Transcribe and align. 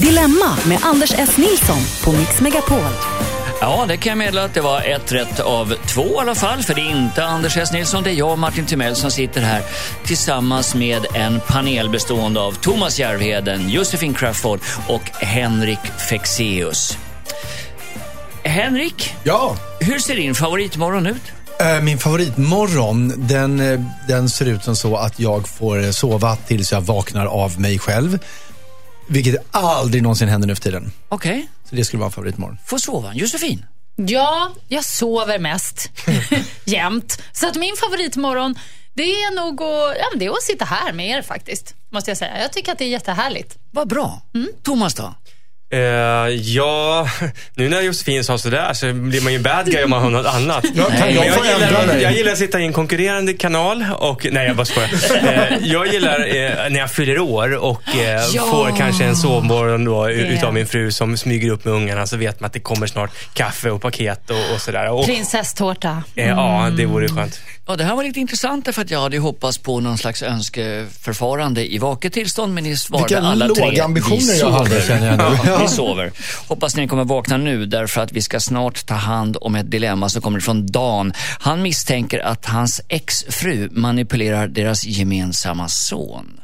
Dilemma 0.00 0.56
med 0.66 0.78
Anders 0.82 1.12
S. 1.18 1.36
Nilsson 1.36 1.78
på 2.04 2.12
Mix 2.12 2.40
Megapol. 2.40 2.78
Ja, 3.60 3.84
det 3.88 3.96
kan 3.96 4.10
jag 4.10 4.18
meddela 4.18 4.44
att 4.44 4.54
det 4.54 4.60
var 4.60 4.80
ett 4.82 5.12
rätt 5.12 5.40
av 5.40 5.74
två 5.86 6.04
i 6.04 6.18
alla 6.18 6.34
fall. 6.34 6.62
För 6.62 6.74
det 6.74 6.80
är 6.80 6.90
inte 6.90 7.24
Anders 7.24 7.56
S. 7.56 7.72
Nilsson, 7.72 8.02
det 8.02 8.10
är 8.10 8.14
jag, 8.14 8.38
Martin 8.38 8.66
Timell, 8.66 8.96
som 8.96 9.10
sitter 9.10 9.40
här 9.40 9.62
tillsammans 10.04 10.74
med 10.74 11.06
en 11.14 11.40
panel 11.46 11.88
bestående 11.88 12.40
av 12.40 12.52
Thomas 12.52 12.98
Järvheden, 12.98 13.70
Josefin 13.70 14.14
Crafoord 14.14 14.60
och 14.88 15.02
Henrik 15.20 15.78
Fexeus. 16.10 16.98
Henrik, 18.42 19.14
Ja, 19.24 19.56
hur 19.80 19.98
ser 19.98 20.16
din 20.16 20.34
favoritmorgon 20.34 21.06
ut? 21.06 21.22
eh, 21.60 21.80
min 21.82 21.98
favoritmorgon, 21.98 23.12
den, 23.16 23.60
eh, 23.72 23.80
den 24.08 24.28
ser 24.28 24.46
ut 24.46 24.64
som 24.64 24.76
så 24.76 24.96
att 24.96 25.20
jag 25.20 25.48
får 25.48 25.92
sova 25.92 26.36
tills 26.36 26.72
jag 26.72 26.80
vaknar 26.80 27.26
av 27.26 27.60
mig 27.60 27.78
själv. 27.78 28.18
Vilket 29.08 29.36
aldrig 29.50 30.02
någonsin 30.02 30.28
händer 30.28 30.48
nu 30.48 30.54
för 30.54 30.62
tiden. 30.62 30.92
Okej, 31.08 31.48
Så 31.70 31.74
det 31.76 31.84
skulle 31.84 31.98
vara 32.00 32.06
en 32.08 32.12
favoritmorgon. 32.12 32.58
får 32.66 32.78
sova. 32.78 33.14
Josefin? 33.14 33.64
Ja, 33.96 34.50
jag 34.68 34.84
sover 34.84 35.38
mest. 35.38 35.90
Jämt. 36.64 37.22
Så 37.32 37.48
att 37.48 37.56
min 37.56 37.74
favoritmorgon, 37.76 38.54
det 38.94 39.02
är 39.02 39.34
nog 39.34 39.62
att, 39.62 39.96
ja, 39.98 40.18
det 40.18 40.24
är 40.26 40.30
att 40.30 40.42
sitta 40.42 40.64
här 40.64 40.92
med 40.92 41.08
er 41.08 41.22
faktiskt. 41.22 41.74
Måste 41.92 42.10
jag 42.10 42.18
säga. 42.18 42.42
Jag 42.42 42.52
tycker 42.52 42.72
att 42.72 42.78
det 42.78 42.84
är 42.84 42.88
jättehärligt. 42.88 43.56
Vad 43.70 43.88
bra. 43.88 44.22
Mm. 44.34 44.48
Thomas 44.62 44.94
då? 44.94 45.14
Eh, 45.70 45.78
ja, 46.34 47.08
nu 47.54 47.68
när 47.68 47.80
Josefin 47.80 48.24
sa 48.24 48.38
sådär 48.38 48.72
så 48.72 48.92
blir 48.92 49.20
man 49.20 49.32
ju 49.32 49.38
bad 49.38 49.66
guy 49.70 49.84
om 49.84 49.90
man 49.90 50.02
har 50.02 50.10
något 50.10 50.26
annat. 50.26 50.64
Ja, 50.74 50.86
jag 50.98 51.26
ändra 51.26 51.82
gillar, 51.82 51.96
jag 52.00 52.12
gillar 52.12 52.32
att 52.32 52.38
sitta 52.38 52.60
i 52.60 52.64
en 52.64 52.72
konkurrerande 52.72 53.32
kanal 53.32 53.84
och, 53.98 54.26
nej 54.32 54.46
jag 54.46 54.56
bara 54.56 54.64
skojar. 54.64 54.90
Eh, 55.22 55.56
jag 55.62 55.86
gillar 55.86 56.20
eh, 56.20 56.70
när 56.70 56.78
jag 56.78 56.90
fyller 56.90 57.18
år 57.18 57.54
och 57.56 57.82
Ja. 58.34 58.42
får 58.50 58.76
kanske 58.78 59.04
en 59.04 59.16
sovmorgon 59.16 59.84
då, 59.84 60.06
Det. 60.06 60.12
utav 60.12 60.54
min 60.54 60.66
fru 60.66 60.90
som 60.92 61.16
smyger 61.16 61.50
upp 61.50 61.64
med 61.64 61.74
ungarna 61.74 62.06
så 62.06 62.16
vet 62.16 62.40
man 62.40 62.46
att 62.46 62.52
det 62.52 62.60
kommer 62.60 62.86
snart 62.86 63.10
kaffe 63.34 63.70
och 63.70 63.82
paket 63.82 64.30
och, 64.30 64.54
och 64.54 64.60
sådär. 64.60 64.90
Och, 64.90 65.04
Prinsesstårta. 65.06 66.02
eh, 66.16 66.28
ja, 66.28 66.70
det 66.76 66.86
vore 66.86 67.08
skönt. 67.08 67.40
Ja, 67.66 67.76
det 67.76 67.84
här 67.84 67.94
var 67.96 68.04
lite 68.04 68.20
intressant 68.20 68.64
därför 68.64 68.82
att 68.82 68.90
jag 68.90 69.00
hade 69.00 69.18
hoppats 69.18 69.58
på 69.58 69.80
någon 69.80 69.98
slags 69.98 70.22
önskeförfarande 70.22 71.72
i 71.74 71.78
vaket 71.78 72.12
tillstånd 72.12 72.54
men 72.54 72.64
ni 72.64 72.76
svarade 72.76 73.04
Vilka 73.08 73.20
alla 73.20 73.48
tre. 73.48 73.64
låga 73.64 73.84
ambitioner 73.84 74.18
"Vi 74.32 74.38
jag 74.40 74.50
hade, 74.50 74.70
sover." 74.70 74.80
känner 74.88 75.06
jag 75.06 75.18
nu. 75.18 75.24
Ja, 75.24 75.38
Ja. 75.46 75.58
vi 75.62 75.68
sover. 75.68 76.12
Hoppas 76.48 76.76
ni 76.76 76.88
kommer 76.88 77.04
vakna 77.04 77.36
nu 77.36 77.66
därför 77.66 78.00
att 78.00 78.12
vi 78.12 78.22
ska 78.22 78.40
snart 78.40 78.86
ta 78.86 78.94
hand 78.94 79.36
om 79.40 79.54
ett 79.54 79.70
dilemma 79.70 80.08
som 80.08 80.22
kommer 80.22 80.40
från 80.40 80.66
Dan. 80.66 81.12
Han 81.38 81.62
misstänker 81.62 82.18
att 82.18 82.46
hans 82.46 82.80
exfru 82.88 83.68
manipulerar 83.72 84.46
deras 84.48 84.84
gemensamma 84.86 85.68
son. 85.68 86.40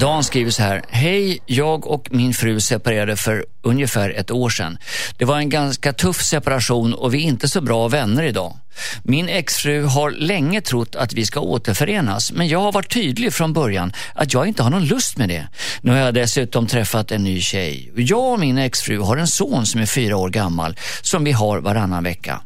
Dan 0.00 0.24
skriver 0.24 0.50
så 0.50 0.62
här. 0.62 0.82
Hej, 0.88 1.38
jag 1.46 1.86
och 1.86 2.08
min 2.10 2.34
fru 2.34 2.60
separerade 2.60 3.16
för 3.16 3.44
ungefär 3.62 4.10
ett 4.10 4.30
år 4.30 4.50
sedan. 4.50 4.78
Det 5.18 5.24
var 5.24 5.38
en 5.38 5.48
ganska 5.48 5.92
tuff 5.92 6.22
separation 6.22 6.94
och 6.94 7.14
vi 7.14 7.18
är 7.18 7.28
inte 7.28 7.48
så 7.48 7.60
bra 7.60 7.88
vänner 7.88 8.22
idag. 8.22 8.56
Min 9.02 9.28
exfru 9.28 9.84
har 9.84 10.10
länge 10.10 10.60
trott 10.60 10.96
att 10.96 11.12
vi 11.12 11.26
ska 11.26 11.40
återförenas 11.40 12.32
men 12.32 12.48
jag 12.48 12.60
har 12.60 12.72
varit 12.72 12.92
tydlig 12.92 13.32
från 13.32 13.52
början 13.52 13.92
att 14.14 14.34
jag 14.34 14.46
inte 14.46 14.62
har 14.62 14.70
någon 14.70 14.84
lust 14.84 15.16
med 15.16 15.28
det. 15.28 15.48
Nu 15.80 15.90
har 15.90 15.98
jag 15.98 16.14
dessutom 16.14 16.66
träffat 16.66 17.12
en 17.12 17.24
ny 17.24 17.40
tjej. 17.40 17.92
Jag 17.96 18.32
och 18.32 18.40
min 18.40 18.58
exfru 18.58 18.98
har 18.98 19.16
en 19.16 19.26
son 19.26 19.66
som 19.66 19.80
är 19.80 19.86
fyra 19.86 20.16
år 20.16 20.28
gammal 20.28 20.76
som 21.02 21.24
vi 21.24 21.32
har 21.32 21.58
varannan 21.58 22.04
vecka. 22.04 22.40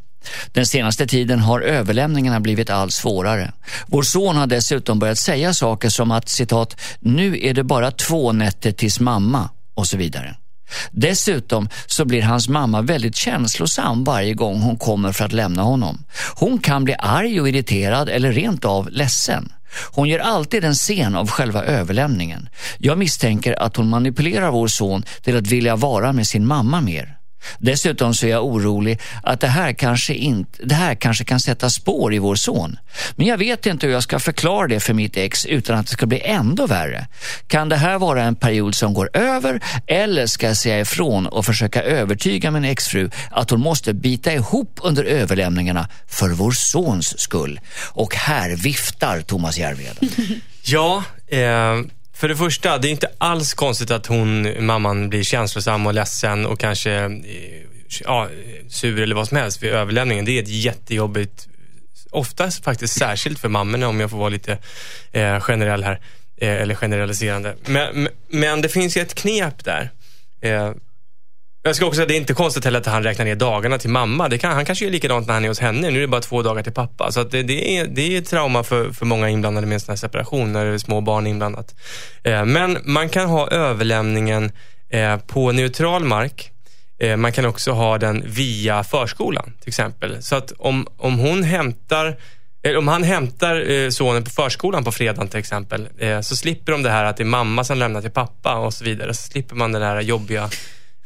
Den 0.53 0.67
senaste 0.67 1.07
tiden 1.07 1.39
har 1.39 1.61
överlämningarna 1.61 2.41
blivit 2.41 2.71
allt 2.71 2.93
svårare. 2.93 3.53
Vår 3.87 4.03
son 4.03 4.37
har 4.37 4.47
dessutom 4.47 4.99
börjat 4.99 5.19
säga 5.19 5.55
saker 5.55 5.89
som 5.89 6.11
att 6.11 6.29
citat, 6.29 6.81
nu 7.01 7.39
är 7.43 7.55
det 7.55 7.65
bara 7.65 7.91
två 7.91 8.33
nätter 8.33 8.73
tills 8.73 9.01
mamma 9.01 9.49
och 9.75 9.87
så 9.87 9.97
vidare. 9.97 10.37
Dessutom 10.91 11.69
så 11.87 12.05
blir 12.05 12.23
hans 12.23 12.49
mamma 12.49 12.83
väldigt 12.83 13.17
känslosam 13.17 14.05
varje 14.05 14.35
gång 14.35 14.61
hon 14.61 14.77
kommer 14.77 15.13
för 15.13 15.25
att 15.25 15.33
lämna 15.33 15.63
honom. 15.63 16.05
Hon 16.35 16.59
kan 16.59 16.85
bli 16.85 16.95
arg 16.99 17.41
och 17.41 17.49
irriterad 17.49 18.09
eller 18.09 18.33
rent 18.33 18.65
av 18.65 18.89
ledsen. 18.91 19.53
Hon 19.91 20.09
gör 20.09 20.19
alltid 20.19 20.65
en 20.65 20.75
scen 20.75 21.15
av 21.15 21.31
själva 21.31 21.65
överlämningen. 21.65 22.49
Jag 22.79 22.99
misstänker 22.99 23.63
att 23.63 23.77
hon 23.77 23.89
manipulerar 23.89 24.51
vår 24.51 24.69
son 24.69 25.03
till 25.23 25.37
att 25.37 25.47
vilja 25.47 25.77
vara 25.77 26.13
med 26.13 26.27
sin 26.27 26.47
mamma 26.47 26.81
mer. 26.81 27.18
Dessutom 27.59 28.15
så 28.15 28.27
är 28.27 28.31
jag 28.31 28.45
orolig 28.45 29.01
att 29.23 29.41
det 29.41 29.49
här, 29.49 29.73
kanske 29.73 30.15
inte, 30.15 30.63
det 30.63 30.75
här 30.75 30.95
kanske 30.95 31.25
kan 31.25 31.41
sätta 31.41 31.71
spår 31.71 32.15
i 32.15 32.19
vår 32.19 32.35
son. 32.35 32.79
Men 33.17 33.27
jag 33.27 33.39
vet 33.39 33.67
inte 33.67 33.87
hur 33.87 33.95
jag 33.95 34.03
ska 34.03 34.19
förklara 34.19 34.67
det 34.67 34.81
för 34.81 34.95
mitt 34.95 35.17
ex 35.17 35.47
utan 35.47 35.79
att 35.79 35.87
det 35.87 35.93
ska 35.93 36.07
bli 36.07 36.21
ändå 36.25 36.67
värre. 36.67 37.07
Kan 37.47 37.69
det 37.69 37.77
här 37.77 37.99
vara 37.99 38.23
en 38.23 38.35
period 38.35 38.75
som 38.75 38.95
går 38.95 39.11
över 39.13 39.61
eller 39.87 40.27
ska 40.27 40.47
jag 40.47 40.57
säga 40.57 40.81
ifrån 40.81 41.27
och 41.27 41.47
försöka 41.47 41.83
övertyga 41.83 42.51
min 42.51 42.65
exfru 42.65 43.11
att 43.31 43.51
hon 43.51 43.61
måste 43.61 43.95
bita 43.95 44.33
ihop 44.33 44.81
under 44.83 45.05
överlämningarna 45.05 45.89
för 46.07 46.29
vår 46.29 46.51
sons 46.51 47.21
skull? 47.21 47.61
Och 47.93 48.15
här 48.15 48.57
viftar 48.57 49.21
Thomas 49.21 49.59
Järvheden. 49.59 50.11
Ja, 50.71 51.05
eh, 51.27 51.39
för 52.19 52.29
det 52.29 52.37
första, 52.37 52.79
det 52.79 52.89
är 52.89 52.91
inte 52.91 53.11
alls 53.19 53.55
konstigt 53.55 53.91
att 53.91 54.07
hon, 54.07 54.49
mamman 54.67 55.09
blir 55.09 55.23
känslosam 55.23 55.87
och 55.87 55.95
ledsen 55.95 56.47
och 56.47 56.61
kanske 56.61 56.93
eh, 56.93 57.11
ja, 58.05 58.29
sur 58.69 59.01
eller 59.01 59.15
vad 59.15 59.29
som 59.29 59.37
helst 59.37 59.63
vid 59.63 59.71
överlämningen. 59.71 60.25
Det 60.25 60.39
är 60.39 60.43
ett 60.43 60.49
jättejobbigt, 60.49 61.49
oftast 62.11 62.65
faktiskt 62.65 62.99
särskilt 62.99 63.39
för 63.39 63.49
mammorna 63.49 63.89
om 63.89 64.01
jag 64.01 64.11
får 64.11 64.19
vara 64.19 64.29
lite 64.29 64.59
eh, 65.13 65.41
generell 65.41 65.85
här, 65.85 66.01
eh, 66.41 66.49
eller 66.63 66.75
generaliserande. 66.75 67.57
Men, 67.67 68.03
men- 68.03 68.13
men 68.31 68.63
det 68.63 68.69
finns 68.69 68.97
ju 68.97 69.01
ett 69.01 69.15
knep 69.15 69.65
där. 69.65 69.91
Eh, 70.41 70.73
jag 71.63 71.77
ska 71.77 71.87
också 71.87 71.97
säga, 71.97 72.07
det 72.07 72.15
är 72.15 72.17
inte 72.17 72.35
konstigt 72.35 72.65
heller 72.65 72.79
att 72.81 72.87
han 72.87 73.03
räknar 73.03 73.25
ner 73.25 73.35
dagarna 73.35 73.79
till 73.79 73.91
mamma. 73.91 74.29
Det 74.29 74.39
kan, 74.39 74.53
han 74.53 74.65
kanske 74.65 74.85
gör 74.85 74.93
likadant 74.93 75.27
när 75.27 75.35
han 75.35 75.45
är 75.45 75.49
hos 75.49 75.61
henne. 75.61 75.91
Nu 75.91 75.97
är 75.97 76.01
det 76.01 76.09
bara 76.09 76.21
två 76.21 76.43
dagar 76.43 76.63
till 76.63 76.73
pappa. 76.73 77.13
Så 77.13 77.21
att 77.21 77.31
det, 77.31 77.43
det, 77.43 77.79
är, 77.79 77.87
det 77.87 78.03
är 78.03 78.19
ett 78.19 78.29
trauma 78.29 78.63
för, 78.63 78.93
för 78.93 79.07
många 79.07 79.29
inblandade 79.29 79.67
med 79.67 79.75
en 79.75 79.81
sån 79.81 79.93
här 79.93 79.97
separation, 79.97 80.53
när 80.53 80.65
det 80.65 80.75
är 80.75 80.79
små 80.79 81.01
barn 81.01 81.27
inblandat. 81.27 81.75
Eh, 82.23 82.45
men 82.45 82.79
man 82.85 83.09
kan 83.09 83.29
ha 83.29 83.49
överlämningen 83.49 84.53
eh, 84.91 85.17
på 85.17 85.53
neutral 85.53 86.05
mark. 86.05 86.51
Eh, 87.01 87.17
man 87.17 87.33
kan 87.33 87.45
också 87.45 87.73
ha 87.73 87.99
den 87.99 88.25
via 88.27 88.85
förskolan 88.85 89.53
till 89.61 89.69
exempel. 89.69 90.23
Så 90.23 90.37
att 90.37 90.53
om, 90.59 90.87
om 90.97 91.19
hon 91.19 91.43
hämtar 91.43 92.17
eller 92.63 92.79
om 92.79 92.89
han 92.89 93.03
hämtar 93.03 93.71
eh, 93.71 93.91
sonen 93.91 94.25
på 94.25 94.31
förskolan 94.31 94.85
på 94.85 94.93
fredagen 94.93 95.29
till 95.29 95.39
exempel, 95.39 95.89
eh, 95.99 96.21
så 96.21 96.37
slipper 96.37 96.73
de 96.73 96.83
det 96.83 96.91
här 96.91 97.05
att 97.05 97.17
det 97.17 97.23
är 97.23 97.25
mamma 97.25 97.65
som 97.65 97.79
lämnar 97.79 98.01
till 98.01 98.11
pappa 98.11 98.55
och 98.55 98.75
så 98.75 98.85
vidare. 98.85 99.15
Så 99.15 99.23
slipper 99.31 99.57
man 99.57 99.73
det 99.73 99.79
där 99.79 100.01
jobbiga 100.01 100.51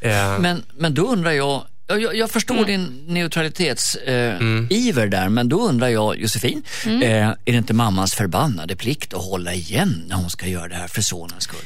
eh, 0.02 0.38
Men, 0.38 0.62
men 0.74 0.94
då 0.94 1.02
undrar 1.02 1.30
jag, 1.30 1.62
jag, 1.86 2.16
jag 2.16 2.30
förstår 2.30 2.64
din 2.64 3.04
neutralitetsiver 3.06 4.30
eh, 4.30 4.36
Mm. 4.36 4.66
iver 4.70 5.06
där, 5.06 5.28
men 5.28 5.48
då 5.48 5.60
undrar 5.60 5.88
jag, 5.88 6.18
Josefin, 6.20 6.62
Mm. 6.86 7.02
eh, 7.02 7.28
är 7.28 7.36
det 7.52 7.52
inte 7.58 7.74
mammans 7.74 8.14
förbannade 8.14 8.76
plikt 8.76 9.14
att 9.14 9.24
hålla 9.24 9.54
igen 9.54 10.04
när 10.08 10.16
hon 10.16 10.30
ska 10.30 10.46
göra 10.46 10.68
det 10.68 10.74
här 10.74 10.88
för 10.88 11.02
sonens 11.02 11.44
skull? 11.44 11.64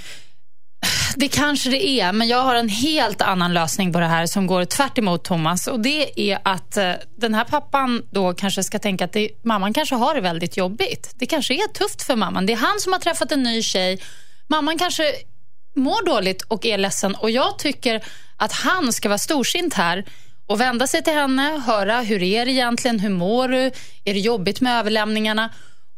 Det 1.16 1.28
kanske 1.28 1.70
det 1.70 1.86
är, 1.88 2.12
men 2.12 2.28
jag 2.28 2.42
har 2.42 2.54
en 2.54 2.68
helt 2.68 3.22
annan 3.22 3.54
lösning 3.54 3.92
på 3.92 4.00
det 4.00 4.06
här 4.06 4.26
som 4.26 4.46
går 4.46 4.64
tvärt 4.64 4.98
emot 4.98 5.24
Thomas. 5.24 5.66
Och 5.66 5.80
Det 5.80 6.30
är 6.30 6.38
att 6.44 6.76
eh, 6.76 6.92
den 7.18 7.34
här 7.34 7.44
pappan 7.44 8.02
då 8.10 8.34
kanske 8.34 8.62
ska 8.64 8.78
tänka 8.78 9.04
att 9.04 9.12
det, 9.12 9.28
mamman 9.44 9.72
kanske 9.74 9.94
har 9.94 10.14
det 10.14 10.20
väldigt 10.20 10.56
jobbigt. 10.56 11.10
Det 11.14 11.26
kanske 11.26 11.54
är 11.54 11.68
tufft 11.72 12.02
för 12.02 12.16
mamman. 12.16 12.46
Det 12.46 12.52
är 12.52 12.56
han 12.56 12.80
som 12.80 12.92
har 12.92 13.00
träffat 13.00 13.32
en 13.32 13.42
ny 13.42 13.62
tjej. 13.62 13.98
Mamman 14.48 14.78
kanske 14.78 15.12
mår 15.76 16.06
dåligt 16.06 16.42
och 16.42 16.66
är 16.66 16.78
ledsen. 16.78 17.14
Och 17.14 17.30
Jag 17.30 17.58
tycker 17.58 18.04
att 18.36 18.52
han 18.52 18.92
ska 18.92 19.08
vara 19.08 19.18
storsint 19.18 19.74
här 19.74 20.04
och 20.46 20.60
vända 20.60 20.86
sig 20.86 21.02
till 21.02 21.12
henne, 21.12 21.62
höra 21.66 22.00
hur 22.00 22.22
är 22.22 22.46
det 22.46 22.52
egentligen, 22.52 23.00
hur 23.00 23.10
mår 23.10 23.48
du, 23.48 23.72
är 24.04 24.14
det 24.14 24.20
jobbigt 24.20 24.60
med 24.60 24.78
överlämningarna? 24.78 25.50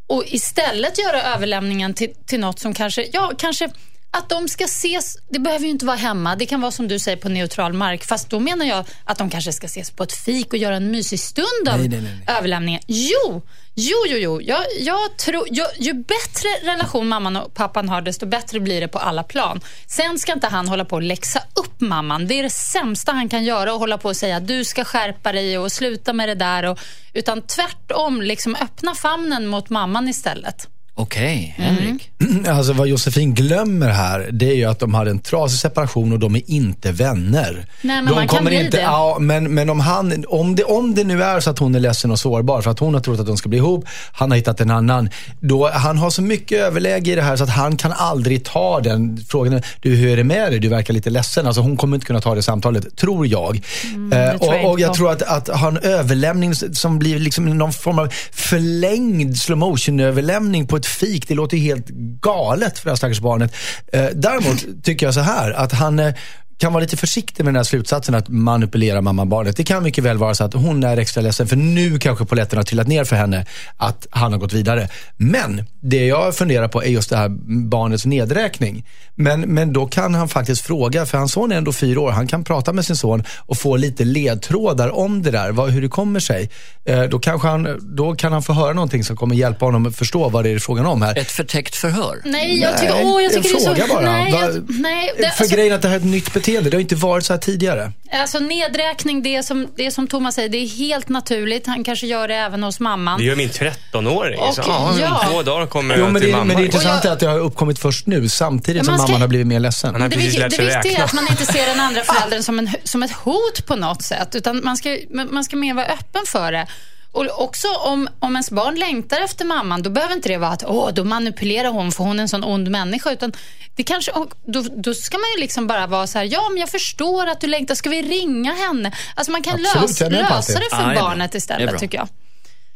Och 0.08 0.24
istället 0.26 0.98
göra 0.98 1.22
överlämningen 1.22 1.94
till, 1.94 2.14
till 2.26 2.40
något 2.40 2.58
som 2.58 2.74
kanske, 2.74 3.08
ja 3.12 3.32
kanske 3.38 3.70
att 4.10 4.28
de 4.28 4.48
ska 4.48 4.64
ses, 4.64 5.16
det 5.28 5.38
behöver 5.38 5.64
ju 5.64 5.70
inte 5.70 5.86
vara 5.86 5.96
hemma, 5.96 6.36
det 6.36 6.46
kan 6.46 6.60
vara 6.60 6.72
som 6.72 6.88
du 6.88 6.98
säger 6.98 7.16
på 7.16 7.28
neutral 7.28 7.72
mark. 7.72 8.04
Fast 8.04 8.30
då 8.30 8.40
menar 8.40 8.66
jag 8.66 8.84
att 9.04 9.18
de 9.18 9.30
kanske 9.30 9.52
ska 9.52 9.66
ses 9.66 9.90
på 9.90 10.02
ett 10.02 10.12
fik 10.12 10.52
och 10.52 10.58
göra 10.58 10.76
en 10.76 10.90
mysig 10.90 11.20
stund 11.20 11.68
av 11.68 11.78
Nej, 11.78 11.88
nej, 11.88 12.00
nej, 12.00 12.36
överlämningen. 12.38 12.80
Jo, 12.86 13.42
jo, 13.78 13.96
jo, 14.06 14.16
jo. 14.16 14.40
Jag, 14.42 14.64
jag 14.80 15.16
tror, 15.16 15.48
ju, 15.50 15.62
ju 15.78 15.92
bättre 15.92 16.48
relation 16.62 17.08
mamman 17.08 17.36
och 17.36 17.54
pappan 17.54 17.88
har, 17.88 18.00
desto 18.00 18.26
bättre 18.26 18.60
blir 18.60 18.80
det 18.80 18.88
på 18.88 18.98
alla 18.98 19.22
plan. 19.22 19.60
Sen 19.86 20.18
ska 20.18 20.32
inte 20.32 20.46
han 20.46 20.68
hålla 20.68 20.84
på 20.84 20.96
och 20.96 21.02
läxa 21.02 21.42
upp 21.54 21.80
mamman. 21.80 22.26
Det 22.26 22.34
är 22.34 22.42
det 22.42 22.50
sämsta 22.50 23.12
han 23.12 23.28
kan 23.28 23.44
göra, 23.44 23.72
att 23.72 23.78
hålla 23.78 23.98
på 23.98 24.08
och 24.08 24.16
säga 24.16 24.40
du 24.40 24.64
ska 24.64 24.84
skärpa 24.84 25.32
dig 25.32 25.58
och 25.58 25.72
sluta 25.72 26.12
med 26.12 26.28
det 26.28 26.34
där. 26.34 26.64
Och, 26.64 26.78
utan 27.14 27.42
tvärtom, 27.42 28.22
liksom 28.22 28.54
öppna 28.54 28.94
famnen 28.94 29.46
mot 29.46 29.70
mamman 29.70 30.08
istället. 30.08 30.77
Okej, 31.00 31.54
Henrik. 31.58 32.10
Alltså 32.48 32.72
vad 32.72 32.88
Josefin 32.88 33.34
glömmer 33.34 33.88
här, 33.88 34.28
det 34.32 34.50
är 34.50 34.54
ju 34.54 34.64
att 34.64 34.78
de 34.78 34.94
hade 34.94 35.10
en 35.10 35.18
trasig 35.18 35.58
separation 35.58 36.12
och 36.12 36.18
de 36.18 36.36
är 36.36 36.50
inte 36.50 36.92
vänner. 36.92 37.66
Nej, 37.82 37.96
men 37.96 38.06
de 38.06 38.14
man 38.14 38.28
kan 38.28 38.44
bli 38.44 38.64
inte, 38.64 38.76
det. 38.76 38.82
Ja, 38.82 39.16
men, 39.20 39.54
men 39.54 39.70
om, 39.70 39.80
han, 39.80 40.24
om, 40.28 40.56
det, 40.56 40.64
om 40.64 40.94
det 40.94 41.04
nu 41.04 41.22
är 41.22 41.40
så 41.40 41.50
att 41.50 41.58
hon 41.58 41.74
är 41.74 41.80
ledsen 41.80 42.10
och 42.10 42.18
sårbar 42.18 42.60
för 42.62 42.70
att 42.70 42.78
hon 42.78 42.94
har 42.94 43.00
trott 43.00 43.20
att 43.20 43.26
de 43.26 43.36
ska 43.36 43.48
bli 43.48 43.58
ihop, 43.58 43.84
han 44.12 44.30
har 44.30 44.36
hittat 44.36 44.60
en 44.60 44.70
annan. 44.70 45.10
Då, 45.40 45.70
han 45.70 45.98
har 45.98 46.10
så 46.10 46.22
mycket 46.22 46.58
överläge 46.60 47.12
i 47.12 47.14
det 47.14 47.22
här 47.22 47.36
så 47.36 47.44
att 47.44 47.50
han 47.50 47.76
kan 47.76 47.92
aldrig 47.92 48.44
ta 48.44 48.80
den 48.80 49.24
frågan. 49.28 49.62
Du, 49.80 49.94
hur 49.96 50.12
är 50.12 50.16
det 50.16 50.24
med 50.24 50.52
dig? 50.52 50.58
Du 50.60 50.68
verkar 50.68 50.94
lite 50.94 51.10
ledsen. 51.10 51.46
Alltså, 51.46 51.62
hon 51.62 51.76
kommer 51.76 51.96
inte 51.96 52.06
kunna 52.06 52.20
ta 52.20 52.34
det 52.34 52.42
samtalet, 52.42 52.96
tror 52.96 53.26
jag. 53.26 53.56
eh, 53.56 53.62
Mm, 53.94 54.18
jag 54.18 54.42
och, 54.42 54.48
och 54.48 54.70
inte 54.70 54.82
jag 54.82 54.94
tror 54.94 55.10
att, 55.12 55.22
att 55.22 55.48
ha 55.48 55.68
en 55.68 55.78
överlämning 55.78 56.54
som 56.54 56.98
blir 56.98 57.18
liksom 57.18 57.58
någon 57.58 57.72
form 57.72 57.98
av 57.98 58.08
förlängd 58.32 59.36
slow 59.38 59.58
motion 59.58 60.00
överlämning 60.00 60.66
på 60.66 60.76
ett 60.76 60.87
fik. 60.88 61.28
Det 61.28 61.34
låter 61.34 61.56
ju 61.56 61.62
helt 61.62 61.88
galet 62.20 62.78
för 62.78 62.84
det 62.84 62.90
här 62.90 62.96
stackars 62.96 63.20
barnet. 63.20 63.54
Eh, 63.92 64.06
däremot 64.14 64.84
tycker 64.84 65.06
jag 65.06 65.14
så 65.14 65.20
här 65.20 65.50
att 65.50 65.72
han 65.72 65.98
eh, 65.98 66.14
kan 66.58 66.72
vara 66.72 66.80
lite 66.80 66.96
försiktig 66.96 67.44
med 67.44 67.54
den 67.54 67.56
här 67.56 67.64
slutsatsen 67.64 68.14
att 68.14 68.28
manipulera 68.28 69.00
mamman 69.00 69.28
barnet. 69.28 69.56
Det 69.56 69.64
kan 69.64 69.82
mycket 69.82 70.04
väl 70.04 70.18
vara 70.18 70.34
så 70.34 70.44
att 70.44 70.54
hon 70.54 70.84
är 70.84 70.96
extra 70.96 71.20
ledsen 71.20 71.46
för 71.46 71.56
nu 71.56 71.98
kanske 71.98 72.24
polletten 72.24 72.56
har 72.56 72.64
trillat 72.64 72.88
ner 72.88 73.04
för 73.04 73.16
henne 73.16 73.46
att 73.76 74.06
han 74.10 74.32
har 74.32 74.38
gått 74.38 74.52
vidare. 74.52 74.88
Men 75.16 75.64
det 75.80 76.06
jag 76.06 76.36
funderar 76.36 76.68
på 76.68 76.84
är 76.84 76.88
just 76.88 77.10
det 77.10 77.16
här 77.16 77.28
barnets 77.68 78.06
nedräkning. 78.06 78.84
Men, 79.14 79.40
men 79.40 79.72
då 79.72 79.86
kan 79.86 80.14
han 80.14 80.28
faktiskt 80.28 80.66
fråga, 80.66 81.06
för 81.06 81.18
hans 81.18 81.32
son 81.32 81.52
är 81.52 81.56
ändå 81.56 81.72
fyra 81.72 82.00
år, 82.00 82.10
han 82.10 82.26
kan 82.26 82.44
prata 82.44 82.72
med 82.72 82.84
sin 82.84 82.96
son 82.96 83.24
och 83.38 83.58
få 83.58 83.76
lite 83.76 84.04
ledtrådar 84.04 84.88
om 84.88 85.22
det 85.22 85.30
där, 85.30 85.52
vad, 85.52 85.70
hur 85.70 85.82
det 85.82 85.88
kommer 85.88 86.20
sig. 86.20 86.50
Eh, 86.84 87.02
då, 87.02 87.18
kanske 87.18 87.48
han, 87.48 87.78
då 87.96 88.14
kan 88.14 88.32
han 88.32 88.42
få 88.42 88.52
höra 88.52 88.72
någonting 88.72 89.04
som 89.04 89.16
kommer 89.16 89.34
hjälpa 89.34 89.64
honom 89.64 89.86
att 89.86 89.96
förstå 89.96 90.28
vad 90.28 90.44
det 90.44 90.50
är 90.50 90.58
frågan 90.58 90.86
om 90.86 91.02
här. 91.02 91.18
Ett 91.18 91.30
förtäckt 91.30 91.76
förhör. 91.76 92.20
Nej, 92.24 92.60
jag 92.60 92.78
tycker, 92.78 92.94
Nej, 92.94 93.04
åh, 93.06 93.22
jag 93.22 93.36
en 93.36 93.42
tycker 93.42 93.56
det 93.56 93.62
är 93.62 93.74
så... 93.74 93.74
fråga 93.74 93.94
bara. 93.94 94.12
Nej, 94.12 94.32
jag, 94.32 94.64
nej 94.68 95.12
det, 95.16 95.22
för 95.22 95.44
alltså, 95.44 95.56
grejen 95.56 95.74
att 95.74 95.82
det 95.82 95.88
här 95.88 95.94
är 95.94 96.00
ett 96.00 96.06
nytt 96.06 96.34
beteende, 96.34 96.47
det 96.52 96.72
har 96.74 96.80
inte 96.80 96.94
varit 96.94 97.24
så 97.24 97.32
här 97.32 97.40
tidigare. 97.40 97.92
alltså 98.12 98.38
nedräkning, 98.38 99.22
det 99.22 99.36
är, 99.36 99.42
som, 99.42 99.66
det 99.76 99.86
är 99.86 99.90
som 99.90 100.06
Thomas 100.06 100.34
säger, 100.34 100.48
det 100.48 100.58
är 100.58 100.68
helt 100.68 101.08
naturligt. 101.08 101.66
Han 101.66 101.84
kanske 101.84 102.06
gör 102.06 102.28
det 102.28 102.34
även 102.34 102.62
hos 102.62 102.80
mamman. 102.80 103.18
Det 103.18 103.24
gör 103.24 103.36
min 103.36 103.48
13-åring. 103.48 104.38
Och- 104.40 104.54
Så, 104.54 104.62
ja, 104.66 104.94
ja. 105.00 105.20
Om 105.26 105.32
två 105.32 105.42
dagar 105.42 105.66
kommer 105.66 105.94
Jo, 105.96 106.04
jag 106.04 106.12
men 106.12 106.22
till 106.22 106.30
det, 106.30 106.36
mamma. 106.36 106.44
men 106.44 106.56
det 106.56 106.64
intressanta 106.64 107.08
är 107.08 107.12
att 107.12 107.20
det 107.20 107.26
har 107.26 107.38
uppkommit 107.38 107.78
först 107.78 108.06
nu, 108.06 108.28
samtidigt 108.28 108.80
Ja, 108.80 108.84
som 108.84 108.92
man 108.92 108.98
ska- 108.98 109.06
mamman 109.06 109.20
har 109.20 109.28
blivit 109.28 109.46
mer 109.46 109.60
ledsen. 109.60 109.92
Han 109.92 110.02
har 110.02 110.08
Det, 110.08 110.16
precis 110.16 110.38
lärt 110.38 110.50
det 110.50 110.56
sig 110.56 110.64
viktiga 110.64 110.98
är 110.98 111.04
att 111.04 111.12
man 111.12 111.26
inte 111.30 111.46
ser 111.46 111.66
den 111.66 111.80
andra 111.80 112.02
föräldern 112.04 112.42
som, 112.42 112.58
en, 112.58 112.70
som 112.84 113.02
ett 113.02 113.12
hot 113.12 113.66
på 113.66 113.76
något 113.76 114.02
sätt. 114.02 114.34
Utan 114.34 114.60
man 114.64 114.76
ska, 114.76 114.96
man 115.14 115.28
man 115.34 115.44
ska 115.44 115.56
mer 115.56 115.74
vara 115.74 115.86
öppen 115.86 116.22
för 116.26 116.52
det. 116.52 116.66
Och 117.12 117.42
också 117.42 117.68
om, 117.68 118.08
om 118.18 118.32
ens 118.34 118.50
barn 118.50 118.74
längtar 118.74 119.20
efter 119.20 119.44
mamman, 119.44 119.82
då 119.82 119.90
behöver 119.90 120.14
inte 120.14 120.28
det 120.28 120.36
vara 120.38 120.50
att 120.50 120.64
Åh, 120.66 120.90
då 120.94 121.04
manipulerar 121.04 121.68
hon 121.68 121.92
för 121.92 122.04
hon 122.04 122.18
är 122.18 122.22
en 122.22 122.28
sån 122.28 122.44
ond 122.44 122.70
människa. 122.70 123.12
Utan 123.12 123.32
det 123.76 123.82
kanske, 123.82 124.12
då, 124.46 124.62
då 124.76 124.94
ska 124.94 125.18
man 125.18 125.30
ju 125.36 125.40
liksom 125.40 125.66
bara 125.66 125.86
vara 125.86 126.06
så 126.06 126.18
här, 126.18 126.28
ja 126.32 126.48
men 126.48 126.60
jag 126.60 126.68
förstår 126.68 127.26
att 127.26 127.40
du 127.40 127.46
längtar, 127.46 127.74
ska 127.74 127.90
vi 127.90 128.02
ringa 128.02 128.54
henne? 128.54 128.92
Alltså 129.14 129.32
man 129.32 129.42
kan 129.42 129.54
Absolut, 129.66 130.10
lös, 130.12 130.48
lösa 130.48 130.58
det. 130.58 130.76
för 130.76 130.84
bra. 130.84 130.94
barnet 131.02 131.34
istället 131.34 131.78
tycker 131.78 131.98
jag. 131.98 132.08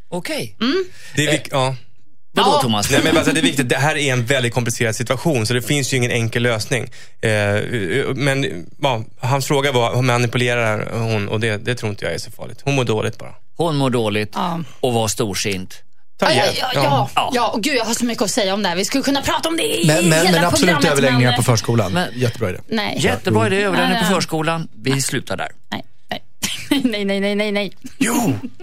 Okej. 0.08 0.56
Det 1.16 1.26
är 1.26 1.32
vik- 1.32 1.48
ja. 1.50 1.76
Vadå 2.34 2.50
Ja. 2.50 2.62
Thomas? 2.62 2.90
Nej, 2.90 3.00
men 3.04 3.16
alltså, 3.16 3.32
det 3.32 3.40
är 3.40 3.42
viktigt. 3.42 3.68
Det 3.68 3.76
här 3.76 3.96
är 3.96 4.12
en 4.12 4.24
väldigt 4.24 4.54
komplicerad 4.54 4.96
situation, 4.96 5.46
så 5.46 5.54
det 5.54 5.62
finns 5.62 5.92
ju 5.92 5.96
ingen 5.96 6.10
enkel 6.10 6.42
lösning. 6.42 6.90
Eh, 7.20 7.30
men 8.14 8.66
ja, 8.82 9.04
hans 9.20 9.46
fråga 9.46 9.72
var, 9.72 10.02
manipulerar 10.02 10.98
hon? 10.98 11.28
Och 11.28 11.40
det, 11.40 11.56
det 11.56 11.74
tror 11.74 11.90
inte 11.90 12.04
jag 12.04 12.14
är 12.14 12.18
så 12.18 12.30
farligt. 12.30 12.58
Hon 12.64 12.74
mår 12.74 12.84
dåligt 12.84 13.18
bara. 13.18 13.34
Hon 13.62 13.76
mår 13.76 13.90
dåligt 13.90 14.30
Ja. 14.34 14.60
och 14.80 14.92
var 14.92 15.08
storsint. 15.08 15.74
Ja, 16.20 16.32
ja, 16.32 16.44
ja, 16.60 16.70
ja, 16.74 17.10
ja. 17.14 17.30
ja. 17.34 17.48
Och 17.48 17.62
gud, 17.62 17.76
jag 17.76 17.84
har 17.84 17.94
så 17.94 18.04
mycket 18.04 18.22
att 18.22 18.30
säga 18.30 18.54
om 18.54 18.62
det 18.62 18.68
här. 18.68 18.76
Vi 18.76 18.84
skulle 18.84 19.04
kunna 19.04 19.22
prata 19.22 19.48
om 19.48 19.56
det 19.56 19.80
i 19.82 19.86
Men, 19.86 20.08
men, 20.08 20.26
hela 20.26 20.38
men 20.38 20.44
absolut 20.48 20.84
överläggningar 20.84 21.30
men, 21.30 21.36
på 21.36 21.42
förskolan. 21.42 21.92
Men- 21.92 22.08
Jättebra 22.14 22.50
idé. 22.50 22.58
Nej. 22.68 22.98
Jättebra 23.00 23.46
idé, 23.46 23.56
överläggning 23.56 23.92
Nej, 23.94 24.02
på 24.02 24.08
nej. 24.10 24.14
förskolan. 24.14 24.68
Vi 24.82 25.02
slutar 25.02 25.36
där. 25.36 25.48
Nej, 25.70 25.82
nej. 26.10 26.22
nej, 26.84 27.04
nej, 27.04 27.20
nej, 27.20 27.34
nej, 27.34 27.52
nej. 27.52 27.72
Jo! 27.98 28.34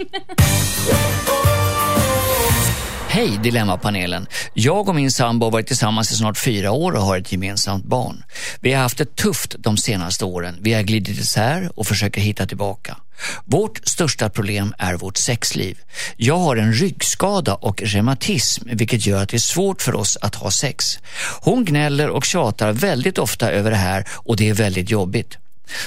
Hej 3.11 3.39
Dilemmapanelen. 3.43 4.27
Jag 4.53 4.89
och 4.89 4.95
min 4.95 5.11
sambo 5.11 5.45
har 5.45 5.51
varit 5.51 5.67
tillsammans 5.67 6.11
i 6.11 6.15
snart 6.15 6.37
fyra 6.37 6.71
år 6.71 6.91
och 6.91 7.01
har 7.01 7.17
ett 7.17 7.31
gemensamt 7.31 7.85
barn. 7.85 8.23
Vi 8.61 8.73
har 8.73 8.81
haft 8.81 8.97
det 8.97 9.15
tufft 9.15 9.55
de 9.59 9.77
senaste 9.77 10.25
åren. 10.25 10.57
Vi 10.61 10.73
har 10.73 10.81
glidit 10.81 11.19
isär 11.19 11.71
och 11.75 11.87
försöker 11.87 12.21
hitta 12.21 12.45
tillbaka. 12.45 12.97
Vårt 13.45 13.87
största 13.87 14.29
problem 14.29 14.73
är 14.77 14.93
vårt 14.93 15.17
sexliv. 15.17 15.77
Jag 16.17 16.37
har 16.37 16.55
en 16.55 16.73
ryggskada 16.73 17.55
och 17.55 17.81
reumatism 17.81 18.69
vilket 18.71 19.05
gör 19.05 19.23
att 19.23 19.29
det 19.29 19.37
är 19.37 19.39
svårt 19.39 19.81
för 19.81 19.95
oss 19.95 20.17
att 20.21 20.35
ha 20.35 20.51
sex. 20.51 20.99
Hon 21.41 21.65
gnäller 21.65 22.09
och 22.09 22.25
tjatar 22.25 22.71
väldigt 22.71 23.17
ofta 23.17 23.51
över 23.51 23.71
det 23.71 23.77
här 23.77 24.07
och 24.09 24.37
det 24.37 24.49
är 24.49 24.53
väldigt 24.53 24.89
jobbigt. 24.89 25.37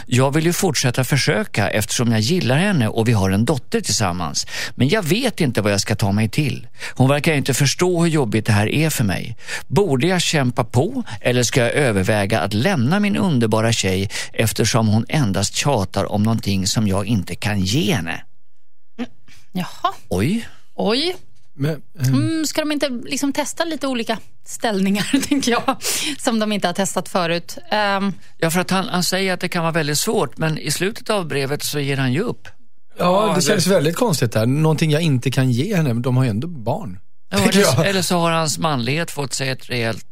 Jag 0.06 0.34
vill 0.34 0.46
ju 0.46 0.52
fortsätta 0.52 1.04
försöka 1.04 1.70
eftersom 1.70 2.12
jag 2.12 2.20
gillar 2.20 2.58
henne 2.58 2.88
och 2.88 3.08
vi 3.08 3.12
har 3.12 3.30
en 3.30 3.44
dotter 3.44 3.80
tillsammans. 3.80 4.46
Men 4.74 4.88
jag 4.88 5.02
vet 5.02 5.40
inte 5.40 5.62
vad 5.62 5.72
jag 5.72 5.80
ska 5.80 5.94
ta 5.94 6.12
mig 6.12 6.28
till. 6.28 6.66
Hon 6.94 7.08
verkar 7.08 7.34
inte 7.34 7.54
förstå 7.54 8.02
hur 8.02 8.10
jobbigt 8.10 8.46
det 8.46 8.52
här 8.52 8.68
är 8.68 8.90
för 8.90 9.04
mig. 9.04 9.36
Borde 9.66 10.06
jag 10.06 10.22
kämpa 10.22 10.64
på 10.64 11.02
eller 11.20 11.42
ska 11.42 11.60
jag 11.60 11.72
överväga 11.72 12.40
att 12.40 12.54
lämna 12.54 13.00
min 13.00 13.16
underbara 13.16 13.72
tjej 13.72 14.10
eftersom 14.32 14.88
hon 14.88 15.06
endast 15.08 15.54
tjatar 15.54 16.12
om 16.12 16.22
någonting 16.22 16.66
som 16.66 16.88
jag 16.88 17.06
inte 17.06 17.34
kan 17.34 17.60
ge 17.60 17.94
henne? 17.94 18.22
Jaha. 19.52 19.94
Oj. 20.08 20.48
Oj. 20.74 21.16
Men, 21.54 21.82
eh, 22.00 22.08
Mm, 22.08 22.46
ska 22.46 22.60
de 22.60 22.72
inte 22.72 22.88
liksom 22.88 23.32
testa 23.32 23.64
lite 23.64 23.86
olika 23.86 24.18
ställningar, 24.46 25.20
tänker 25.28 25.52
jag, 25.52 25.76
som 26.18 26.38
de 26.38 26.52
inte 26.52 26.66
har 26.68 26.74
testat 26.74 27.08
förut? 27.08 27.58
Ehm, 27.70 28.12
Ja, 28.38 28.50
för 28.50 28.60
att 28.60 28.70
han, 28.70 28.88
han 28.88 29.02
säger 29.04 29.32
att 29.34 29.40
det 29.40 29.48
kan 29.48 29.62
vara 29.62 29.72
väldigt 29.72 29.98
svårt 29.98 30.38
men 30.38 30.58
i 30.58 30.70
slutet 30.70 31.10
av 31.10 31.26
brevet 31.28 31.62
så 31.64 31.80
ger 31.80 31.96
han 31.96 32.12
ju 32.12 32.20
upp. 32.20 32.48
ja, 32.98 33.26
det 33.28 33.34
det- 33.34 33.42
känns 33.42 33.66
väldigt 33.66 33.96
konstigt 33.96 34.32
där. 34.32 34.46
Någonting 34.46 34.90
jag 34.90 35.02
inte 35.02 35.30
kan 35.30 35.50
ge 35.50 35.76
henne, 35.76 35.94
men 35.94 36.02
de 36.02 36.16
har 36.16 36.24
ju 36.24 36.30
ändå 36.30 36.48
barn. 36.48 36.98
Ja, 37.30 37.38
jag. 37.52 37.86
eller 37.86 38.02
så 38.02 38.18
har 38.18 38.30
hans 38.30 38.58
manlighet 38.58 39.10
fått 39.10 39.34
sig 39.34 39.48
ett 39.48 39.70
rejält 39.70 40.06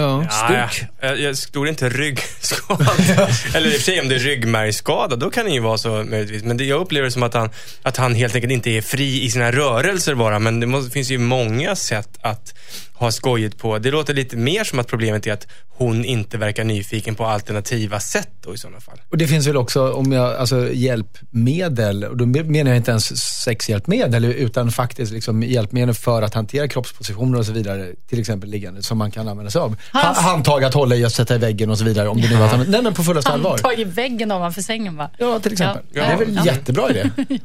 Ja. 0.00 0.26
Ja, 0.30 0.70
jag, 1.00 1.20
jag 1.20 1.36
stod 1.36 1.68
inte 1.68 1.88
ryggskadad. 1.88 2.88
Eller 3.54 3.66
i 3.66 3.70
och 3.70 3.74
för 3.74 3.82
sig 3.82 4.00
om 4.00 4.08
det 4.08 4.14
är 4.14 4.18
ryggmärgsskada, 4.18 5.16
då 5.16 5.30
kan 5.30 5.44
det 5.44 5.50
ju 5.50 5.60
vara 5.60 5.78
så 5.78 5.88
möjligtvis. 6.04 6.42
Men 6.42 6.56
det, 6.56 6.64
jag 6.64 6.80
upplever 6.80 7.04
det 7.04 7.12
som 7.12 7.22
att 7.22 7.34
han, 7.34 7.50
att 7.82 7.96
han 7.96 8.14
helt 8.14 8.34
enkelt 8.34 8.52
inte 8.52 8.70
är 8.70 8.82
fri 8.82 9.24
i 9.24 9.30
sina 9.30 9.52
rörelser 9.52 10.14
bara. 10.14 10.38
Men 10.38 10.60
det 10.60 10.66
måste, 10.66 10.90
finns 10.90 11.10
ju 11.10 11.18
många 11.18 11.76
sätt 11.76 12.08
att 12.20 12.54
ha 12.98 13.10
skojigt 13.12 13.58
på. 13.58 13.78
Det 13.78 13.90
låter 13.90 14.14
lite 14.14 14.36
mer 14.36 14.64
som 14.64 14.78
att 14.78 14.86
problemet 14.86 15.26
är 15.26 15.32
att 15.32 15.46
hon 15.68 16.04
inte 16.04 16.38
verkar 16.38 16.64
nyfiken 16.64 17.14
på 17.14 17.26
alternativa 17.26 18.00
sätt 18.00 18.28
då 18.40 18.54
i 18.54 18.58
sådana 18.58 18.80
fall. 18.80 19.00
Och 19.08 19.18
det 19.18 19.26
finns 19.26 19.46
väl 19.46 19.56
också, 19.56 19.92
om 19.92 20.12
jag, 20.12 20.34
alltså 20.36 20.72
hjälpmedel, 20.72 22.04
och 22.04 22.16
då 22.16 22.26
menar 22.26 22.70
jag 22.70 22.76
inte 22.76 22.90
ens 22.90 23.20
sexhjälpmedel, 23.44 24.24
utan 24.24 24.70
faktiskt 24.70 25.12
liksom 25.12 25.42
hjälpmedel 25.42 25.94
för 25.94 26.22
att 26.22 26.34
hantera 26.34 26.68
kroppspositioner 26.68 27.38
och 27.38 27.46
så 27.46 27.52
vidare, 27.52 27.88
till 28.08 28.20
exempel 28.20 28.50
liggande, 28.50 28.82
som 28.82 28.98
man 28.98 29.10
kan 29.10 29.28
använda 29.28 29.50
sig 29.50 29.60
av. 29.60 29.76
Ha, 29.92 30.00
handtag 30.00 30.64
att 30.64 30.74
hålla 30.74 30.96
i 30.96 31.06
och 31.06 31.12
sätta 31.12 31.34
i 31.34 31.38
väggen 31.38 31.70
och 31.70 31.78
så 31.78 31.84
vidare, 31.84 32.08
om 32.08 32.20
det 32.20 32.28
nu 32.28 32.42
att 32.42 32.50
han, 32.50 32.66
nej 32.68 32.82
men 32.82 32.94
på 32.94 33.02
fullaste 33.04 33.30
allvar. 33.32 33.50
Handtag 33.50 33.78
i 33.78 33.84
väggen 33.84 34.32
ovanför 34.32 34.62
sängen, 34.62 34.96
va? 34.96 35.10
Ja, 35.18 35.40
till 35.40 35.52
exempel. 35.52 35.82
Ja. 35.92 36.02
Det 36.02 36.12
är 36.12 36.16
väl 36.16 36.34
Ja. 36.36 36.44
jättebra 36.46 36.90
idé. 36.90 37.10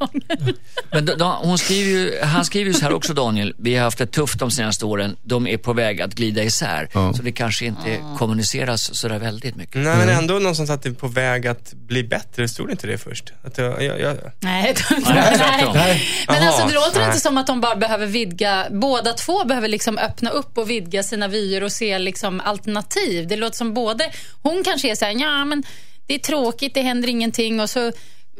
Men 0.91 1.05
då, 1.05 1.15
då, 1.15 1.25
hon 1.43 1.57
skriver 1.57 1.89
ju, 1.91 2.21
han 2.21 2.45
skriver 2.45 2.67
ju 2.67 2.73
så 2.73 2.81
här 2.85 2.93
också 2.93 3.13
Daniel, 3.13 3.53
vi 3.57 3.75
har 3.75 3.83
haft 3.83 3.97
det 3.97 4.05
tufft 4.05 4.39
de 4.39 4.51
senaste 4.51 4.85
åren, 4.85 5.15
de 5.23 5.42
är 5.47 5.57
på 5.57 5.73
väg 5.73 6.01
att 6.01 6.13
glida 6.13 6.43
isär. 6.43 6.89
Ja. 6.93 7.13
Så 7.13 7.23
det 7.23 7.31
kanske 7.31 7.65
inte 7.65 8.03
kommuniceras 8.17 8.95
sådär 8.95 9.19
väldigt 9.19 9.55
mycket. 9.55 9.75
Nej, 9.75 9.97
men 9.97 10.09
ändå 10.09 10.33
någonstans 10.33 10.69
att 10.69 10.83
det 10.83 10.89
är 10.89 10.93
på 10.93 11.07
väg 11.07 11.47
att 11.47 11.73
bli 11.73 12.03
bättre. 12.03 12.47
Stod 12.47 12.71
inte 12.71 12.87
det 12.87 12.97
först? 12.97 13.33
Att 13.43 13.57
jag, 13.57 13.83
jag, 13.83 13.99
jag, 13.99 14.17
Nej, 14.39 14.75
Nej, 14.89 15.37
tvärtom. 15.37 15.73
Nej. 15.73 16.03
Men 16.27 16.35
Jaha, 16.35 16.47
alltså, 16.47 16.67
det 16.67 16.73
låter 16.73 16.99
nej. 16.99 17.07
inte 17.07 17.19
som 17.19 17.37
att 17.37 17.47
de 17.47 17.61
bara 17.61 17.75
behöver 17.75 18.05
vidga, 18.05 18.67
båda 18.71 19.13
två 19.13 19.45
behöver 19.45 19.67
liksom 19.67 19.97
öppna 19.97 20.29
upp 20.29 20.57
och 20.57 20.69
vidga 20.69 21.03
sina 21.03 21.27
vyer 21.27 21.63
och 21.63 21.71
se 21.71 21.99
liksom 21.99 22.41
alternativ. 22.41 23.27
Det 23.27 23.35
låter 23.35 23.57
som 23.57 23.73
både, 23.73 24.11
hon 24.41 24.63
kanske 24.63 24.91
är 24.91 24.95
så 24.95 25.05
här, 25.05 25.11
ja 25.11 25.45
men 25.45 25.63
det 26.07 26.13
är 26.15 26.19
tråkigt, 26.19 26.73
det 26.73 26.81
händer 26.81 27.09
ingenting 27.09 27.59
och 27.59 27.69
så 27.69 27.91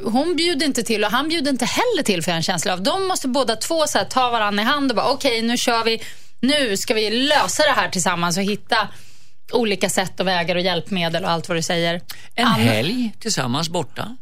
hon 0.02 0.36
bjuder 0.36 0.66
inte 0.66 0.84
till 0.84 1.04
och 1.04 1.12
han 1.12 1.30
bjuder 1.30 1.52
inte 1.52 1.66
heller 1.66 2.04
till 2.04 2.24
för 2.24 2.32
en 2.32 2.44
känsla 2.44 2.74
av. 2.74 2.82
De 2.82 3.08
måste 3.08 3.28
båda 3.28 3.56
två 3.56 3.88
så 3.88 3.98
här, 3.98 4.06
ta 4.06 4.30
varandra 4.30 4.64
i 4.64 4.66
hand 4.66 4.92
och 4.92 4.96
bara 4.96 5.10
okej 5.10 5.42
nu 5.42 5.58
kör 5.58 5.84
vi, 5.84 6.02
nu 6.44 6.78
ska 6.78 6.94
vi 6.94 7.10
lösa 7.10 7.64
det 7.64 7.72
här 7.72 7.90
tillsammans 7.90 8.38
och 8.38 8.44
hitta 8.44 8.88
olika 9.52 9.90
sätt 9.90 10.20
och 10.20 10.28
vägar 10.28 10.56
och 10.56 10.62
hjälpmedel 10.62 11.24
och 11.24 11.30
allt 11.32 11.48
vad 11.50 11.58
du 11.58 11.62
säger. 11.62 12.02
En 12.36 12.48
Ann- 12.48 12.60
helg 12.62 13.12
tillsammans 13.20 13.70
borta. 13.70 14.18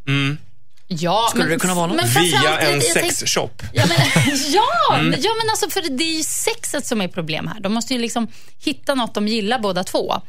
Ja, 0.87 1.27
Skulle 1.29 1.45
det 1.49 1.59
kunna 1.59 1.73
vara 1.75 1.87
något? 1.87 1.95
men 1.95 2.23
via 2.23 2.59
en 2.59 2.81
sexshop. 2.81 3.63
Ja, 3.73 3.83
men, 3.87 3.97
ja, 4.53 4.63
men- 5.01 5.15
ja, 5.21 5.29
men 5.41 5.49
alltså 5.49 5.69
för 5.69 5.81
det 5.97 6.03
är 6.03 6.17
ju 6.17 6.23
sexet 6.23 6.85
som 6.87 7.01
är 7.01 7.07
problem 7.07 7.47
här. 7.47 7.59
De 7.59 7.73
måste 7.73 7.93
ju 7.93 7.99
liksom 7.99 8.27
hitta 8.63 8.95
något 8.95 9.13
de 9.13 9.27
gillar 9.27 9.59
båda 9.59 9.83
två. 9.83 10.21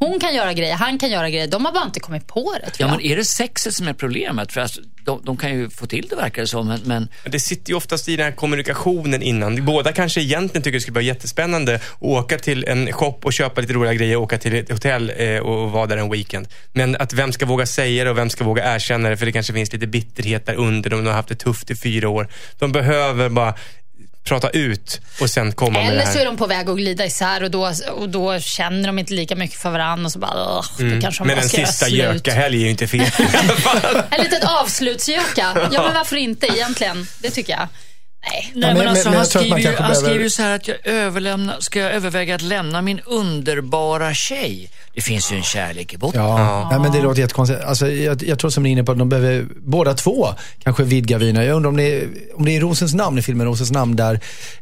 Hon 0.00 0.20
kan 0.20 0.34
göra 0.34 0.52
grejer, 0.52 0.74
han 0.74 0.98
kan 0.98 1.10
göra 1.10 1.30
grejer. 1.30 1.46
De 1.46 1.64
har 1.64 1.72
bara 1.72 1.84
inte 1.84 2.00
kommit 2.00 2.26
på 2.26 2.52
det, 2.64 2.70
tror 2.70 2.88
Ja, 2.88 2.94
jag. 2.94 3.02
men 3.02 3.12
är 3.12 3.16
det 3.16 3.24
sexet 3.24 3.74
som 3.74 3.88
är 3.88 3.92
problemet? 3.92 4.52
För 4.52 4.60
alltså, 4.60 4.80
de, 5.04 5.20
de 5.24 5.36
kan 5.36 5.50
ju 5.50 5.70
få 5.70 5.86
till 5.86 6.06
det 6.10 6.16
verkar 6.16 6.42
det 6.42 6.48
som, 6.48 6.68
men, 6.68 6.80
men 6.84 7.08
Men 7.22 7.32
Det 7.32 7.40
sitter 7.40 7.70
ju 7.70 7.76
oftast 7.76 8.08
i 8.08 8.16
den 8.16 8.24
här 8.24 8.32
kommunikationen 8.32 9.22
innan. 9.22 9.64
Båda 9.64 9.92
kanske 9.92 10.20
egentligen 10.20 10.62
tycker 10.62 10.76
det 10.76 10.80
skulle 10.80 10.94
vara 10.94 11.04
jättespännande 11.04 11.74
att 11.74 11.82
åka 12.00 12.38
till 12.38 12.64
en 12.64 12.92
shop 12.92 13.18
och 13.22 13.32
köpa 13.32 13.60
lite 13.60 13.72
roliga 13.72 13.94
grejer, 13.94 14.16
åka 14.16 14.38
till 14.38 14.54
ett 14.54 14.70
hotell 14.70 15.12
eh, 15.16 15.38
och 15.38 15.70
vara 15.70 15.86
där 15.86 15.96
en 15.96 16.10
weekend. 16.10 16.48
Men 16.72 16.96
att 16.96 17.12
vem 17.12 17.32
ska 17.32 17.46
våga 17.46 17.66
säga 17.66 18.04
det 18.04 18.10
och 18.10 18.18
vem 18.18 18.30
ska 18.30 18.44
våga 18.44 18.74
erkänna 18.74 19.08
det? 19.08 19.16
För 19.16 19.26
det 19.26 19.32
kanske 19.32 19.52
finns 19.52 19.72
lite 19.72 19.86
bitterhet 19.86 20.46
där 20.46 20.54
under. 20.54 20.90
De 20.90 21.06
har 21.06 21.12
haft 21.12 21.28
det 21.28 21.34
tufft 21.34 21.70
i 21.70 21.76
fyra 21.76 22.08
år. 22.08 22.28
De 22.58 22.72
behöver 22.72 23.28
bara 23.28 23.54
prata 24.28 24.50
ut 24.50 25.00
och 25.20 25.30
sen 25.30 25.52
komma 25.52 25.78
med 25.78 25.86
det 25.88 25.92
Eller 26.02 26.12
så 26.12 26.18
är 26.18 26.24
de 26.24 26.36
på 26.36 26.46
väg 26.46 26.70
att 26.70 26.76
glida 26.76 27.06
isär 27.06 27.42
och 27.42 27.50
då, 27.50 27.72
och 27.92 28.08
då 28.08 28.40
känner 28.40 28.86
de 28.86 28.98
inte 28.98 29.12
lika 29.12 29.36
mycket 29.36 29.58
för 29.60 29.70
varandra 29.70 30.04
och 30.06 30.12
så 30.12 30.18
bara, 30.18 30.58
"Ugh, 30.58 30.94
då 30.94 31.00
kanske 31.00 31.22
de 31.22 31.26
Men 31.26 31.36
bara 31.36 31.42
en 31.42 31.48
ska 31.48 31.66
sista 31.66 31.88
gökahelg 31.88 32.56
är 32.56 32.60
ju 32.64 32.70
inte 32.70 32.86
fel. 32.86 33.00
i 33.18 33.36
alla 33.36 33.56
fall. 33.56 34.02
En 34.10 34.20
liten 34.24 34.42
avslutsgöka. 34.48 35.68
Ja, 35.72 35.82
men 35.82 35.94
varför 35.94 36.16
inte 36.16 36.46
egentligen? 36.46 37.06
Det 37.22 37.30
tycker 37.30 37.52
jag. 37.52 37.68
Nej. 38.22 38.52
Nej, 38.54 38.74
men- 38.74 38.78
men, 38.78 38.88
alltså, 38.88 39.08
men 39.08 39.16
han, 39.18 39.26
skriver 39.26 39.58
ju, 39.58 39.66
han 39.66 39.74
behöver- 39.76 39.94
skriver 39.94 40.20
ju 40.24 40.30
så 40.30 40.42
här 40.42 40.54
att 40.56 40.68
jag 40.68 40.76
överlämna, 40.86 41.60
ska 41.60 41.78
jag 41.80 41.92
överväga 41.92 42.34
att 42.34 42.42
lämna 42.42 42.82
min 42.82 43.00
underbara 43.06 44.14
tjej? 44.14 44.70
Det 44.94 45.00
finns 45.00 45.32
ju 45.32 45.36
en 45.36 45.42
kärlek 45.42 45.94
i 45.94 45.96
botten. 45.98 46.20
Ja, 46.22 46.68
Nej, 46.70 46.80
men 46.80 46.92
det 46.92 47.02
låter 47.02 47.20
jättekonstigt. 47.20 47.60
Alltså, 47.64 47.90
jag, 47.90 48.22
jag 48.22 48.38
tror 48.38 48.50
som 48.50 48.62
ni 48.62 48.68
är 48.68 48.72
inne 48.72 48.84
på 48.84 48.92
att 48.92 48.98
de 48.98 49.08
behöver 49.08 49.46
båda 49.60 49.94
två 49.94 50.28
kanske 50.62 50.84
vidga 50.84 51.18
vyerna. 51.18 51.44
Jag 51.44 51.56
undrar 51.56 51.68
om 51.70 51.76
det, 51.76 51.82
är, 51.96 52.08
om 52.34 52.44
det 52.44 52.56
är 52.56 52.60
Rosens 52.60 52.94
namn 52.94 53.18
i 53.18 53.22
filmen 53.22 53.46
Rosens 53.46 53.70
namn 53.70 53.96
där 53.96 54.14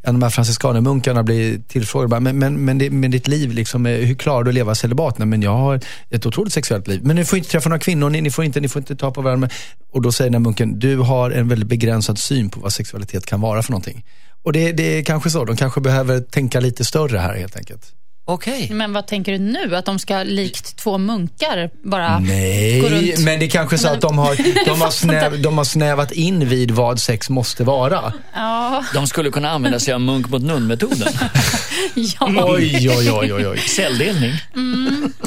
en 0.02 0.08
av 0.08 0.14
de 0.14 0.22
här 0.22 0.30
franciskanermunkarna 0.30 1.22
blir 1.22 1.58
tillfrågad. 1.68 2.22
Men, 2.22 2.38
men, 2.38 2.64
men, 2.64 2.78
det, 2.78 2.90
men 2.90 3.10
ditt 3.10 3.28
liv, 3.28 3.52
liksom, 3.52 3.86
hur 3.86 4.14
klarar 4.14 4.42
du 4.44 4.50
att 4.50 4.54
leva 4.54 4.75
celibat? 4.75 5.18
Nej, 5.18 5.26
men 5.28 5.42
jag 5.42 5.56
har 5.56 5.80
ett 6.10 6.26
otroligt 6.26 6.52
sexuellt 6.52 6.88
liv. 6.88 7.00
Men 7.04 7.16
ni 7.16 7.25
får 7.25 7.38
inte 7.38 7.50
träffa 7.50 7.68
några 7.68 7.80
kvinnor, 7.80 8.10
ni, 8.10 8.20
ni, 8.20 8.30
får, 8.30 8.44
inte, 8.44 8.60
ni 8.60 8.68
får 8.68 8.80
inte 8.80 8.96
ta 8.96 9.10
på 9.10 9.22
varandra. 9.22 9.48
Och 9.92 10.02
då 10.02 10.12
säger 10.12 10.30
den 10.30 10.34
här 10.42 10.44
munken, 10.44 10.78
du 10.78 10.96
har 10.96 11.30
en 11.30 11.48
väldigt 11.48 11.68
begränsad 11.68 12.18
syn 12.18 12.50
på 12.50 12.60
vad 12.60 12.72
sexualitet 12.72 13.26
kan 13.26 13.40
vara 13.40 13.45
för 13.62 13.70
någonting. 13.72 14.04
Och 14.44 14.52
det, 14.52 14.72
det 14.72 14.98
är 14.98 15.02
kanske 15.04 15.30
så, 15.30 15.44
de 15.44 15.56
kanske 15.56 15.80
behöver 15.80 16.20
tänka 16.20 16.60
lite 16.60 16.84
större 16.84 17.18
här 17.18 17.34
helt 17.34 17.56
enkelt. 17.56 17.92
Okej. 18.28 18.68
Men 18.72 18.92
vad 18.92 19.06
tänker 19.06 19.32
du 19.32 19.38
nu? 19.38 19.76
Att 19.76 19.84
de 19.84 19.98
ska 19.98 20.22
likt 20.22 20.76
två 20.76 20.98
munkar 20.98 21.70
bara 21.84 22.18
gå 22.18 22.24
Nej, 22.24 22.80
runt? 22.80 23.18
men 23.18 23.38
det 23.38 23.46
är 23.46 23.50
kanske 23.50 23.78
så 23.78 23.88
att 23.88 24.00
de 24.00 24.18
har, 24.18 24.64
de, 24.64 24.80
har 24.80 24.90
snäv, 24.90 25.42
de 25.42 25.58
har 25.58 25.64
snävat 25.64 26.12
in 26.12 26.48
vid 26.48 26.70
vad 26.70 27.00
sex 27.00 27.30
måste 27.30 27.64
vara. 27.64 28.12
Ja, 28.34 28.84
De 28.94 29.06
skulle 29.06 29.30
kunna 29.30 29.50
använda 29.50 29.80
sig 29.80 29.94
av 29.94 30.00
munk 30.00 30.28
mot 30.28 30.42
nun-metoden. 30.42 31.08
ja. 31.94 32.44
Oj, 32.46 32.90
oj, 32.90 33.10
oj, 33.10 33.32
oj, 33.32 33.46
oj. 33.46 33.58
Celldelning. 33.58 34.32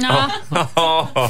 Ja. 0.04 0.30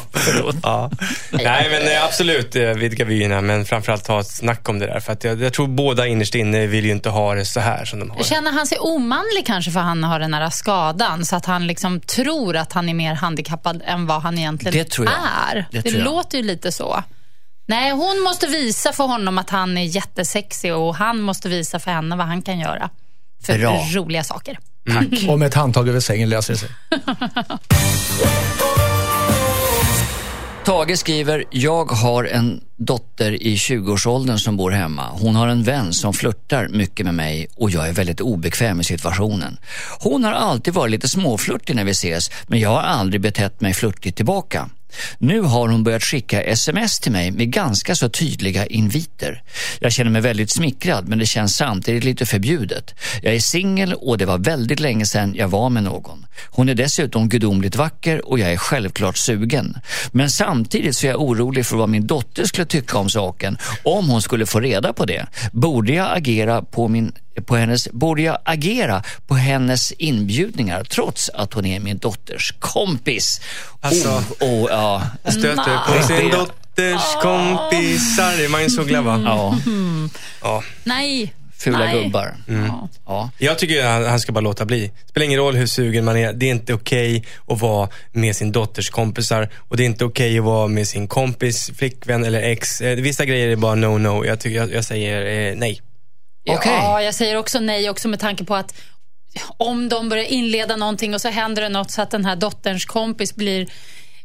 ja. 0.64 0.90
Nej, 1.32 1.70
men 1.70 1.88
eh, 1.98 2.04
absolut 2.06 2.56
eh, 2.56 2.62
vidga 2.64 3.06
vyerna, 3.06 3.42
men 3.42 3.66
framförallt 3.66 4.04
ta 4.06 4.20
ett 4.20 4.28
snack 4.32 4.70
om 4.70 4.80
det 4.80 4.86
där. 4.86 5.00
För 5.00 5.14
att 5.14 5.24
jag, 5.24 5.42
jag 5.42 5.54
tror 5.54 5.68
båda 5.68 6.08
innerst 6.08 6.36
inne 6.36 6.68
vill 6.68 6.86
ju 6.86 6.92
inte 6.92 7.10
ha 7.10 7.36
det 7.36 7.46
så 7.46 7.60
här 7.60 7.86
som 7.86 8.00
de 8.00 8.10
har. 8.12 8.24
Känner 8.24 8.52
han 8.52 8.68
sig 8.68 8.78
omanlig 8.80 9.46
kanske 9.46 9.72
för 9.72 9.80
han 9.80 10.04
har 10.04 10.20
den 10.20 10.34
här 10.34 10.50
skadan? 10.50 11.26
Så 11.26 11.36
att 11.36 11.46
han 11.46 11.68
liksom 11.68 12.00
tror 12.02 12.56
att 12.58 12.74
han 12.74 12.90
är 12.90 12.94
mer 12.94 13.14
handikappad 13.14 13.82
än 13.86 14.08
vad 14.08 14.22
han 14.22 14.38
egentligen 14.38 14.78
Det 14.78 14.90
tror 14.90 15.08
jag. 15.08 15.16
är. 15.52 15.56
Det 15.72 15.78
Det, 15.82 15.82
tror 15.90 15.96
jag. 15.96 16.06
låter 16.06 16.38
ju 16.38 16.44
lite 16.44 16.72
så. 16.72 17.04
Nej, 17.68 17.92
hon 17.92 18.20
måste 18.24 18.48
visa 18.48 18.92
för 18.94 19.04
honom 19.04 19.38
att 19.38 19.50
han 19.50 19.78
är 19.78 19.84
jättesexig 19.84 20.74
och 20.76 20.96
han 20.96 21.22
måste 21.22 21.50
visa 21.50 21.80
för 21.80 21.92
henne 21.92 22.16
vad 22.16 22.28
han 22.28 22.42
kan 22.42 22.60
göra 22.60 22.90
för 23.46 23.58
Bra. 23.58 23.86
roliga 23.94 24.24
saker. 24.24 24.60
Och 25.28 25.40
med 25.40 25.48
ett 25.48 25.54
handtag 25.54 25.90
över 25.90 26.00
sängen 26.00 26.30
löser 26.30 26.54
det 26.54 26.60
sig. 26.60 26.70
Tage 30.66 30.98
skriver, 30.98 31.44
jag 31.50 31.86
har 31.86 32.24
en 32.24 32.62
dotter 32.78 33.44
i 33.44 33.56
20-årsåldern 33.56 34.38
som 34.38 34.58
bor 34.58 34.72
hemma. 34.72 35.10
Hon 35.12 35.36
har 35.36 35.48
en 35.48 35.64
vän 35.64 35.94
som 35.94 36.14
flörtar 36.14 36.68
mycket 36.68 37.06
med 37.06 37.16
mig 37.16 37.48
och 37.56 37.70
jag 37.70 37.88
är 37.88 37.94
väldigt 37.94 38.22
obekväm 38.22 38.82
i 38.82 38.84
situationen. 38.84 39.58
Hon 40.00 40.24
har 40.24 40.32
alltid 40.32 40.74
varit 40.74 40.92
lite 40.92 41.08
småflörtig 41.08 41.76
när 41.76 41.84
vi 41.84 41.92
ses 41.92 42.32
men 42.48 42.60
jag 42.60 42.70
har 42.70 42.82
aldrig 42.82 43.22
betett 43.22 43.62
mig 43.62 43.74
flörtigt 43.74 44.16
tillbaka. 44.16 44.70
Nu 45.18 45.42
har 45.42 45.68
hon 45.68 45.84
börjat 45.84 46.04
skicka 46.04 46.42
sms 46.42 47.00
till 47.00 47.12
mig 47.12 47.32
med 47.32 47.52
ganska 47.52 47.96
så 47.96 48.10
tydliga 48.10 48.66
inviter. 48.66 49.44
Jag 49.80 49.92
känner 49.92 50.12
mig 50.12 50.22
väldigt 50.22 50.52
smickrad 50.52 51.08
men 51.08 51.20
det 51.20 51.26
känns 51.26 51.56
samtidigt 51.56 52.04
lite 52.04 52.26
förbjudet. 52.26 52.96
Jag 53.22 53.36
är 53.36 53.40
singel 53.40 53.94
och 53.94 54.18
det 54.18 54.26
var 54.26 54.38
väldigt 54.38 54.80
länge 54.80 55.06
sedan 55.06 55.36
jag 55.36 55.48
var 55.48 55.70
med 55.70 55.84
någon. 55.84 56.26
Hon 56.50 56.70
är 56.70 56.76
dessutom 56.76 57.30
gudomligt 57.30 57.76
vacker 57.76 58.30
och 58.30 58.40
jag 58.40 58.52
är 58.52 58.58
självklart 58.58 59.18
sugen. 59.18 59.78
Men 60.12 60.30
samtidigt 60.30 60.96
så 60.96 61.08
är 61.08 61.12
jag 61.12 61.22
orolig 61.22 61.66
för 61.66 61.78
vad 61.78 61.90
min 61.90 62.08
dotter 62.08 62.46
skulle 62.46 62.66
tycka 62.66 62.98
om 62.98 63.10
saken 63.10 63.58
om 63.84 64.10
hon 64.10 64.22
skulle 64.22 64.46
få 64.46 64.60
reda 64.60 64.94
på 64.94 65.06
det. 65.06 65.28
Borde 65.52 65.94
jag 65.94 66.18
agera 66.18 66.62
på 66.62 66.88
min 66.88 67.14
på 67.42 67.56
hennes, 67.56 67.88
borde 67.92 68.22
jag 68.22 68.38
agera 68.46 69.04
på 69.28 69.36
hennes 69.36 69.92
inbjudningar 69.92 70.84
trots 70.84 71.30
att 71.30 71.54
hon 71.54 71.66
är 71.66 71.80
min 71.80 71.98
dotters 71.98 72.54
kompis? 72.60 73.42
Alltså- 73.82 74.24
oh, 74.40 74.64
oh, 74.64 74.68
ja. 74.70 75.04
Stöter 75.32 75.78
på 75.98 76.04
sin 76.08 76.30
dotters 76.30 77.02
kompisar. 77.22 78.44
Är 78.46 78.50
man 78.50 78.64
ju 78.64 78.70
så 78.70 78.84
glad 78.84 79.04
va? 79.04 79.22
ja, 79.26 79.56
Ja. 80.42 80.64
Nej. 80.84 81.34
fula 81.58 81.78
Nej. 81.80 82.04
gubbar. 82.04 82.36
Ja. 83.06 83.30
Jag 83.38 83.60
tycker 83.60 83.80
att 83.86 83.92
han, 83.92 84.06
han 84.06 84.20
ska 84.20 84.32
bara 84.32 84.42
låta 84.42 84.66
bli. 84.66 84.92
Spelar 85.10 85.26
ingen 85.26 85.40
roll 85.40 85.56
hur 85.56 85.66
sugen 85.68 86.06
man 86.06 86.18
är. 86.18 86.34
Det 86.34 86.46
är 86.46 86.52
inte 86.52 86.74
okej 86.74 87.26
att 87.48 87.62
vara 87.62 87.90
med 88.12 88.36
sin 88.36 88.52
dotters 88.52 88.90
kompisar. 88.90 89.50
Och 89.58 89.78
det 89.78 89.84
är 89.84 89.86
inte 89.86 90.06
okej 90.06 90.38
att 90.40 90.44
vara 90.46 90.68
med 90.68 90.88
sin 90.88 91.08
kompis, 91.08 91.72
flickvän 91.78 92.26
eller 92.26 92.42
ex. 92.42 92.82
Eh, 92.82 92.96
vissa 92.96 93.26
grejer 93.26 93.48
är 93.48 93.56
bara 93.56 93.76
no-no. 93.76 94.26
Jag, 94.26 94.40
tycker, 94.40 94.58
jag, 94.58 94.74
jag 94.74 94.84
säger 94.86 95.50
eh, 95.52 95.56
nej. 95.58 95.82
Okej. 96.58 96.72
Ja, 96.74 97.02
jag 97.02 97.16
säger 97.16 97.36
också 97.36 97.60
nej 97.60 97.90
också 97.90 98.08
med 98.08 98.20
tanke 98.20 98.44
på 98.44 98.56
att 98.56 98.74
om 99.58 99.90
de 99.90 100.10
börjar 100.10 100.24
inleda 100.26 100.76
någonting 100.76 101.14
och 101.14 101.22
så 101.22 101.30
händer 101.30 101.62
det 101.62 101.70
något 101.70 101.92
så 101.92 102.02
att 102.02 102.12
den 102.12 102.26
här 102.26 102.36
dotterns 102.36 102.86
kompis 102.86 103.36
blir 103.36 103.68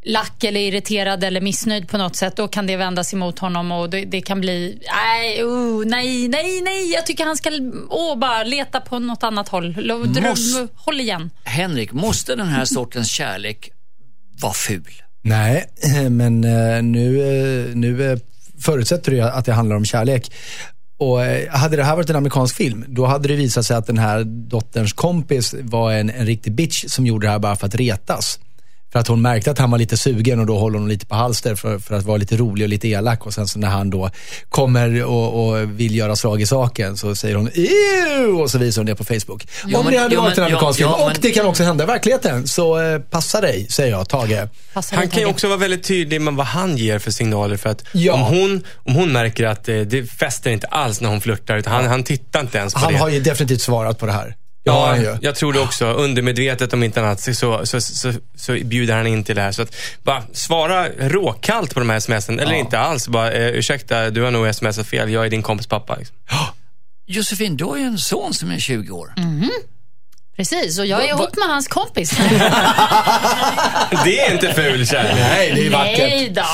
lack 0.07 0.45
eller 0.45 0.61
irriterad 0.61 1.25
eller 1.25 1.41
missnöjd 1.41 1.89
på 1.89 1.99
något 1.99 2.17
sätt, 2.17 2.37
då 2.37 2.49
kan 2.49 2.67
det 2.67 2.77
vändas 2.77 3.13
emot 3.13 3.39
honom 3.39 3.73
och 3.73 3.91
det, 3.91 4.05
det 4.05 4.21
kan 4.21 4.41
bli, 4.41 4.79
nej, 5.07 5.43
uh, 5.43 5.87
nej, 5.87 6.29
nej, 6.29 6.61
nej, 6.61 6.93
jag 6.93 7.07
tycker 7.07 7.25
han 7.25 7.37
ska 7.37 7.51
åh, 7.91 8.19
bara 8.19 8.45
leta 8.45 8.81
på 8.81 8.99
något 8.99 9.23
annat 9.23 9.49
håll. 9.49 9.73
Dröm- 9.75 10.29
Måste- 10.29 10.69
Håll 10.75 11.01
igen. 11.01 11.31
Henrik, 11.45 11.93
måste 11.93 12.35
den 12.35 12.49
här 12.49 12.65
sortens 12.65 13.11
kärlek 13.11 13.71
vara 14.41 14.53
ful? 14.53 15.03
Nej, 15.23 15.65
men 16.11 16.45
eh, 16.45 16.83
nu, 16.83 17.21
eh, 17.69 17.77
nu 17.77 18.13
eh, 18.13 18.19
förutsätter 18.61 19.11
du 19.13 19.21
att 19.21 19.45
det 19.45 19.53
handlar 19.53 19.77
om 19.77 19.85
kärlek. 19.85 20.33
Och 21.05 21.25
eh, 21.25 21.51
hade 21.51 21.77
det 21.77 21.85
här 21.85 21.97
varit 21.97 22.11
en 22.11 22.17
amerikansk 22.17 22.57
film, 22.57 22.85
då 22.89 23.07
hade 23.07 23.29
det 23.29 23.35
visat 23.35 23.67
sig 23.67 23.77
att 23.77 23.87
den 23.87 23.99
här 23.99 24.25
dotterns 24.25 24.93
kompis 24.93 25.55
var 25.61 25.93
en, 25.93 26.11
en 26.11 26.27
riktig 26.27 26.53
bitch 26.53 26.85
som 26.89 27.07
gjorde 27.07 27.27
det 27.27 27.31
här 27.31 27.39
bara 27.39 27.57
för 27.57 27.67
att 27.67 27.75
retas. 27.75 28.39
För 28.95 28.99
att 29.01 29.09
hon 29.09 29.23
märkte 29.23 29.51
att 29.51 29.59
han 29.59 29.71
var 29.71 29.79
lite 29.79 29.97
sugen 29.97 30.41
och 30.41 30.47
då 30.47 30.59
håller 30.59 30.79
hon 30.79 30.89
lite 30.89 31.07
på 31.07 31.15
halster 31.15 31.55
för, 31.55 31.79
för 31.79 31.95
att 31.95 32.05
vara 32.05 32.17
lite 32.17 32.37
rolig 32.37 32.65
och 32.65 32.69
lite 32.69 32.89
elak. 32.89 33.27
Och 33.27 33.35
sen 33.35 33.49
så 33.49 33.59
när 33.59 33.69
han 33.69 33.91
då 33.91 34.11
kommer 34.49 35.05
och, 35.05 35.49
och 35.49 35.81
vill 35.81 35.95
göra 35.97 36.17
slag 36.17 36.43
i 36.43 36.47
saken 36.47 36.97
så 36.97 37.15
säger 37.17 37.35
hon 37.37 37.49
Ew! 37.55 38.43
och 38.43 38.51
så 38.51 38.59
visar 38.59 38.81
hon 38.83 38.87
det 38.87 38.95
på 38.95 39.05
Facebook. 39.05 39.47
Ja, 39.67 39.79
Om 39.79 39.85
men- 39.85 39.95
det 39.95 40.01
hade 40.01 40.17
varit 40.17 40.37
men- 40.37 40.39
en 40.39 40.45
amerikansk 40.53 40.81
ja, 40.81 40.85
film. 40.89 40.91
ja, 40.99 41.05
och 41.07 41.13
men- 41.13 41.21
det 41.21 41.31
kan 41.31 41.47
också 41.47 41.63
hända 41.63 41.85
i 41.85 41.87
verkligheten. 41.87 42.49
Så 42.49 42.81
eh, 42.81 42.99
passa 43.01 43.41
dig, 43.41 43.67
säger 43.71 43.91
jag, 43.91 44.09
Tage. 44.09 44.49
Han 44.93 45.09
kan 45.09 45.21
ju 45.21 45.27
också 45.27 45.49
vara 45.49 45.59
väldigt 45.59 45.85
tydlig 45.85 46.21
med 46.21 46.35
vad 46.35 46.47
han 46.47 46.77
ger 46.77 46.99
för 46.99 47.11
signaler. 47.11 47.57
För 47.57 47.71
att 47.71 47.85
Ja. 47.93 48.13
om, 48.15 48.21
hon, 48.21 48.65
om 48.77 48.95
hon 48.95 49.13
märker 49.13 49.45
att 49.47 49.69
eh, 49.69 49.77
det 49.81 50.07
fäster 50.11 50.51
inte 50.51 50.67
alls 50.67 51.01
när 51.01 51.09
hon 51.09 51.21
flörtar, 51.21 51.57
utan 51.57 51.73
han, 51.73 51.87
han 51.87 52.03
tittar 52.05 52.41
inte 52.41 52.59
ens 52.59 52.75
på 52.75 52.81
Han 52.81 52.93
det. 52.93 52.99
har 52.99 53.09
ju 53.09 53.21
definitivt 53.21 53.61
svarat 53.61 53.99
på 53.99 54.07
det 54.07 54.13
här. 54.13 54.37
Ja, 54.67 54.87
han 54.87 55.01
ju. 55.01 55.17
jag 55.21 55.35
tror 55.35 55.53
det 55.53 55.61
också. 55.61 55.85
Undermedvetet 55.87 56.73
om 56.73 56.83
inte 56.83 57.01
annat 57.01 57.21
så, 57.21 57.35
så, 57.35 57.67
så, 57.67 57.81
så, 57.81 58.13
så 58.37 58.53
bjuder 58.53 58.97
han 58.97 59.07
in 59.07 59.25
till 59.25 59.37
det 59.37 59.43
här. 59.43 59.53
Så 59.53 59.63
att 59.63 59.77
bara 60.03 60.23
svara 60.33 60.89
råkallt 60.89 61.75
på 61.75 61.81
de 61.81 61.91
här 61.91 62.01
smsen. 62.01 62.41
Eller 62.41 62.55
inte 62.55 62.79
alls. 62.79 63.09
Bara, 63.09 63.33
eh, 63.33 63.49
ursäkta, 63.49 64.11
du 64.11 64.23
har 64.23 64.31
nog 64.31 64.55
smsat 64.55 64.87
fel. 64.87 65.11
Jag 65.11 65.27
är 65.27 65.31
din 65.31 65.43
kompis 65.43 65.67
pappa. 65.67 65.97
Liksom. 65.97 66.17
Josefin, 67.07 67.57
du 67.57 67.65
har 67.65 67.77
ju 67.77 67.83
en 67.83 67.99
son 67.99 68.35
som 68.35 68.51
är 68.51 68.59
20 68.59 68.93
år. 68.93 69.15
Precis, 70.37 70.79
och 70.79 70.87
jag 70.87 71.05
är 71.05 71.09
ihop 71.09 71.37
med 71.37 71.49
hans 71.49 71.69
kompis. 71.69 72.11
Det 74.05 74.21
är 74.21 74.33
inte 74.33 74.55
ful 74.55 74.87
kärlek. 74.87 75.15
Nej, 75.15 75.53
det 75.55 75.67
är 75.67 75.71
vackert. 75.71 75.99
Nej 75.99 76.31
då. 76.31 76.47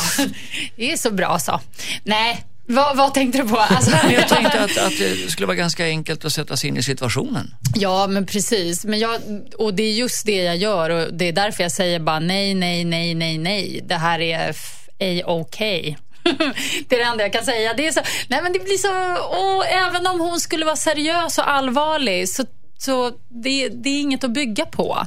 Det 0.77 0.93
är 0.93 0.97
så 0.97 1.11
bra 1.11 1.39
så. 1.39 1.61
Nej, 2.05 2.45
vad, 2.71 2.97
vad 2.97 3.15
tänkte 3.15 3.39
du 3.39 3.49
på? 3.49 3.57
Alltså, 3.71 3.91
jag 3.91 4.29
tänkte 4.29 4.61
att, 4.61 4.79
att 4.79 4.99
det 4.99 5.31
skulle 5.31 5.47
vara 5.47 5.57
ganska 5.57 5.85
enkelt 5.85 6.25
att 6.25 6.33
sätta 6.33 6.57
sig 6.57 6.69
in 6.69 6.77
i 6.77 6.83
situationen. 6.83 7.55
Ja, 7.75 8.07
men 8.07 8.27
precis. 8.27 8.85
Men 8.85 8.99
jag, 8.99 9.21
och 9.59 9.75
det 9.75 9.83
är 9.83 9.93
just 9.93 10.27
det 10.27 10.43
jag 10.43 10.57
gör 10.57 10.91
och 10.91 11.15
det 11.15 11.29
är 11.29 11.33
därför 11.33 11.63
jag 11.63 11.73
säger 11.73 12.01
bara 12.01 12.19
nej, 12.19 12.55
nej, 12.55 12.85
nej, 12.85 13.15
nej, 13.15 13.39
nej. 13.39 13.81
Det 13.85 13.95
här 13.95 14.21
är 14.21 14.57
ej 14.99 15.25
okej. 15.25 15.99
det 16.89 16.95
är 16.95 16.99
det 16.99 17.05
enda 17.05 17.25
jag 17.25 17.33
kan 17.33 17.45
säga. 17.45 17.75
Det 17.75 17.87
är 17.87 17.93
så, 17.93 18.01
nej 18.29 18.43
men 18.43 18.53
det 18.53 18.59
blir 18.59 18.77
så, 18.77 19.23
och 19.23 19.67
även 19.67 20.07
om 20.07 20.21
hon 20.21 20.41
skulle 20.41 20.65
vara 20.65 20.77
seriös 20.77 21.39
och 21.39 21.51
allvarlig 21.51 22.29
så, 22.29 22.45
så 22.79 23.11
det, 23.29 23.69
det 23.69 23.89
är 23.89 24.01
inget 24.01 24.25
att 24.25 24.31
bygga 24.31 24.67
på. 24.67 25.07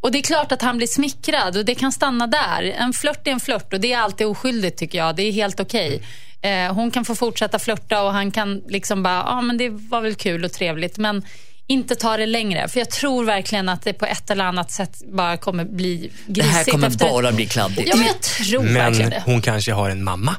Och 0.00 0.12
det 0.12 0.18
är 0.18 0.22
klart 0.22 0.52
att 0.52 0.62
han 0.62 0.76
blir 0.76 0.86
smickrad 0.86 1.56
och 1.56 1.64
det 1.64 1.74
kan 1.74 1.92
stanna 1.92 2.26
där. 2.26 2.62
En 2.62 2.92
flört 2.92 3.26
är 3.26 3.30
en 3.30 3.40
flört 3.40 3.72
och 3.72 3.80
det 3.80 3.92
är 3.92 3.98
alltid 3.98 4.26
oskyldigt 4.26 4.78
tycker 4.78 4.98
jag. 4.98 5.16
Det 5.16 5.22
är 5.22 5.32
helt 5.32 5.60
okej. 5.60 6.02
Eh, 6.44 6.74
hon 6.74 6.90
kan 6.90 7.04
få 7.04 7.14
fortsätta 7.14 7.58
flörta 7.58 8.02
och 8.02 8.12
han 8.12 8.30
kan 8.30 8.62
liksom 8.68 9.02
bara, 9.02 9.14
ja 9.14 9.24
ah, 9.26 9.40
men 9.40 9.58
det 9.58 9.68
var 9.70 10.00
väl 10.00 10.14
kul 10.14 10.44
och 10.44 10.52
trevligt. 10.52 10.98
Men 10.98 11.22
inte 11.66 11.94
ta 11.94 12.16
det 12.16 12.26
längre. 12.26 12.68
För 12.68 12.80
jag 12.80 12.90
tror 12.90 13.24
verkligen 13.24 13.68
att 13.68 13.82
det 13.82 13.92
på 13.92 14.06
ett 14.06 14.30
eller 14.30 14.44
annat 14.44 14.70
sätt 14.70 15.02
bara 15.12 15.36
kommer 15.36 15.64
bli 15.64 15.96
grisigt. 15.96 16.24
Det 16.26 16.42
här 16.42 16.64
kommer 16.64 16.88
efter 16.88 17.08
bara 17.08 17.32
bli 17.32 17.46
kladdigt. 17.46 17.88
Ja, 17.88 17.96
men 17.96 18.06
jag 18.06 18.20
tror 18.20 18.62
verkligen 18.62 19.10
Men 19.10 19.10
det. 19.10 19.22
hon 19.26 19.42
kanske 19.42 19.72
har 19.72 19.90
en 19.90 20.04
mamma. 20.04 20.36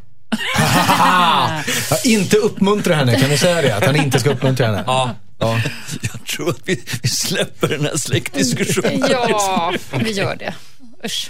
Inte 2.04 2.38
uppmuntra 2.38 2.96
henne, 2.96 3.20
kan 3.20 3.30
du 3.30 3.38
säga 3.38 3.62
det? 3.62 3.76
Att 3.76 3.86
han 3.86 3.96
inte 3.96 4.20
ska 4.20 4.30
uppmuntra 4.30 4.66
henne? 4.66 4.84
Ja. 4.88 5.16
Ja. 5.40 5.62
Jag 6.02 6.26
tror 6.28 6.50
att 6.50 6.60
vi, 6.66 6.84
vi 7.02 7.10
släpper 7.10 7.68
den 7.68 7.86
här 7.86 7.98
släktdiskussionen. 7.98 9.04
Ja, 9.10 9.74
vi 10.00 10.12
gör 10.12 10.36
det. 10.36 10.54
Usch. 11.06 11.30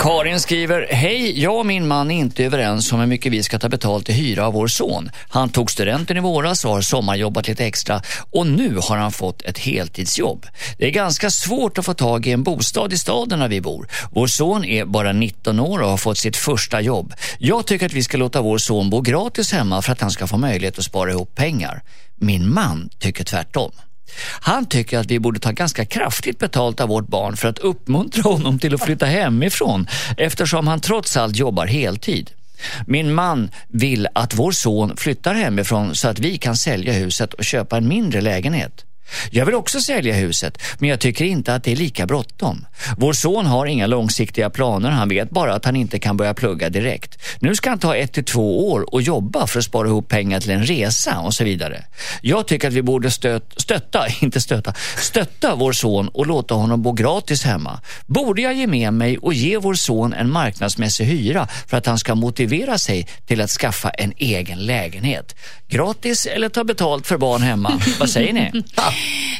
Karin 0.00 0.40
skriver, 0.40 0.86
hej, 0.90 1.40
jag 1.42 1.58
och 1.58 1.66
min 1.66 1.88
man 1.88 2.10
är 2.10 2.18
inte 2.18 2.44
överens 2.44 2.92
om 2.92 3.00
hur 3.00 3.06
mycket 3.06 3.32
vi 3.32 3.42
ska 3.42 3.58
ta 3.58 3.68
betalt 3.68 4.08
i 4.08 4.12
hyra 4.12 4.46
av 4.46 4.52
vår 4.52 4.66
son. 4.66 5.10
Han 5.28 5.48
tog 5.48 5.70
studenten 5.70 6.16
i 6.16 6.20
våras 6.20 6.64
och 6.64 6.70
har 6.70 6.80
sommarjobbat 6.80 7.48
lite 7.48 7.66
extra 7.66 8.02
och 8.30 8.46
nu 8.46 8.76
har 8.76 8.96
han 8.96 9.12
fått 9.12 9.42
ett 9.42 9.58
heltidsjobb. 9.58 10.46
Det 10.78 10.86
är 10.86 10.90
ganska 10.90 11.30
svårt 11.30 11.78
att 11.78 11.84
få 11.84 11.94
tag 11.94 12.26
i 12.26 12.32
en 12.32 12.42
bostad 12.42 12.92
i 12.92 12.98
staden 12.98 13.38
där 13.38 13.48
vi 13.48 13.60
bor. 13.60 13.88
Vår 14.10 14.26
son 14.26 14.64
är 14.64 14.84
bara 14.84 15.12
19 15.12 15.60
år 15.60 15.82
och 15.82 15.90
har 15.90 15.96
fått 15.96 16.18
sitt 16.18 16.36
första 16.36 16.80
jobb. 16.80 17.14
Jag 17.38 17.66
tycker 17.66 17.86
att 17.86 17.92
vi 17.92 18.02
ska 18.02 18.16
låta 18.16 18.42
vår 18.42 18.58
son 18.58 18.90
bo 18.90 19.00
gratis 19.00 19.52
hemma 19.52 19.82
för 19.82 19.92
att 19.92 20.00
han 20.00 20.10
ska 20.10 20.26
få 20.26 20.36
möjlighet 20.36 20.78
att 20.78 20.84
spara 20.84 21.10
ihop 21.10 21.34
pengar. 21.34 21.82
Min 22.16 22.54
man 22.54 22.90
tycker 22.98 23.24
tvärtom. 23.24 23.72
Han 24.40 24.66
tycker 24.66 24.98
att 24.98 25.06
vi 25.06 25.18
borde 25.18 25.40
ta 25.40 25.50
ganska 25.50 25.84
kraftigt 25.84 26.38
betalt 26.38 26.80
av 26.80 26.88
vårt 26.88 27.08
barn 27.08 27.36
för 27.36 27.48
att 27.48 27.58
uppmuntra 27.58 28.22
honom 28.22 28.58
till 28.58 28.74
att 28.74 28.84
flytta 28.84 29.06
hemifrån 29.06 29.86
eftersom 30.16 30.66
han 30.66 30.80
trots 30.80 31.16
allt 31.16 31.36
jobbar 31.36 31.66
heltid. 31.66 32.30
Min 32.86 33.14
man 33.14 33.50
vill 33.68 34.08
att 34.14 34.34
vår 34.34 34.52
son 34.52 34.96
flyttar 34.96 35.34
hemifrån 35.34 35.94
så 35.94 36.08
att 36.08 36.18
vi 36.18 36.38
kan 36.38 36.56
sälja 36.56 36.92
huset 36.92 37.34
och 37.34 37.44
köpa 37.44 37.76
en 37.76 37.88
mindre 37.88 38.20
lägenhet. 38.20 38.84
Jag 39.30 39.46
vill 39.46 39.54
också 39.54 39.80
sälja 39.80 40.14
huset, 40.14 40.58
men 40.78 40.90
jag 40.90 41.00
tycker 41.00 41.24
inte 41.24 41.54
att 41.54 41.64
det 41.64 41.72
är 41.72 41.76
lika 41.76 42.06
bråttom. 42.06 42.66
Vår 42.96 43.12
son 43.12 43.46
har 43.46 43.66
inga 43.66 43.86
långsiktiga 43.86 44.50
planer, 44.50 44.90
han 44.90 45.08
vet 45.08 45.30
bara 45.30 45.54
att 45.54 45.64
han 45.64 45.76
inte 45.76 45.98
kan 45.98 46.16
börja 46.16 46.34
plugga 46.34 46.68
direkt. 46.68 47.18
Nu 47.38 47.54
ska 47.54 47.70
han 47.70 47.78
ta 47.78 47.96
ett 47.96 48.12
till 48.12 48.24
två 48.24 48.70
år 48.70 48.94
och 48.94 49.02
jobba 49.02 49.46
för 49.46 49.58
att 49.58 49.64
spara 49.64 49.88
ihop 49.88 50.08
pengar 50.08 50.40
till 50.40 50.50
en 50.50 50.64
resa 50.64 51.18
och 51.18 51.34
så 51.34 51.44
vidare. 51.44 51.84
Jag 52.22 52.46
tycker 52.46 52.68
att 52.68 52.74
vi 52.74 52.82
borde 52.82 53.10
stöt, 53.10 53.54
stötta, 53.56 54.06
inte 54.20 54.40
stöta, 54.40 54.74
stötta 54.98 55.54
vår 55.54 55.72
son 55.72 56.08
och 56.08 56.26
låta 56.26 56.54
honom 56.54 56.82
bo 56.82 56.92
gratis 56.92 57.44
hemma. 57.44 57.80
Borde 58.06 58.42
jag 58.42 58.54
ge 58.54 58.66
med 58.66 58.92
mig 58.92 59.18
och 59.18 59.34
ge 59.34 59.58
vår 59.58 59.74
son 59.74 60.12
en 60.12 60.30
marknadsmässig 60.30 61.04
hyra 61.04 61.48
för 61.66 61.76
att 61.76 61.86
han 61.86 61.98
ska 61.98 62.14
motivera 62.14 62.78
sig 62.78 63.08
till 63.26 63.40
att 63.40 63.50
skaffa 63.50 63.90
en 63.90 64.12
egen 64.16 64.66
lägenhet? 64.66 65.36
Gratis 65.68 66.26
eller 66.26 66.48
ta 66.48 66.64
betalt 66.64 67.06
för 67.06 67.18
barn 67.18 67.42
hemma? 67.42 67.80
Vad 68.00 68.10
säger 68.10 68.32
ni? 68.32 68.62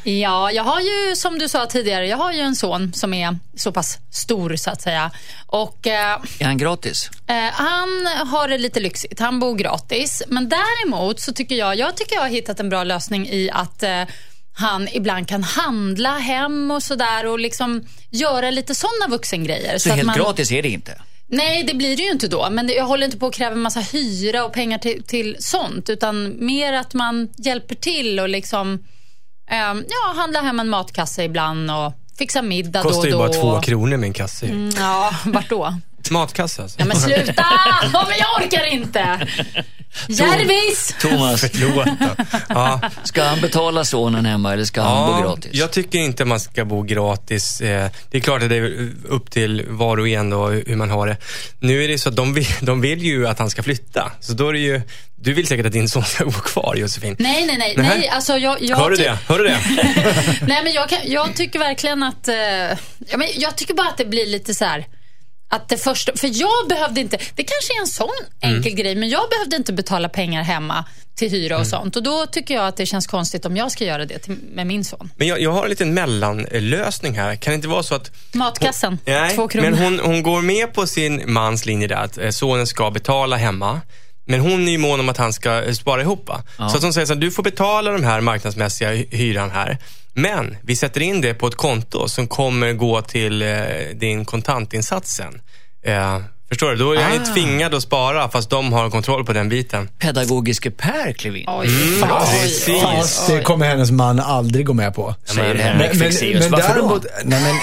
Ja, 0.05 0.53
jag 0.53 0.65
har 0.65 0.81
ju 0.81 1.17
som 1.17 1.39
du 1.39 1.49
sa 1.49 1.67
tidigare, 1.67 2.07
jag 2.07 2.17
har 2.17 2.33
ju 2.33 2.41
en 2.41 2.57
son 2.57 2.93
som 2.95 3.15
är 3.15 3.39
så 3.57 3.73
pass 3.73 3.99
stor 4.11 4.57
så 4.57 4.71
att 4.71 4.83
säga. 4.83 5.11
Och 5.47 5.87
eh, 5.87 6.19
Är 6.39 6.45
han 6.45 6.59
gratis? 6.59 7.11
eh, 7.27 7.35
han 7.53 8.07
har 8.27 8.49
det 8.49 8.59
lite 8.59 8.81
lyxigt, 8.81 9.21
han 9.21 9.41
bor 9.41 9.55
gratis. 9.55 10.23
Men 10.29 10.49
däremot 10.49 11.21
så 11.21 11.33
tycker 11.33 11.55
jag, 11.55 11.77
jag 11.79 11.97
tycker 11.97 12.15
jag 12.15 12.23
har 12.23 12.29
hittat 12.29 12.61
en 12.61 12.69
bra 12.69 12.85
lösning 12.85 13.29
i 13.29 13.51
att 13.53 13.83
eh, 13.83 14.03
han 14.53 14.89
ibland 14.93 15.29
kan 15.29 15.43
handla 15.43 16.19
hem 16.19 16.71
och 16.71 16.83
sådär 16.83 17.27
och 17.27 17.39
liksom 17.39 17.85
göra 18.11 18.51
lite 18.51 18.75
sådana 18.75 19.07
vuxengrejer. 19.09 19.79
Så, 19.79 19.89
att 19.91 19.97
helt 19.97 20.07
man- 20.07 20.17
gratis 20.17 20.53
är 20.53 20.63
det 20.63 20.69
inte? 20.69 21.03
Nej, 21.33 21.63
det 21.65 21.75
blir 21.75 21.97
det 21.97 22.03
ju 22.03 22.11
inte 22.11 22.29
då. 22.29 22.49
Men 22.51 22.69
jag 22.69 22.85
håller 22.85 23.05
inte 23.05 23.19
på 23.19 23.27
att 23.27 23.35
kräva 23.35 23.53
en 23.53 23.61
massa 23.61 23.81
hyra 23.81 24.45
och 24.45 24.53
pengar 24.53 24.79
till, 24.79 25.03
till 25.03 25.37
sånt. 25.39 25.89
Utan 25.91 26.37
mer 26.47 26.73
att 26.73 26.95
man 26.95 27.29
hjälper 27.37 27.75
till 27.75 28.21
och 28.21 28.29
liksom 28.29 28.85
ehm, 29.51 29.85
ja, 29.89 30.13
handla 30.21 30.41
hem 30.41 30.61
en 30.61 30.69
matkasse 30.69 31.25
ibland 31.25 31.71
och 31.71 31.93
fixa 32.19 32.43
middag 32.43 32.83
Kostar 32.83 33.05
ju 33.05 33.11
då 33.11 33.17
och 33.19 33.29
bara 33.29 33.33
då. 33.37 33.41
två 33.41 33.61
kronor 33.61 34.03
en 34.05 34.13
kasse. 34.13 34.47
ju. 34.47 34.53
Mm, 34.53 34.71
Ja, 34.79 35.11
vart 35.25 35.49
då? 35.49 35.75
Matkasse 36.11 36.63
alltså. 36.63 36.79
Ja, 36.81 36.85
men 36.87 36.97
sluta! 36.97 37.33
Ja, 37.93 38.07
men 38.09 38.19
jag 38.19 38.43
orkar 38.47 38.65
inte. 38.65 39.27
Järvis! 40.09 40.95
Thomas. 41.01 41.45
Ja. 42.49 42.81
ska 43.05 43.25
han 43.25 43.41
betala 43.41 43.85
sonen 43.85 44.27
hemma 44.27 44.53
eller 44.53 44.65
ska 44.65 44.83
han 44.83 45.13
bo 45.13 45.23
gratis? 45.23 45.51
Jag 45.55 45.71
tycker 45.71 45.99
inte 45.99 46.25
man 46.25 46.41
ska 46.41 46.65
bo 46.65 46.83
gratis. 46.83 47.61
Eh, 47.61 47.91
Det 48.11 48.19
är 48.19 48.23
klart 48.23 48.43
att 48.43 48.49
det 48.49 48.57
är 48.57 48.89
upp 49.09 49.31
till 49.31 49.65
var 49.69 49.97
och 49.97 50.09
en 50.09 50.31
då, 50.31 50.49
hur 50.49 50.77
man 50.77 50.91
har 50.91 51.07
det. 51.07 51.17
Nu 51.59 51.85
är 51.85 51.89
det 51.89 51.99
så 51.99 52.09
att 52.09 52.17
de 52.17 52.35
vill, 52.35 52.47
de 52.61 52.81
vill 52.81 53.03
ju 53.03 53.27
att 53.29 53.39
han 53.39 53.51
ska 53.51 53.63
flytta. 53.63 54.13
Så 54.21 54.33
då 54.33 54.49
är 54.49 54.53
det 54.53 54.59
ju, 54.59 54.83
du 55.17 55.33
vill 55.33 55.47
säkert 55.47 55.67
att 55.67 55.73
din 55.73 55.89
son 55.89 56.05
ska 56.05 56.25
bo 56.25 56.31
kvar 56.33 56.75
Josefin. 56.75 57.17
Nej, 57.19 57.47
nej, 57.47 57.57
nej. 57.59 57.75
Nej 57.77 58.09
alltså 58.09 58.39
jag, 58.39 58.63
jag 58.63 58.77
Hör 58.77 58.91
du 58.91 58.97
det? 58.97 59.19
Hör 59.29 59.39
du 59.39 59.45
det? 59.45 59.59
Nej, 60.47 60.65
men 60.65 60.73
jag, 60.73 60.89
kan, 60.89 60.99
jag 61.05 61.35
tycker 61.35 61.59
verkligen 61.59 62.03
att... 62.03 62.29
Eh, 62.29 62.35
ja, 62.37 63.17
men 63.17 63.29
jag 63.37 63.57
tycker 63.57 63.75
bara 63.75 63.89
att 63.89 63.99
det 63.99 64.05
blir 64.05 64.27
lite 64.27 64.55
så 64.55 64.65
här... 64.65 64.87
Att 65.53 65.69
det 65.69 65.77
första, 65.77 66.13
för 66.17 66.31
jag 66.41 66.69
behövde 66.69 67.01
inte, 67.01 67.17
det 67.17 67.43
kanske 67.45 67.75
är 67.77 67.81
en 67.81 67.87
sån 67.87 68.09
enkel 68.41 68.73
grej, 68.75 68.95
men 68.95 69.09
jag 69.09 69.23
behövde 69.31 69.57
inte 69.57 69.73
betala 69.73 70.09
pengar 70.09 70.43
hemma 70.43 70.85
till 71.15 71.31
hyra 71.31 71.59
och 71.59 71.67
sånt. 71.67 71.97
Och 71.97 72.03
då 72.03 72.27
tycker 72.27 72.55
jag 72.55 72.67
att 72.67 72.77
det 72.77 72.87
känns 72.87 73.07
konstigt 73.07 73.45
om 73.45 73.57
jag 73.57 73.73
ska 73.73 73.85
göra 73.85 74.05
det 74.07 74.19
till, 74.19 74.37
med 74.55 74.67
min 74.67 74.85
son. 74.85 75.11
Men 75.17 75.27
jag, 75.29 75.41
jag 75.41 75.53
har 75.53 75.65
en 75.65 75.71
liten 75.71 75.95
mellanlösning 75.95 77.15
här. 77.19 77.37
Kan 77.37 77.51
det 77.51 77.55
inte 77.55 77.69
vara 77.69 77.83
så 77.83 77.95
att 77.95 78.11
Matkassen, 78.35 78.99
Nej, 79.07 79.35
två 79.35 79.49
kronor. 79.49 79.71
men 79.71 79.79
hon, 79.79 79.99
hon 80.01 80.23
går 80.23 80.41
med 80.43 80.75
på 80.75 80.87
sin 80.87 81.33
mans 81.33 81.67
linje 81.67 81.89
där, 81.89 81.97
att 81.97 82.19
eh, 82.19 82.31
sonen 82.31 82.67
ska 82.67 82.91
betala 82.91 83.37
hemma. 83.37 83.81
Men 84.27 84.41
hon 84.41 84.69
är 84.69 84.73
ju 84.73 84.79
mån 84.79 85.01
om 85.01 85.09
att 85.09 85.17
han 85.17 85.33
ska 85.33 85.63
eh, 85.63 85.73
spara 85.73 86.03
ihop. 86.03 86.29
va? 86.29 86.43
Så 86.71 86.77
att 86.77 86.83
hon 86.83 86.93
säger 86.93 87.07
så 87.07 87.13
här, 87.15 87.21
du 87.21 87.31
får 87.31 87.43
betala 87.43 87.91
den 87.91 88.05
här 88.05 88.21
marknadsmässiga 88.21 88.93
hy- 88.93 89.07
hyran 89.17 89.51
här. 89.51 89.79
Men 90.15 90.57
vi 90.63 90.77
sätter 90.77 91.01
in 91.01 91.21
det 91.21 91.35
på 91.35 91.47
ett 91.47 91.55
konto 91.55 92.09
som 92.09 92.27
kommer 92.29 92.73
gå 92.73 93.03
till 93.03 93.43
eh, 93.43 93.49
din 93.95 94.25
kontantinsats 94.25 95.15
sen. 95.17 95.41
Eh, 95.85 96.19
förstår 96.49 96.71
du? 96.71 96.77
Då 96.77 96.93
är 96.93 97.03
han 97.03 97.21
Ah. 97.23 97.35
tvingad 97.35 97.75
att 97.75 97.83
spara 97.83 98.29
fast 98.31 98.51
de 98.51 98.73
har 98.73 98.91
kontroll 98.91 99.25
på 99.25 99.33
den 99.33 99.49
biten. 99.49 99.89
Pedagogiske 99.99 100.71
Per 100.71 101.13
klev 101.13 101.37
in. 101.37 101.45
Oj, 101.49 101.67
Mm, 101.69 102.09
precis. 102.43 102.83
Fast 102.83 103.27
det 103.27 103.43
kommer 103.43 103.67
hennes 103.69 103.91
man 103.91 104.21
aldrig 104.21 104.67
gå 104.67 104.73
med 104.73 104.95
på. 104.95 105.15
Säger 105.25 105.55
Men- 105.55 105.63
Henrik 105.63 105.99
Fexeus. 105.99 106.49
Varför 106.51 106.69
däremot, 106.75 107.03
då? 107.03 107.09
nej 107.25 107.43
men, 107.43 107.55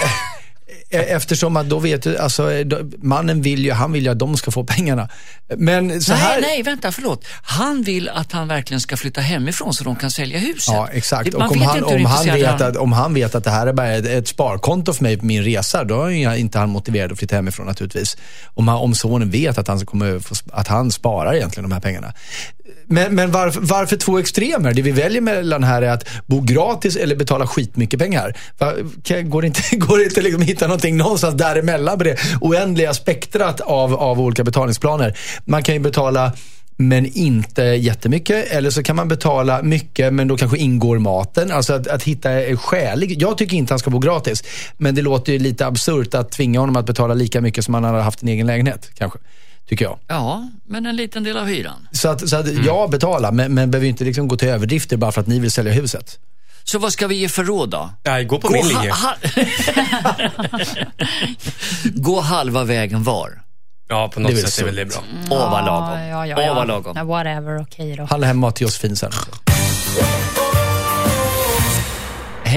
eftersom 0.90 1.58
att 1.58 1.70
då 1.70 1.80
vet 1.80 2.04
du, 2.04 2.18
alltså 2.18 2.52
eh, 2.52 2.68
mannen 3.02 3.42
vill 3.42 3.66
ju, 3.66 3.72
han 3.72 3.92
vill 3.92 4.04
ju 4.04 4.12
att 4.12 4.20
de 4.20 4.38
ska 4.38 4.52
få 4.52 4.64
pengarna. 4.64 5.10
Men 5.58 6.02
så 6.02 6.14
här. 6.14 6.42
Nej, 6.42 6.50
nej, 6.50 6.64
vänta, 6.64 6.92
förlåt. 6.92 7.26
Han 7.42 7.82
vill 7.84 8.10
att 8.10 8.32
han 8.32 8.48
verkligen 8.48 8.82
ska 8.82 8.98
flytta 8.98 9.22
hemifrån 9.22 9.74
så 9.74 9.84
de 9.84 9.96
kan 9.96 10.12
sälja 10.12 10.40
huset. 10.40 10.74
Ja, 10.74 10.90
exakt. 10.94 11.32
Det- 11.32 11.38
Och 11.38 11.52
om 11.52 11.62
han, 11.62 11.84
om, 11.84 12.06
han 12.06 12.26
vet 12.26 12.62
att, 12.62 12.76
om 12.78 12.92
han 12.92 13.14
vet 13.14 13.36
att 13.36 13.44
det 13.44 13.52
här 13.52 13.68
är 13.68 13.74
bara 13.74 13.94
ett, 13.94 14.06
ett 14.06 14.28
sparkonto 14.28 14.94
för 14.94 15.04
mig 15.04 15.18
på 15.18 15.26
min 15.26 15.44
resa, 15.44 15.84
då 15.84 16.02
är 16.02 16.10
jag 16.10 16.38
inte 16.40 16.60
han 16.60 16.70
motiverad 16.70 17.12
att 17.12 17.18
flytta 17.20 17.36
hemifrån 17.36 17.66
naturligtvis. 17.68 18.18
Om, 18.46 18.68
han, 18.68 18.78
om 18.78 18.96
sonen 18.96 19.30
vet 19.32 19.58
att 19.58 19.68
han, 19.68 19.86
kommer 19.86 20.20
att 20.52 20.68
han 20.68 20.92
sparar 20.92 21.36
egentligen 21.36 21.70
de 21.70 21.74
här 21.74 21.82
pengarna. 21.82 22.14
Men, 22.86 23.16
men 23.16 23.32
varför, 23.32 23.62
varför 23.62 23.98
två 23.98 24.20
extremer? 24.20 24.74
Det 24.74 24.82
vi 24.82 24.92
väljer 24.92 25.22
mellan 25.22 25.64
här 25.64 25.82
är 25.82 25.90
att 25.92 26.08
bo 26.26 26.42
gratis 26.42 26.96
eller 26.96 27.16
betala 27.16 27.48
skitmycket 27.48 28.00
pengar. 28.00 28.38
Går 29.24 29.42
det 29.42 29.48
inte, 29.48 29.62
går 29.76 29.98
det 29.98 30.04
inte 30.04 30.22
liksom 30.22 30.42
att 30.42 30.48
hitta 30.48 30.68
någonting 30.78 30.98
någonstans 30.98 31.36
däremellan 31.36 31.98
på 31.98 32.04
det 32.04 32.18
oändliga 32.42 32.94
spektrat 32.94 33.62
av, 33.62 33.94
av 33.94 34.22
olika 34.22 34.44
betalningsplaner? 34.44 35.18
Man 35.46 35.64
kan 35.64 35.76
ju 35.76 35.82
betala 35.82 36.32
men 36.80 37.06
inte 37.06 37.64
jättemycket. 37.64 38.52
Eller 38.52 38.70
så 38.70 38.84
kan 38.84 38.96
man 38.96 39.08
betala 39.08 39.62
mycket, 39.62 40.14
men 40.14 40.28
då 40.28 40.38
kanske 40.38 40.58
ingår 40.58 41.00
maten. 41.00 41.52
Alltså 41.52 41.74
att, 41.74 41.88
att 41.88 42.04
hitta 42.04 42.30
skälig... 42.58 43.22
Jag 43.22 43.38
tycker 43.38 43.58
inte 43.58 43.74
han 43.74 43.80
ska 43.80 43.90
bo 43.90 44.00
gratis. 44.00 44.44
Men 44.78 44.96
det 44.96 45.02
låter 45.02 45.34
ju 45.34 45.40
lite 45.40 45.66
absurt 45.66 46.14
att 46.14 46.32
tvinga 46.32 46.60
honom 46.60 46.76
att 46.76 46.86
betala 46.86 47.14
lika 47.14 47.42
mycket 47.42 47.66
som 47.66 47.74
han 47.74 47.84
hade 47.84 48.02
haft 48.02 48.22
en 48.22 48.28
egen 48.28 48.48
lägenhet, 48.48 48.92
kanske. 48.98 49.20
Tycker 49.70 49.86
jag. 49.86 49.98
Ja, 50.08 50.50
men 50.66 50.86
en 50.86 50.96
liten 50.96 51.24
del 51.24 51.38
av 51.38 51.46
hyran. 51.46 51.88
Så 51.92 52.10
att, 52.10 52.30
så 52.30 52.36
att 52.36 52.66
jag 52.66 52.90
betalar, 52.90 53.32
men, 53.32 53.54
men 53.54 53.72
behöver 53.72 53.88
inte 53.88 54.04
liksom 54.04 54.28
gå 54.28 54.38
till 54.38 54.48
överdrifter 54.48 54.98
bara 54.98 55.12
för 55.12 55.22
att 55.22 55.28
ni 55.28 55.40
vill 55.40 55.52
sälja 55.52 55.74
huset. 55.74 56.20
Så 56.70 56.80
vad 56.80 56.94
ska 56.94 57.08
vi 57.08 57.16
ge 57.16 57.30
för 57.30 57.44
råd 57.44 57.70
då? 57.70 57.90
Nej, 58.06 58.26
gå 58.26 58.40
på 58.40 58.50
min 58.50 58.64
ha- 58.66 58.82
linje. 58.82 58.92
ha- 58.92 59.16
Gå 61.96 62.22
halva 62.22 62.64
vägen 62.64 63.04
var. 63.04 63.42
Ja, 63.90 64.12
på 64.14 64.20
något 64.20 64.32
Det 64.32 64.38
sätt 64.38 64.62
är 64.62 64.66
väl 64.66 64.76
det 64.76 64.86
bra. 64.86 64.98
Åh, 65.30 65.52
vad 65.52 65.66
lagom. 65.66 66.00
Ja, 66.00 66.26
ja, 66.28 66.42
ja, 66.42 66.50
Åh, 66.52 66.56
vad 66.56 66.68
lagom. 66.68 66.94
Ja, 66.98 67.04
whatever, 67.04 67.62
okej 67.62 67.96
då. 67.96 68.06
Handla 68.06 68.28
hem 68.28 68.38
mat 68.38 68.56
till 68.56 68.66
Josefin 68.66 68.96
sen. 68.96 69.12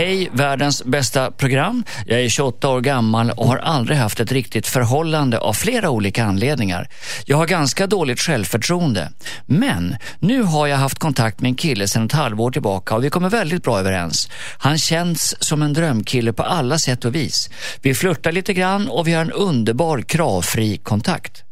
Hej, 0.01 0.31
världens 0.33 0.85
bästa 0.85 1.31
program. 1.31 1.85
Jag 2.07 2.21
är 2.21 2.29
28 2.29 2.69
år 2.69 2.81
gammal 2.81 3.31
och 3.31 3.47
har 3.47 3.57
aldrig 3.57 3.99
haft 3.99 4.21
ett 4.21 4.33
riktigt 4.33 4.67
förhållande 4.67 5.39
av 5.39 5.53
flera 5.53 5.91
olika 5.91 6.25
anledningar. 6.25 6.89
Jag 7.25 7.37
har 7.37 7.47
ganska 7.47 7.87
dåligt 7.87 8.21
självförtroende. 8.21 9.13
Men 9.47 9.97
nu 10.19 10.43
har 10.43 10.67
jag 10.67 10.77
haft 10.77 10.99
kontakt 10.99 11.41
med 11.41 11.49
en 11.49 11.55
kille 11.55 11.89
sedan 11.89 12.07
ett 12.07 12.13
halvår 12.13 12.51
tillbaka 12.51 12.95
och 12.95 13.05
vi 13.05 13.11
kommer 13.11 13.31
väldigt 13.31 13.63
bra 13.63 13.79
överens. 13.79 14.29
Han 14.59 14.79
känns 14.79 15.45
som 15.45 15.63
en 15.63 15.73
drömkille 15.73 16.33
på 16.33 16.43
alla 16.43 16.79
sätt 16.79 17.05
och 17.05 17.15
vis. 17.15 17.51
Vi 17.83 17.95
flörtar 17.95 18.33
lite 18.33 18.55
grann 18.55 18.89
och 18.89 19.09
vi 19.09 19.13
har 19.13 19.23
en 19.23 19.33
underbar 19.33 20.03
kravfri 20.03 20.77
kontakt. 20.77 21.43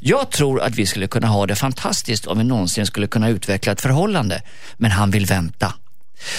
Jag 0.00 0.30
tror 0.30 0.62
att 0.62 0.74
vi 0.74 0.86
skulle 0.86 1.06
kunna 1.06 1.26
ha 1.26 1.46
det 1.46 1.56
fantastiskt 1.56 2.26
om 2.26 2.38
vi 2.38 2.44
någonsin 2.44 2.86
skulle 2.86 3.06
kunna 3.06 3.28
utveckla 3.28 3.72
ett 3.72 3.80
förhållande. 3.80 4.42
Men 4.76 4.90
han 4.90 5.10
vill 5.10 5.26
vänta. 5.26 5.74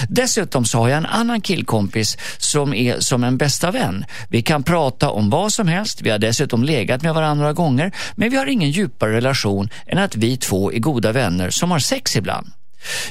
Dessutom 0.09 0.65
så 0.65 0.77
har 0.77 0.89
jag 0.89 0.97
en 0.97 1.05
annan 1.05 1.41
killkompis 1.41 2.17
som 2.37 2.73
är 2.73 2.99
som 2.99 3.23
en 3.23 3.37
bästa 3.37 3.71
vän. 3.71 4.05
Vi 4.29 4.41
kan 4.41 4.63
prata 4.63 5.09
om 5.09 5.29
vad 5.29 5.53
som 5.53 5.67
helst, 5.67 6.01
vi 6.01 6.09
har 6.09 6.19
dessutom 6.19 6.63
legat 6.63 7.01
med 7.01 7.13
varandra 7.13 7.39
några 7.41 7.53
gånger, 7.53 7.91
men 8.15 8.29
vi 8.29 8.37
har 8.37 8.45
ingen 8.45 8.71
djupare 8.71 9.13
relation 9.13 9.69
än 9.87 9.97
att 9.97 10.15
vi 10.15 10.37
två 10.37 10.73
är 10.73 10.79
goda 10.79 11.11
vänner 11.11 11.49
som 11.49 11.71
har 11.71 11.79
sex 11.79 12.15
ibland. 12.15 12.51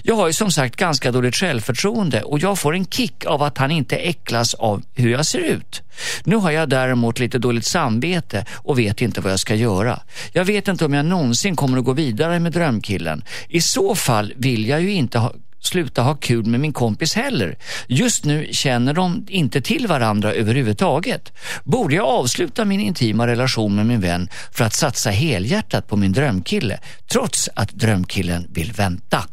Jag 0.02 0.14
har 0.14 0.26
ju 0.26 0.32
som 0.32 0.50
sagt 0.50 0.76
ganska 0.76 1.12
dåligt 1.12 1.36
självförtroende 1.36 2.22
och 2.22 2.38
jag 2.38 2.58
får 2.58 2.74
en 2.74 2.86
kick 2.86 3.26
av 3.26 3.42
att 3.42 3.58
han 3.58 3.70
inte 3.70 3.96
äcklas 3.96 4.54
av 4.54 4.82
hur 4.94 5.10
jag 5.10 5.26
ser 5.26 5.38
ut. 5.38 5.82
Nu 6.24 6.36
har 6.36 6.50
jag 6.50 6.68
däremot 6.68 7.18
lite 7.18 7.38
dåligt 7.38 7.66
samvete 7.66 8.44
och 8.52 8.78
vet 8.78 9.00
inte 9.00 9.20
vad 9.20 9.32
jag 9.32 9.40
ska 9.40 9.54
göra. 9.54 10.00
Jag 10.32 10.44
vet 10.44 10.68
inte 10.68 10.84
om 10.84 10.94
jag 10.94 11.06
någonsin 11.06 11.56
kommer 11.56 11.78
att 11.78 11.84
gå 11.84 11.92
vidare 11.92 12.40
med 12.40 12.52
drömkillen. 12.52 13.24
I 13.48 13.60
så 13.60 13.94
fall 13.94 14.32
vill 14.36 14.68
jag 14.68 14.80
ju 14.80 14.92
inte 14.92 15.18
ha 15.18 15.32
sluta 15.60 16.02
ha 16.02 16.14
kul 16.14 16.46
med 16.46 16.60
min 16.60 16.72
kompis 16.72 17.14
heller. 17.14 17.58
Just 17.86 18.24
nu 18.24 18.48
känner 18.52 18.94
de 18.94 19.26
inte 19.28 19.60
till 19.60 19.86
varandra 19.86 20.32
överhuvudtaget. 20.32 21.32
Borde 21.64 21.94
jag 21.94 22.06
avsluta 22.06 22.64
min 22.64 22.80
intima 22.80 23.26
relation 23.26 23.74
med 23.74 23.86
min 23.86 24.00
vän 24.00 24.28
för 24.52 24.64
att 24.64 24.74
satsa 24.74 25.10
helhjärtat 25.10 25.88
på 25.88 25.96
min 25.96 26.12
drömkille 26.12 26.80
trots 27.12 27.48
att 27.54 27.72
drömkillen 27.72 28.46
vill 28.50 28.72
vänta? 28.72 29.24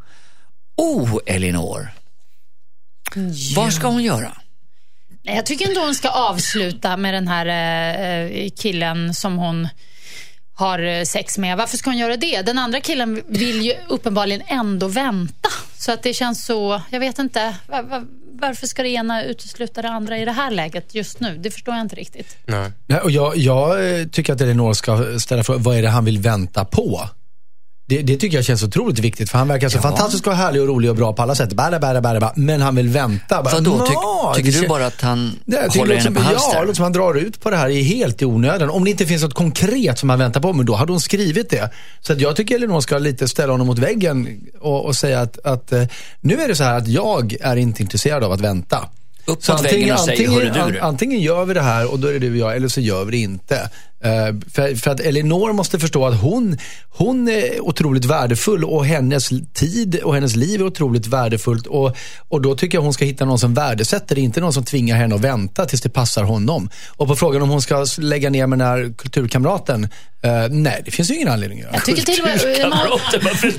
Oh, 0.77 1.17
Elinor. 1.25 1.91
Vad 3.55 3.73
ska 3.73 3.87
hon 3.87 4.03
göra? 4.03 4.37
Jag 5.23 5.45
tycker 5.45 5.67
ändå 5.67 5.81
hon 5.81 5.95
ska 5.95 6.09
avsluta 6.09 6.97
med 6.97 7.13
den 7.13 7.27
här 7.27 7.45
eh, 7.45 8.49
killen 8.49 9.13
som 9.13 9.37
hon 9.37 9.67
har 10.53 10.79
eh, 10.79 11.03
sex 11.03 11.37
med. 11.37 11.57
Varför 11.57 11.77
ska 11.77 11.89
hon 11.89 11.97
göra 11.97 12.17
det? 12.17 12.41
Den 12.41 12.57
andra 12.57 12.81
killen 12.81 13.23
vill 13.27 13.61
ju 13.61 13.73
uppenbarligen 13.87 14.41
ändå 14.47 14.87
vänta. 14.87 15.49
Så 15.77 15.91
att 15.91 16.03
det 16.03 16.13
känns 16.13 16.45
så, 16.45 16.81
jag 16.89 16.99
vet 16.99 17.19
inte. 17.19 17.55
Var, 17.67 17.83
var, 17.83 18.05
varför 18.31 18.67
ska 18.67 18.83
det 18.83 18.89
ena 18.89 19.23
utesluta 19.23 19.81
det 19.81 19.89
andra 19.89 20.17
i 20.17 20.25
det 20.25 20.31
här 20.31 20.51
läget 20.51 20.95
just 20.95 21.19
nu? 21.19 21.37
Det 21.37 21.51
förstår 21.51 21.75
jag 21.75 21.81
inte 21.81 21.95
riktigt. 21.95 22.37
Nej. 22.45 22.71
Nej, 22.87 22.99
och 22.99 23.11
jag, 23.11 23.37
jag 23.37 23.99
eh, 23.99 24.07
tycker 24.07 24.33
att 24.33 24.41
Elinor 24.41 24.73
ska 24.73 25.19
ställa 25.19 25.43
frågan, 25.43 25.63
vad 25.63 25.77
är 25.77 25.81
det 25.81 25.89
han 25.89 26.05
vill 26.05 26.19
vänta 26.19 26.65
på? 26.65 27.09
Det, 27.87 28.01
det 28.01 28.17
tycker 28.17 28.37
jag 28.37 28.45
känns 28.45 28.63
otroligt 28.63 28.99
viktigt 28.99 29.29
för 29.29 29.37
han 29.37 29.47
verkar 29.47 29.69
så 29.69 29.77
Ja. 29.77 29.81
fantastiskt 29.81 30.27
och 30.27 30.35
härlig 30.35 30.61
och 30.61 30.67
rolig 30.67 30.89
och 30.89 30.95
bra 30.95 31.13
på 31.13 31.21
alla 31.21 31.35
sätt. 31.35 31.53
Bära, 31.53 31.79
bära, 31.79 32.01
bära, 32.01 32.19
bära. 32.19 32.31
Men 32.35 32.61
han 32.61 32.75
vill 32.75 32.89
vänta. 32.89 33.43
Bara, 33.43 33.53
Vadå, 33.53 33.71
"Nå, 33.71 33.85
tyck, 33.85 34.45
tycker 34.45 34.51
det 34.57 34.61
du 34.63 34.67
bara 34.67 34.85
att 34.85 35.01
han 35.01 35.39
tycker 35.45 35.79
håller 35.79 35.95
det 35.95 36.01
henne 36.01 36.15
på 36.15 36.21
som- 36.21 36.25
halster? 36.25 36.49
Ja, 36.53 36.59
det 36.59 36.65
låter 36.65 36.75
som 36.75 36.83
han 36.83 36.93
drar 36.93 37.13
ut 37.17 37.41
på 37.41 37.49
det 37.49 37.57
här 37.57 37.69
i 37.69 37.81
helt 37.83 38.21
i 38.21 38.25
onödan. 38.25 38.69
Om 38.69 38.83
det 38.83 38.89
inte 38.91 39.05
finns 39.05 39.23
något 39.23 39.33
konkret 39.33 39.99
som 39.99 40.09
han 40.09 40.19
väntar 40.19 40.41
på, 40.41 40.53
men 40.53 40.65
då 40.65 40.75
hade 40.75 40.91
hon 40.91 40.99
skrivit 41.01 41.49
det. 41.49 41.69
Så 42.01 42.13
att 42.13 42.19
jag 42.21 42.35
tycker 42.35 42.55
Elinor 42.55 42.81
ska 42.81 42.97
lite 42.97 43.27
ställa 43.27 43.53
honom 43.53 43.67
mot 43.67 43.79
väggen 43.79 44.41
och, 44.61 44.85
och 44.85 44.95
säga 44.95 45.21
att, 45.21 45.45
att 45.45 45.71
eh, 45.71 45.83
nu 46.21 46.41
är 46.41 46.47
det 46.47 46.55
så 46.55 46.63
här 46.63 46.77
att 46.77 46.87
jag 46.87 47.35
är 47.41 47.55
inte 47.55 47.81
intresserad 47.83 48.23
av 48.23 48.31
att 48.31 48.41
vänta. 48.41 48.89
Upp 49.27 49.43
Så 49.43 49.51
mot 49.53 49.65
väggen 49.65 49.93
och 49.93 49.99
säg, 49.99 50.11
antingen, 50.25 50.39
du 50.39 50.49
du. 50.49 50.59
an, 50.59 50.75
antingen 50.81 51.19
gör 51.19 51.45
vi 51.45 51.53
det 51.53 51.61
här 51.61 51.91
och 51.91 51.99
då 51.99 52.07
är 52.07 52.13
det 52.13 52.19
du 52.19 52.31
och 52.31 52.37
jag, 52.37 52.55
eller 52.55 52.67
så 52.67 52.81
gör 52.81 53.05
vi 53.05 53.11
det 53.11 53.17
inte. 53.17 53.69
Eh, 54.05 54.35
för, 54.53 54.75
för 54.75 54.91
att 54.91 54.99
Elinor 54.99 55.53
måste 55.53 55.79
förstå 55.79 56.05
att 56.05 56.21
hon, 56.21 56.57
hon 56.89 57.27
är 57.27 57.61
otroligt 57.61 58.05
värdefull 58.05 58.63
och 58.63 58.85
hennes 58.85 59.29
tid 59.53 59.95
och 60.03 60.13
hennes 60.15 60.35
liv 60.35 60.61
är 60.61 60.65
otroligt 60.65 61.07
värdefullt. 61.07 61.67
Och, 61.67 61.97
och 62.29 62.41
då 62.41 62.55
tycker 62.55 62.77
jag 62.77 62.83
hon 62.83 62.93
ska 62.93 63.05
hitta 63.05 63.25
någon 63.25 63.39
som 63.39 63.53
värdesätter 63.53 64.15
det, 64.15 64.21
inte 64.21 64.41
någon 64.41 64.53
som 64.53 64.63
tvingar 64.63 64.95
henne 64.97 65.15
att 65.15 65.21
vänta 65.21 65.65
tills 65.65 65.81
det 65.81 65.89
passar 65.89 66.23
honom. 66.23 66.69
Och 66.89 67.07
på 67.07 67.15
frågan 67.15 67.41
om 67.41 67.49
hon 67.49 67.61
ska 67.61 67.85
lägga 67.97 68.29
ner 68.29 68.47
med 68.47 68.59
den 68.59 68.67
här 68.67 68.93
kulturkamraten, 68.97 69.83
eh, 70.23 70.47
nej 70.49 70.81
det 70.85 70.91
finns 70.91 71.11
ju 71.11 71.15
ingen 71.15 71.27
anledning 71.27 71.59
att 71.59 71.63
göra. 71.65 71.73
Jag 71.75 71.85
tycker 71.85 72.01
till 72.01 72.21
och 72.21 72.27
med... 72.27 72.69
Man, 72.69 72.99
varför 73.23 73.51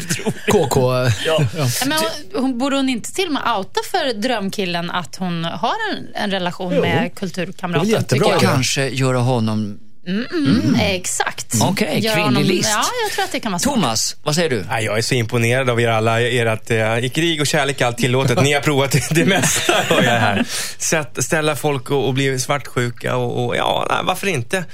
KK, 0.52 0.94
eh, 1.04 1.12
Ja. 1.26 1.40
men 1.86 1.98
hon, 1.98 2.42
hon, 2.42 2.58
borde 2.58 2.76
hon 2.76 2.88
inte 2.88 3.12
till 3.14 3.26
och 3.26 3.32
med 3.32 3.42
outa 3.58 3.80
för 3.90 4.14
drömkillen 4.22 4.90
att 4.90 5.16
hon 5.16 5.44
har 5.44 5.74
en, 5.96 6.06
en 6.14 6.30
relation 6.30 6.72
Jo. 6.74 6.80
med 6.80 6.96
Det 7.02 7.06
är 7.06 7.08
kulturkamraten? 7.08 7.88
jättebra. 7.88 8.38
Kanske 8.40 8.88
göra 8.88 9.18
honom... 9.18 9.78
Mm, 10.06 10.74
exakt. 10.80 11.54
Okej, 11.62 11.98
Gör 11.98 12.14
kvinnlig 12.14 12.24
honom- 12.24 12.42
list. 12.42 12.70
Ja, 12.72 12.84
jag 13.04 13.12
tror 13.12 13.24
att 13.24 13.32
det 13.32 13.40
kan 13.40 13.52
vara 13.52 13.58
smart. 13.58 13.74
Thomas, 13.74 14.16
vad 14.22 14.34
säger 14.34 14.50
du? 14.50 14.64
Nej, 14.68 14.84
Jag 14.84 14.98
är 14.98 15.02
så 15.02 15.14
imponerad 15.14 15.70
av 15.70 15.80
er 15.80 15.88
alla. 15.88 16.20
Ert, 16.20 16.70
eh, 16.70 16.98
I 16.98 17.08
krig 17.08 17.40
och 17.40 17.46
kärlek 17.46 17.80
är 17.80 17.86
allt 17.86 17.98
tillåtet. 17.98 18.42
Ni 18.42 18.52
har 18.52 18.60
provat 18.60 18.96
det 19.10 19.24
mesta, 19.24 19.72
hör 19.72 20.02
jag 20.02 20.10
här. 20.20 20.44
Sätt, 20.78 21.24
ställa 21.24 21.56
folk 21.56 21.90
och, 21.90 22.06
och 22.06 22.14
bli 22.14 22.38
svartsjuka 22.38 23.16
och, 23.16 23.46
och 23.46 23.56
ja, 23.56 23.86
nej, 23.90 23.98
varför 24.04 24.26
inte? 24.26 24.64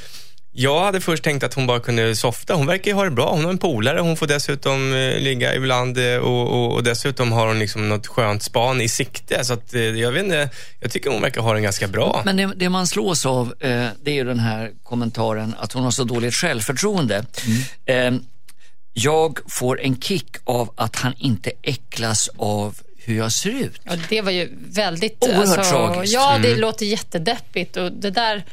Jag 0.55 0.81
hade 0.85 1.01
först 1.01 1.25
tänkt 1.25 1.43
att 1.43 1.55
hon 1.55 1.67
bara 1.67 1.81
kunde 1.81 2.17
softa. 2.17 2.55
Hon 2.55 2.67
verkar 2.67 2.91
ju 2.91 2.95
ha 2.95 3.05
det 3.05 3.11
bra. 3.11 3.31
Hon 3.33 3.45
har 3.45 3.51
en 3.51 3.59
polare. 3.59 4.01
Hon 4.01 4.17
får 4.17 4.27
dessutom 4.27 4.95
eh, 4.95 5.19
ligga 5.19 5.55
ibland 5.55 5.99
eh, 5.99 6.17
och, 6.17 6.49
och, 6.53 6.73
och 6.73 6.83
dessutom 6.83 7.33
har 7.33 7.47
hon 7.47 7.59
liksom 7.59 7.89
något 7.89 8.07
skönt 8.07 8.43
span 8.43 8.81
i 8.81 8.89
sikte. 8.89 9.45
Så 9.45 9.53
att, 9.53 9.75
eh, 9.75 9.81
jag 9.81 10.13
vet 10.13 10.25
inte, 10.25 10.51
jag 10.81 10.91
tycker 10.91 11.11
hon 11.11 11.23
verkar 11.23 11.41
ha 11.41 11.53
den 11.53 11.63
ganska 11.63 11.89
bra. 11.89 12.23
Men 12.25 12.37
det, 12.37 12.53
det 12.57 12.69
man 12.69 12.87
slås 12.87 13.27
av, 13.27 13.47
eh, 13.61 13.87
det 14.03 14.11
är 14.11 14.15
ju 14.15 14.25
den 14.25 14.39
här 14.41 14.71
kommentaren 14.83 15.55
att 15.59 15.73
hon 15.73 15.85
har 15.85 15.91
så 15.91 16.05
dåligt 16.05 16.35
självförtroende. 16.35 17.25
Eh, 17.87 18.11
jag 18.93 19.39
får 19.49 19.81
en 19.81 20.01
kick 20.01 20.37
av 20.45 20.73
att 20.77 20.97
han 20.97 21.15
inte 21.19 21.51
äcklas 21.63 22.29
av 22.37 22.75
hur 23.05 23.17
jag 23.17 23.33
ser 23.33 23.51
ut. 23.51 23.81
Ja, 23.85 23.93
det 24.09 24.21
var 24.21 24.31
ju 24.31 24.49
väldigt... 24.69 25.17
Oerhört 25.25 25.71
tragiskt. 25.71 26.15
Ja, 26.15 26.31
Mm. 26.37 26.43
det 26.43 26.57
låter 26.57 26.87
jättedeppigt 26.87 27.77
och 27.77 27.93
det 27.93 28.11
där... 28.11 28.45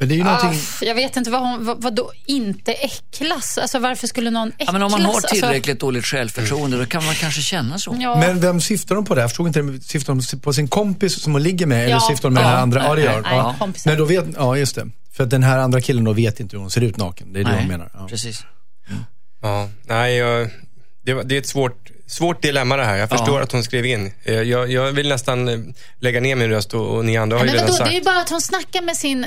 men 0.00 0.08
det 0.08 0.14
är 0.14 0.16
ju 0.16 0.22
Ah, 0.22 0.36
någonting... 0.42 0.60
jag 0.80 0.94
vet 0.94 1.16
inte 1.16 1.30
vad 1.30 1.40
hon... 1.40 1.64
Vad, 1.64 1.82
vad 1.82 1.94
då 1.94 2.12
inte 2.26 2.72
äcklas? 2.72 3.58
Alltså 3.58 3.78
varför 3.78 4.06
skulle 4.06 4.30
någon 4.30 4.48
äcklas? 4.48 4.66
Ja, 4.66 4.72
men 4.72 4.82
om 4.82 4.90
man 4.90 5.02
har 5.04 5.14
Alltså, 5.14 5.34
tillräckligt 5.34 5.80
dåligt 5.80 6.04
självförtroende 6.04 6.78
då 6.78 6.86
kan 6.86 7.04
man 7.04 7.14
kanske 7.14 7.40
känna 7.40 7.78
så. 7.78 7.96
ja. 8.00 8.16
Men 8.20 8.40
vem 8.40 8.60
syftar 8.60 8.94
de 8.94 9.04
på 9.04 9.14
där? 9.14 9.22
Jag 9.22 9.30
förstod 9.30 9.56
inte. 9.56 9.86
Syftar 9.86 10.14
de 10.32 10.38
på 10.40 10.52
sin 10.52 10.68
kompis 10.68 11.22
som 11.22 11.32
hon 11.32 11.42
ligger 11.42 11.66
med 11.66 11.78
eller 11.78 11.90
Ja, 11.90 12.00
syftar 12.10 12.28
de 12.28 12.34
med 12.34 12.40
ja, 12.40 12.44
den 12.46 12.54
här 12.54 12.62
andra? 12.62 12.84
Ja, 12.84 12.94
det 12.94 13.02
gör 13.02 13.22
Ja. 13.24 13.56
Men 13.84 13.98
då 13.98 14.04
vet, 14.04 14.24
ja, 14.36 14.56
just 14.56 14.74
det. 14.74 14.88
För 15.12 15.24
att 15.24 15.30
den 15.30 15.42
här 15.42 15.58
andra 15.58 15.80
killen 15.80 16.04
då 16.04 16.12
vet 16.12 16.40
inte 16.40 16.56
hur 16.56 16.60
hon 16.60 16.70
ser 16.70 16.80
ut 16.80 16.96
naken. 16.96 17.32
Det 17.32 17.40
är 17.40 17.44
det 17.44 17.50
Nej, 17.50 17.58
hon 17.60 17.68
menar. 17.68 17.90
Ja. 17.94 18.06
precis. 18.10 18.44
Ja, 19.42 19.68
nej, 19.86 20.20
det, 21.04 21.22
det 21.22 21.34
är 21.34 21.38
ett 21.38 21.46
svårt, 21.48 21.90
svårt 22.10 22.42
dilemma 22.42 22.76
det 22.76 22.84
här. 22.84 22.96
Jag 22.96 23.08
förstår 23.08 23.36
Ja. 23.38 23.42
att 23.42 23.52
hon 23.52 23.64
skrev 23.64 23.86
in. 23.86 24.12
Eh, 24.24 24.34
Jag, 24.34 24.70
jag 24.72 24.92
vill 24.92 25.08
nästan 25.08 25.48
eh, 25.48 25.58
lägga 26.00 26.20
ner 26.20 26.36
min 26.36 26.50
röst 26.50 26.74
och, 26.74 26.96
och 26.96 27.04
ni 27.04 27.16
andra 27.16 27.36
har 27.38 27.44
ju 27.44 27.46
Men 27.46 27.54
redan 27.54 27.66
vadå, 27.66 27.76
sagt. 27.76 27.90
det 27.90 27.96
är 27.96 27.98
ju 27.98 28.04
bara 28.04 28.20
att 28.20 28.30
hon 28.30 28.40
snackar 28.40 28.82
med 28.82 28.96
sin 28.96 29.26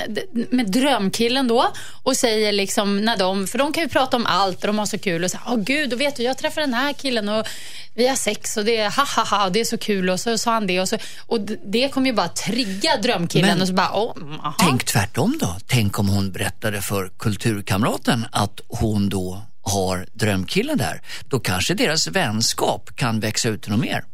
med 0.50 0.70
drömkillen 0.70 1.48
då 1.48 1.72
och 2.02 2.16
säger 2.16 2.52
liksom 2.52 3.00
när 3.00 3.16
de, 3.16 3.46
för 3.46 3.58
de 3.58 3.72
kan 3.72 3.82
ju 3.82 3.88
prata 3.88 4.16
om 4.16 4.26
allt 4.26 4.60
och 4.60 4.66
de 4.66 4.78
har 4.78 4.86
så 4.86 4.98
kul 4.98 5.24
och 5.24 5.30
säger, 5.30 5.44
åh 5.48 5.56
gud, 5.56 5.92
och 5.92 6.00
vet 6.00 6.16
du, 6.16 6.22
jag 6.22 6.38
träffade 6.38 6.66
den 6.66 6.74
här 6.74 6.92
killen 6.92 7.28
och 7.28 7.46
vi 7.94 8.08
har 8.08 8.16
sex 8.16 8.56
och 8.56 8.64
det 8.64 8.76
är 8.76 8.90
ha 8.90 9.04
ha 9.16 9.36
ha 9.38 9.46
och 9.46 9.52
det 9.52 9.60
är 9.60 9.64
så 9.64 9.78
kul 9.78 10.10
och 10.10 10.20
så 10.20 10.38
sa 10.38 10.52
han 10.52 10.66
det 10.66 10.80
och 10.80 10.88
så 10.88 10.96
och 11.26 11.40
det 11.66 11.88
kommer 11.88 12.06
ju 12.06 12.12
bara 12.12 12.28
trigga 12.28 12.96
drömkillen 13.02 13.50
Men- 13.50 13.60
och 13.62 13.68
så 13.68 13.74
bara, 13.74 13.86
aha. 13.86 14.54
Tänk 14.58 14.84
tvärtom 14.84 15.38
då. 15.40 15.56
Tänk 15.66 15.98
om 15.98 16.08
hon 16.08 16.32
berättade 16.32 16.80
för 16.82 17.10
kulturkamraten 17.18 18.26
att 18.32 18.60
hon 18.68 19.08
då 19.08 19.42
har 19.64 20.06
drömkillen 20.12 20.78
där. 20.78 21.00
Då 21.28 21.40
kanske 21.40 21.74
deras 21.74 22.06
vänskap 22.06 22.90
kan 22.96 23.20
växa 23.20 23.48
ut 23.48 23.62
till 23.62 23.72
något 23.72 23.80
mer. 23.80 24.04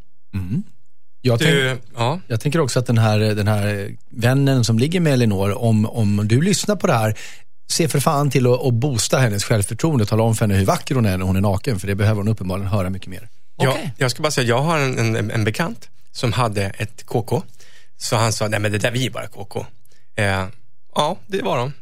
Jag, 1.23 1.39
tänk, 1.39 1.51
Du, 1.51 1.79
ja. 1.97 2.21
jag 2.27 2.41
tänker 2.41 2.61
också 2.61 2.79
att 2.79 2.87
den 2.87 2.99
här, 2.99 3.19
den 3.19 3.49
här 3.49 3.97
vännen 4.11 4.65
som 4.65 4.79
ligger 4.79 5.01
med 5.01 5.13
Elinor, 5.13 5.59
om, 5.59 5.87
om 5.87 6.29
du 6.29 6.43
lyssnar 6.43 6.77
på 6.77 6.87
det 6.87 6.93
här, 6.93 7.19
se 7.73 7.89
för 7.89 8.01
fan 8.01 8.31
till 8.31 8.47
att, 8.47 8.75
boosta 8.75 9.19
hennes 9.19 9.45
självförtroende. 9.45 10.07
Tala 10.07 10.23
om 10.23 10.35
för 10.37 10.45
henne 10.45 10.55
hur 10.55 10.65
vacker 10.67 10.95
hon 10.95 11.07
är 11.07 11.19
när 11.19 11.27
hon 11.27 11.37
är 11.37 11.41
naken, 11.41 11.79
för 11.79 11.87
det 11.87 11.95
behöver 11.95 12.17
hon 12.17 12.29
uppenbarligen 12.29 12.71
höra 12.71 12.91
mycket 12.91 13.09
mer. 13.09 13.29
Ja, 13.57 13.71
Okej. 13.71 13.93
jag 13.97 14.11
ska 14.11 14.23
bara 14.23 14.31
säga, 14.31 14.49
jag 14.49 14.63
har 14.63 14.79
en, 14.79 15.17
en, 15.17 15.31
en 15.31 15.45
bekant 15.45 15.89
som 16.13 16.33
hade 16.33 16.63
ett 16.65 17.07
KK. 17.07 17.43
Så 17.97 18.17
han 18.17 18.33
sa, 18.33 18.49
nej 18.49 18.61
men 18.61 18.73
det 18.73 18.79
där 18.79 18.91
vi 18.91 19.07
är 19.07 19.11
bara 19.11 19.27
KK. 19.27 19.67
Eh, 20.17 20.47
ja, 20.95 21.17
det 21.27 21.43
var 21.43 21.57
de. 21.59 21.73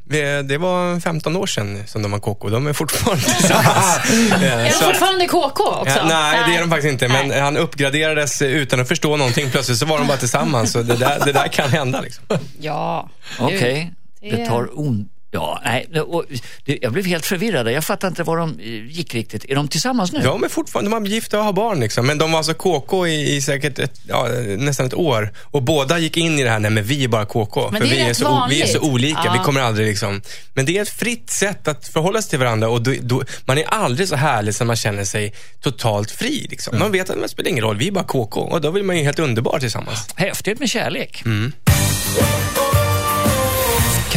Det 0.48 0.58
var 0.58 1.00
15 1.00 1.36
år 1.36 1.46
sedan 1.46 1.82
som 1.86 2.02
de 2.02 2.10
var 2.12 2.18
KK. 2.18 2.48
De 2.48 2.66
är 2.66 2.72
fortfarande 2.72 3.22
tillsammans. 3.38 4.10
Eh, 4.32 4.52
Är 4.52 4.64
de 4.64 4.70
fortfarande 4.70 5.26
KK 5.26 5.60
också? 5.66 5.96
Ja, 5.98 6.04
nej, 6.08 6.40
det 6.48 6.56
är 6.56 6.60
de 6.60 6.70
faktiskt 6.70 6.92
inte. 6.92 7.08
Men 7.08 7.28
Nej. 7.28 7.40
han 7.40 7.56
uppgraderades 7.56 8.42
utan 8.42 8.80
att 8.80 8.88
förstå 8.88 9.16
någonting. 9.16 9.50
Plötsligt 9.50 9.78
så 9.78 9.86
var 9.86 9.98
de 9.98 10.06
bara 10.06 10.18
tillsammans. 10.18 10.72
Så 10.72 10.82
det 10.82 10.96
där, 10.96 11.22
det 11.24 11.32
där 11.32 11.48
kan 11.48 11.70
hända. 11.70 12.00
Liksom. 12.00 12.24
Ja. 12.60 13.08
Okej, 13.40 13.92
Gud, 14.20 14.32
det 14.38 14.46
tar 14.46 14.78
on, 14.78 15.08
Ja, 15.30 15.60
nej, 15.64 16.00
och, 16.00 16.24
det, 16.64 16.78
jag 16.82 16.92
blev 16.92 17.04
helt 17.06 17.26
förvirrad. 17.26 17.72
Jag 17.72 17.84
fattar 17.84 18.08
inte 18.08 18.22
var 18.22 18.36
de 18.36 18.58
eh, 18.60 18.66
gick 18.96 19.14
riktigt. 19.14 19.44
Är 19.48 19.54
de 19.54 19.68
tillsammans 19.68 20.12
nu? 20.12 20.20
De 20.20 20.44
är 20.44 20.48
fortfarande 20.48 20.90
de 20.90 21.04
är 21.04 21.08
gifta 21.08 21.38
och 21.38 21.44
har 21.44 21.52
barn. 21.52 21.80
Liksom. 21.80 22.06
Men 22.06 22.18
de 22.18 22.30
var 22.32 22.38
alltså 22.38 22.54
KK 22.54 23.06
i, 23.06 23.36
i 23.36 23.42
säkert 23.42 23.78
ett, 23.78 24.00
ja, 24.08 24.28
nästan 24.58 24.86
ett 24.86 24.94
år. 24.94 25.32
Och 25.44 25.62
båda 25.62 25.98
gick 25.98 26.16
in 26.16 26.38
i 26.38 26.42
det 26.44 26.50
här, 26.50 26.58
nej 26.58 26.70
men 26.70 26.84
vi 26.84 27.04
är 27.04 27.08
bara 27.08 27.24
KK. 27.26 27.70
Men 27.70 27.80
för 27.80 27.88
det 27.88 28.00
är 28.00 28.04
vi, 28.04 28.10
är 28.10 28.14
så, 28.14 28.28
o- 28.28 28.46
vi 28.50 28.62
är 28.62 28.66
så 28.66 28.80
olika, 28.80 29.20
Ja. 29.24 29.32
vi 29.32 29.38
kommer 29.38 29.60
aldrig 29.60 29.86
liksom... 29.88 30.22
Men 30.54 30.66
det 30.66 30.78
är 30.78 30.82
ett 30.82 30.88
fritt 30.88 31.30
sätt 31.30 31.68
att 31.68 31.88
förhålla 31.88 32.22
sig 32.22 32.30
till 32.30 32.38
varandra. 32.38 32.68
Och 32.68 32.82
då, 32.82 32.94
då, 33.00 33.22
man 33.44 33.58
är 33.58 33.64
aldrig 33.64 34.08
så 34.08 34.16
härlig 34.16 34.54
som 34.54 34.66
man 34.66 34.76
känner 34.76 35.04
sig 35.04 35.34
totalt 35.60 36.10
fri. 36.10 36.46
Liksom. 36.50 36.78
Man 36.78 36.92
vet 36.92 37.10
att 37.10 37.22
det 37.22 37.28
spelar 37.28 37.50
ingen 37.50 37.64
roll, 37.64 37.76
vi 37.76 37.88
är 37.88 37.92
bara 37.92 38.04
KK. 38.04 38.40
Och 38.40 38.60
då 38.60 38.70
vill 38.70 38.82
man 38.82 38.96
ju 38.98 39.04
helt 39.04 39.18
underbar 39.18 39.58
tillsammans. 39.58 40.08
Häftigt 40.16 40.60
med 40.60 40.70
kärlek. 40.70 41.22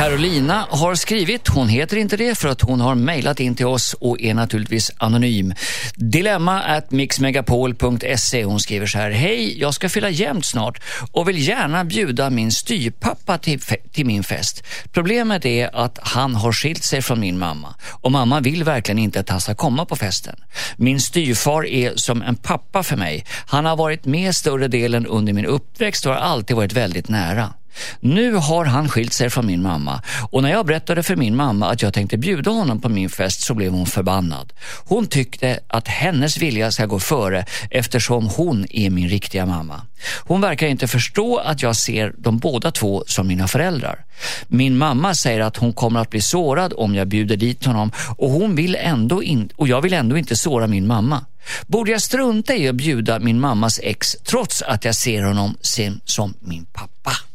Carolina 0.02 0.68
har 0.70 0.96
skrivit, 0.96 1.48
hon 1.48 1.70
heter 1.70 1.98
inte 1.98 2.18
det 2.18 2.38
för 2.38 2.48
att 2.48 2.62
hon 2.62 2.82
har 2.82 2.96
mejlat 2.96 3.40
in 3.40 3.56
till 3.56 3.66
oss 3.66 3.94
och 3.94 4.22
är 4.22 4.34
naturligtvis 4.34 4.92
anonym. 4.98 5.54
Dilemma 5.96 6.62
at 6.62 6.92
mixmegapol.se. 6.92 8.44
Hon 8.44 8.60
skriver 8.60 8.88
så 8.88 8.98
här, 8.98 9.12
hej, 9.12 9.60
jag 9.60 9.74
ska 9.74 9.90
fylla 9.90 10.10
jämnt 10.10 10.46
snart 10.46 10.82
och 11.12 11.30
vill 11.30 11.48
gärna 11.48 11.86
bjuda 11.86 12.30
min 12.30 12.52
styrpappa 12.52 13.38
till, 13.38 13.62
till 13.92 14.06
min 14.06 14.24
fest. 14.24 14.64
Problemet 14.92 15.46
är 15.46 15.76
att 15.76 16.00
han 16.02 16.36
har 16.36 16.52
skilt 16.52 16.84
sig 16.84 17.02
från 17.02 17.20
min 17.20 17.40
mamma 17.40 17.76
och 17.90 18.12
mamma 18.12 18.40
vill 18.40 18.64
verkligen 18.64 19.00
inte 19.00 19.20
att 19.20 19.30
han 19.30 19.42
ska 19.42 19.56
komma 19.56 19.86
på 19.86 19.96
festen. 19.96 20.36
Min 20.76 21.00
styrfar 21.00 21.66
är 21.66 21.94
som 21.96 22.22
en 22.22 22.36
pappa 22.36 22.84
för 22.84 22.98
mig. 22.98 23.26
Han 23.46 23.66
har 23.66 23.76
varit 23.76 24.06
med 24.06 24.36
större 24.36 24.68
delen 24.68 25.06
under 25.06 25.34
min 25.34 25.46
uppväxt 25.46 26.06
och 26.06 26.14
har 26.14 26.20
alltid 26.20 26.56
varit 26.56 26.74
väldigt 26.74 27.10
nära. 27.10 27.54
Nu 28.00 28.34
har 28.34 28.66
han 28.66 28.90
skilt 28.90 29.14
sig 29.14 29.30
från 29.30 29.46
min 29.46 29.62
mamma 29.62 30.02
och 30.32 30.44
när 30.44 30.52
jag 30.52 30.66
berättade 30.66 31.04
för 31.04 31.16
min 31.16 31.36
mamma 31.36 31.70
att 31.70 31.82
jag 31.82 31.94
tänkte 31.94 32.18
bjuda 32.18 32.52
honom 32.52 32.82
på 32.82 32.90
min 32.90 33.10
fest 33.10 33.42
så 33.42 33.54
blev 33.54 33.72
hon 33.72 33.86
förbannad. 33.86 34.54
Hon 34.86 35.08
tyckte 35.08 35.60
att 35.68 35.88
hennes 35.88 36.38
vilja 36.38 36.72
ska 36.72 36.86
gå 36.86 37.00
före 37.00 37.46
eftersom 37.70 38.28
hon 38.28 38.66
är 38.70 38.90
min 38.90 39.10
riktiga 39.10 39.46
mamma. 39.46 39.82
Hon 40.20 40.42
verkar 40.42 40.68
inte 40.68 40.88
förstå 40.88 41.38
att 41.38 41.62
jag 41.62 41.76
ser 41.76 42.14
de 42.18 42.38
båda 42.38 42.72
två 42.72 43.04
som 43.08 43.28
mina 43.28 43.48
föräldrar. 43.48 44.06
Min 44.48 44.78
mamma 44.78 45.16
säger 45.16 45.40
att 45.40 45.58
hon 45.58 45.74
kommer 45.74 46.00
att 46.00 46.10
bli 46.10 46.22
sårad 46.22 46.74
om 46.78 46.96
jag 46.96 47.08
bjuder 47.08 47.38
dit 47.38 47.66
honom 47.66 47.92
och, 48.18 48.30
hon 48.30 48.56
vill 48.56 48.76
ändå 48.76 49.24
in, 49.24 49.50
och 49.56 49.68
jag 49.68 49.82
vill 49.82 49.94
ändå 49.94 50.18
inte 50.18 50.36
såra 50.36 50.68
min 50.68 50.88
mamma. 50.88 51.26
Borde 51.68 51.92
jag 51.92 52.02
strunta 52.02 52.56
i 52.56 52.68
att 52.68 52.76
bjuda 52.76 53.20
min 53.20 53.40
mammas 53.40 53.80
ex 53.84 54.16
trots 54.24 54.62
att 54.62 54.86
jag 54.86 54.96
ser 54.96 55.24
honom 55.24 55.58
som, 55.62 56.00
som 56.06 56.34
min 56.40 56.66
pappa? 56.66 57.31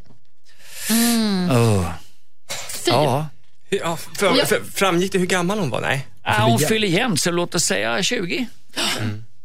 Oh. 1.50 1.90
Fy. 2.84 2.90
Ja. 2.90 3.26
Ja, 3.68 3.96
för, 3.96 4.36
Ja. 4.36 4.44
för, 4.46 4.60
framgick 4.74 5.12
det 5.12 5.18
hur 5.18 5.26
gammal 5.26 5.58
hon 5.58 5.70
var? 5.70 5.80
Nej. 5.80 6.06
Ja, 6.24 6.32
hon 6.48 6.58
fyller 6.58 6.88
jämnt, 6.88 7.20
så 7.20 7.30
låt 7.30 7.54
oss 7.54 7.64
säga 7.64 8.02
20. 8.02 8.46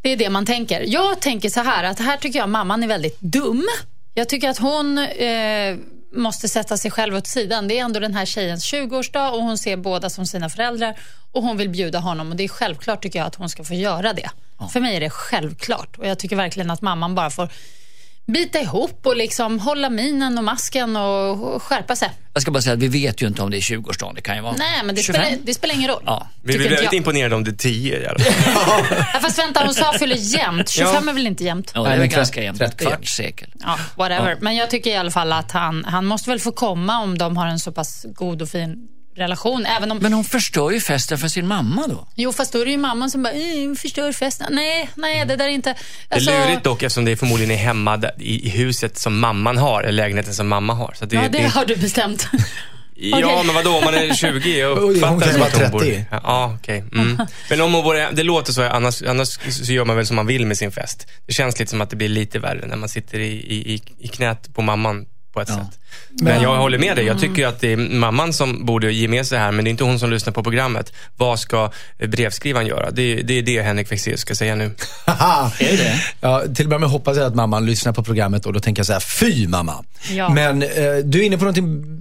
Det 0.02 0.10
är 0.10 0.18
det 0.18 0.30
man 0.30 0.46
tänker. 0.46 0.84
Jag 0.88 1.22
tänker 1.22 1.50
så 1.50 1.60
här 1.60 1.84
att 1.84 2.00
här 2.00 2.18
tycker 2.18 2.40
jag 2.40 2.50
mamman 2.50 2.84
är 2.84 2.88
väldigt 2.88 3.20
dum. 3.20 3.68
Jag 4.14 4.30
tycker 4.30 4.50
att 4.50 4.58
hon 4.58 4.98
eh, 4.98 5.78
måste 6.14 6.50
sätta 6.50 6.78
sig 6.78 6.92
själv 6.92 7.16
åt 7.16 7.28
sidan. 7.28 7.68
Det 7.68 7.80
är 7.80 7.84
ändå 7.84 8.00
den 8.00 8.14
här 8.16 8.26
tjejens 8.26 8.74
20-årsdag 8.74 9.32
och 9.32 9.44
hon 9.44 9.58
ser 9.58 9.78
båda 9.78 10.10
som 10.10 10.26
sina 10.26 10.50
föräldrar 10.50 11.00
och 11.32 11.44
hon 11.44 11.58
vill 11.58 11.70
bjuda 11.70 12.00
honom 12.00 12.30
och 12.30 12.36
det 12.36 12.44
är 12.44 12.48
självklart 12.48 13.04
tycker 13.04 13.20
jag 13.20 13.28
att 13.28 13.36
hon 13.36 13.50
ska 13.50 13.64
få 13.64 13.74
göra 13.74 14.14
det. 14.14 14.30
För 14.74 14.80
mig 14.80 14.96
är 14.96 15.00
det 15.00 15.10
självklart 15.10 15.98
och 15.98 16.08
jag 16.08 16.20
tycker 16.20 16.36
verkligen 16.36 16.72
att 16.72 16.82
mamman 16.82 17.16
bara 17.16 17.30
får 17.30 17.50
bita 18.28 18.60
ihop 18.60 19.06
och 19.06 19.16
liksom 19.16 19.60
hålla 19.60 19.90
minen 19.90 20.38
och 20.38 20.44
masken 20.44 20.96
och 20.96 21.64
skärpa 21.64 21.96
sig. 21.96 22.10
Jag 22.34 22.42
ska 22.42 22.52
bara 22.52 22.62
säga 22.62 22.74
att 22.74 22.80
vi 22.80 22.88
vet 22.88 23.22
ju 23.22 23.28
inte 23.28 23.42
om 23.42 23.52
det 23.52 23.58
är 23.58 23.62
20-årsdagen. 23.62 24.16
Det 24.16 24.22
kan 24.22 24.36
ju 24.36 24.42
vara 24.42 24.56
Nej, 24.58 24.84
men 24.84 24.96
det 24.96 25.02
25. 25.02 25.22
spelar, 25.24 25.40
det 25.44 25.54
spelar 25.54 25.76
ingen 25.76 25.90
roll. 25.90 26.04
Ja. 26.06 26.28
Vi 26.42 26.44
blir 26.44 26.56
inte 26.56 26.70
väldigt 26.70 26.84
jag. 26.84 26.94
imponerade 26.94 27.36
om 27.36 27.44
det 27.44 27.52
är 27.52 27.56
10 27.56 28.00
i 28.00 28.08
alla 28.08 28.20
fall. 28.20 28.34
Ja, 29.14 29.20
fast 29.20 29.40
vänta, 29.40 29.64
hon 29.66 29.74
sa 29.74 29.94
fyller 30.00 30.16
jämnt. 30.16 30.70
25 30.70 31.10
är 31.10 31.14
väl 31.14 31.28
inte 31.28 31.44
jämnt? 31.44 31.72
Ja, 31.76 31.84
det 31.84 31.90
är 31.90 31.98
väl 31.98 32.08
ganska 32.08 32.44
jämnt. 32.44 32.62
Ett 32.62 32.78
30. 32.78 32.86
kvarts 32.86 33.16
sekel. 33.16 33.50
Ja, 33.60 33.78
whatever. 33.96 34.38
Men 34.42 34.56
jag 34.56 34.70
tycker 34.70 34.90
i 34.90 34.96
alla 34.96 35.12
fall 35.12 35.34
att 35.34 35.52
han, 35.52 35.86
han 35.86 36.06
måste 36.06 36.30
väl 36.30 36.40
få 36.40 36.52
komma 36.52 37.02
om 37.02 37.18
de 37.18 37.38
har 37.38 37.48
en 37.48 37.60
så 37.60 37.72
pass 37.72 38.06
god 38.14 38.42
och 38.42 38.50
fin 38.50 38.88
relation. 39.16 39.66
Även 39.66 39.92
om, 39.92 39.98
Men 39.98 40.14
hon 40.14 40.24
förstör 40.24 40.72
ju 40.72 40.80
festen 40.80 41.18
för 41.18 41.28
sin 41.28 41.48
mamma 41.48 41.88
då. 41.88 42.08
Jo, 42.16 42.34
fast 42.34 42.54
då 42.54 42.60
är 42.62 42.66
det 42.66 42.72
ju 42.72 42.78
mamman 42.78 43.12
som 43.12 43.24
bara, 43.24 43.34
"Eh, 43.34 43.74
förstör 43.82 44.12
festen. 44.12 44.48
Nej, 44.52 44.90
nej, 44.96 45.26
det 45.26 45.36
där 45.36 45.46
är 45.46 45.50
inte... 45.50 45.76
Det 46.10 46.16
är 46.16 46.20
lurigt 46.48 46.64
dock 46.64 46.84
eftersom 46.84 47.06
det 47.06 47.18
förmodligen 47.18 47.52
är 47.52 47.56
hemma 47.58 48.02
i, 48.20 48.50
huset 48.50 48.98
som 48.98 49.20
mamman 49.20 49.58
har, 49.58 49.82
eller 49.84 49.92
lägenheten 49.92 50.34
som 50.34 50.48
mamma 50.48 50.74
har. 50.74 50.94
Så 51.00 51.06
det, 51.06 51.16
Ja, 51.16 51.22
det 51.22 51.28
det, 51.30 51.44
har 51.48 51.66
du 51.66 51.76
bestämt. 51.76 52.28
ja, 52.96 53.18
okej. 53.18 53.44
men 53.46 53.56
vadå 53.56 53.78
om 53.78 53.84
man 53.86 53.94
är 53.94 54.14
20? 54.14 54.60
Jag 54.60 54.76
hon 54.76 54.96
uppfattar 54.96 55.10
kan 55.10 55.20
det 55.20 55.32
som 55.32 55.40
vara 55.40 55.50
att 55.52 55.62
hon 55.62 55.72
bor- 55.72 55.80
30. 55.80 56.06
Ja, 56.12 56.58
okej. 56.62 56.84
Mm. 56.94 57.18
Men 57.50 57.62
om 57.62 57.74
hon 57.74 57.84
bor, 57.84 58.12
det 58.16 58.24
låter 58.24 58.54
så, 58.54 58.64
annars, 58.64 59.02
annars 59.04 59.28
så 59.66 59.72
gör 59.74 59.86
man 59.86 59.96
väl 59.96 60.06
som 60.06 60.16
man 60.16 60.28
vill 60.28 60.46
med 60.46 60.58
sin 60.58 60.72
fest. 60.72 61.08
Det 61.28 61.34
känns 61.34 61.60
lite 61.60 61.70
som 61.70 61.82
att 61.82 61.90
det 61.90 61.96
blir 61.96 62.10
lite 62.10 62.40
värre 62.40 62.66
när 62.68 62.76
man 62.76 62.90
sitter 62.90 63.20
i, 63.20 63.32
i, 63.32 63.74
i- 63.74 63.84
i 64.00 64.08
knät 64.08 64.54
på 64.54 64.62
mamman 64.62 65.06
på 65.34 65.42
ett 65.42 65.50
Ja. 65.50 65.56
sätt. 65.56 65.78
Men 66.10 66.42
jag 66.42 66.56
håller 66.58 66.78
med 66.80 66.96
dig. 66.96 67.06
Jag 67.06 67.20
tycker 67.20 67.48
att 67.48 67.60
det 67.60 67.74
är 67.74 67.78
mamman 67.78 68.34
som 68.34 68.66
borde 68.66 68.92
ge 68.94 69.08
med 69.08 69.26
sig 69.28 69.40
här, 69.40 69.52
men 69.52 69.66
det 69.66 69.70
är 69.70 69.72
inte 69.72 69.84
hon 69.84 70.00
som 70.00 70.10
lyssnar 70.10 70.34
på 70.34 70.44
programmet. 70.44 70.94
Vad 71.18 71.40
ska 71.40 71.72
brevskrivaren 72.08 72.68
göra? 72.68 72.92
Det, 72.92 73.02
är- 73.20 73.24
det 73.24 73.34
är 73.34 73.42
det 73.42 73.62
Henrik 73.62 73.88
Fexeus 73.88 74.20
ska 74.22 74.36
säga 74.36 74.56
nu. 74.56 74.64
Är 75.06 75.78
det? 75.78 76.02
Ja, 76.22 76.44
till 76.56 76.74
och 76.74 76.82
med 76.82 76.90
hoppas 76.90 77.18
jag 77.18 77.26
att 77.26 77.36
mamman 77.36 77.66
lyssnar 77.66 77.94
på 77.94 78.04
programmet 78.04 78.46
och 78.46 78.54
då 78.54 78.60
tänker 78.60 78.80
jag 78.80 78.88
så 78.88 78.94
här, 78.94 79.00
fy 79.00 79.48
mamma. 79.48 79.84
Ja. 80.10 80.30
Men 80.30 80.64
eh, 80.64 80.70
du 81.04 81.20
är 81.20 81.24
inne 81.24 81.38
på 81.38 81.46
något 81.46 81.58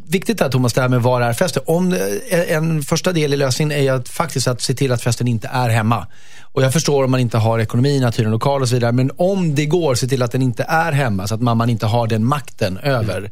viktigt 0.09 0.39
där 0.39 0.49
Thomas, 0.49 0.73
det 0.73 0.81
här 0.81 0.89
med 0.89 1.03
var 1.03 1.21
är 1.21 1.33
festen. 1.33 1.63
Om, 1.67 1.93
eh, 1.93 2.53
en 2.57 2.83
första 2.83 3.13
del 3.13 3.35
i 3.35 3.37
lösningen 3.37 3.73
är 3.79 3.83
ju 3.83 3.89
att 3.89 4.09
faktiskt 4.09 4.49
att 4.49 4.61
se 4.63 4.75
till 4.75 4.93
att 4.93 5.03
festen 5.03 5.29
inte 5.29 5.49
är 5.53 5.69
hemma. 5.69 6.07
Och 6.53 6.63
jag 6.63 6.73
förstår 6.73 7.05
om 7.05 7.11
man 7.11 7.21
inte 7.21 7.39
har 7.39 7.59
ekonomin 7.59 8.05
att 8.05 8.19
hyra 8.19 8.27
en 8.27 8.33
lokal 8.33 8.63
och 8.63 8.69
så 8.69 8.75
vidare. 8.75 8.93
Men 8.93 9.11
om 9.17 9.55
det 9.55 9.67
går, 9.67 9.95
se 9.95 10.07
till 10.07 10.23
att 10.23 10.33
den 10.33 10.43
inte 10.43 10.63
är 10.63 10.93
hemma 10.93 11.27
så 11.27 11.35
att 11.35 11.41
mamman 11.41 11.71
inte 11.71 11.87
har 11.87 12.07
den 12.07 12.25
makten 12.25 12.79
över. 12.79 13.31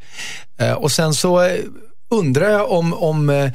Eh, 0.59 0.73
och 0.73 0.93
sen 0.93 1.15
så 1.15 1.43
eh, 1.43 1.61
undrar 2.11 2.51
jag 2.51 2.71
om, 2.71 2.95
om 2.95 3.31
eh, 3.31 3.51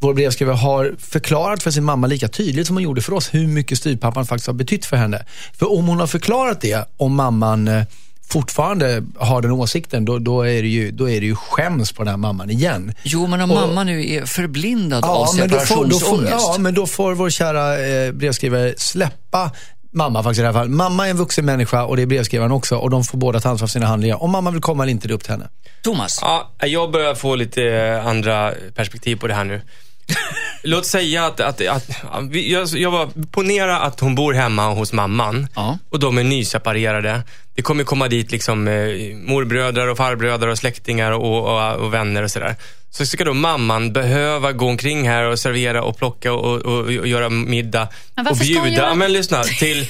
vår 0.00 0.14
brevskrivare 0.14 0.56
har 0.56 0.94
förklarat 0.98 1.62
för 1.62 1.70
sin 1.70 1.84
mamma 1.84 2.06
lika 2.06 2.28
tydligt 2.28 2.66
som 2.66 2.76
hon 2.76 2.82
gjorde 2.82 3.02
för 3.02 3.12
oss 3.12 3.34
hur 3.34 3.46
mycket 3.46 3.78
styvpappan 3.78 4.26
faktiskt 4.26 4.46
har 4.46 4.54
betytt 4.54 4.86
för 4.86 4.96
henne. 4.96 5.24
För 5.52 5.72
om 5.72 5.86
hon 5.86 6.00
har 6.00 6.06
förklarat 6.06 6.60
det, 6.60 6.88
om 6.96 7.14
mamman 7.14 7.70
fortfarande 8.38 9.02
har 9.18 9.42
den 9.42 9.50
åsikten, 9.50 10.04
då, 10.04 10.18
då, 10.18 10.42
är 10.42 10.62
det 10.62 10.68
ju, 10.68 10.90
då 10.90 11.10
är 11.10 11.20
det 11.20 11.26
ju 11.26 11.34
skäms 11.36 11.92
på 11.92 12.02
den 12.02 12.10
här 12.10 12.16
mamman 12.16 12.50
igen. 12.50 12.92
Jo, 13.02 13.26
men 13.26 13.40
om 13.40 13.50
Och- 13.50 13.56
mamma 13.56 13.84
nu 13.84 14.10
är 14.12 14.26
förblindad 14.26 15.04
av 15.04 15.10
då 15.10 15.26
får, 15.26 15.38
separationsångest. 15.38 16.32
ja, 16.32 16.56
men 16.58 16.74
då 16.74 16.86
får 16.86 17.14
vår 17.14 17.30
kära 17.30 17.78
eh, 17.86 18.12
brevskrivare 18.12 18.74
släppa 18.76 19.50
mamma 19.92 20.22
faktiskt 20.22 20.38
i 20.38 20.42
det 20.42 20.48
här 20.48 20.52
fallet. 20.52 20.70
Mamma 20.70 21.06
är 21.06 21.10
en 21.10 21.16
vuxen 21.16 21.44
människa 21.44 21.84
och 21.84 21.96
det 21.96 22.02
är 22.02 22.06
brevskrivaren 22.06 22.52
också 22.52 22.76
och 22.76 22.90
de 22.90 23.04
får 23.04 23.18
båda 23.18 23.40
ta 23.40 23.48
ansvar 23.48 23.66
för 23.68 23.72
sina 23.72 23.86
handlingar. 23.86 24.22
Om 24.22 24.30
mamma 24.30 24.50
vill 24.50 24.60
komma 24.60 24.82
eller 24.82 24.90
inte, 24.92 25.08
det 25.08 25.12
är 25.12 25.16
upp 25.16 25.22
till 25.22 25.32
henne. 25.32 25.48
Thomas, 25.82 26.18
Ja, 26.22 26.50
jag 26.66 26.90
börjar 26.92 27.14
få 27.14 27.34
lite 27.34 27.62
andra 28.06 28.52
perspektiv 28.74 29.16
på 29.16 29.26
det 29.26 29.34
här 29.34 29.44
nu. 29.44 29.60
Låt 30.62 30.86
säga 30.86 31.26
att, 31.26 31.40
att, 31.40 31.60
att 31.66 31.90
vi- 32.30 32.52
jag, 32.52 32.68
jag 32.68 32.90
var, 32.90 33.08
ponera 33.30 33.78
att 33.80 34.00
hon 34.00 34.14
bor 34.14 34.32
hemma 34.32 34.68
hos 34.72 34.92
mamman 34.92 35.48
Ja. 35.54 35.78
och 35.90 35.98
de 36.00 36.18
är 36.18 36.24
nyseparerade. 36.24 37.22
Det 37.54 37.62
kommer 37.62 37.84
komma 37.84 38.08
dit 38.08 38.32
liksom 38.32 38.68
eh, 38.68 38.74
morbröder 39.16 39.88
och 39.88 39.96
farbröder 39.96 40.48
och 40.48 40.58
släktingar 40.58 41.12
och, 41.12 41.44
och, 41.56 41.74
och 41.74 41.94
vänner 41.94 42.22
och 42.22 42.30
sådär. 42.30 42.56
Så 42.90 43.06
ska 43.06 43.24
då 43.24 43.34
mamman 43.34 43.92
behöva 43.92 44.52
gå 44.52 44.66
omkring 44.68 45.08
här 45.08 45.24
och 45.24 45.38
servera 45.38 45.82
och 45.82 45.98
plocka 45.98 46.32
och, 46.32 46.62
och, 46.62 46.80
och 46.80 47.06
göra 47.08 47.28
middag 47.28 47.88
och 48.30 48.36
bjuda, 48.36 48.68
göra- 48.68 48.86
ja, 48.88 48.94
men 48.94 49.12
lyssna, 49.12 49.44
till, 49.44 49.86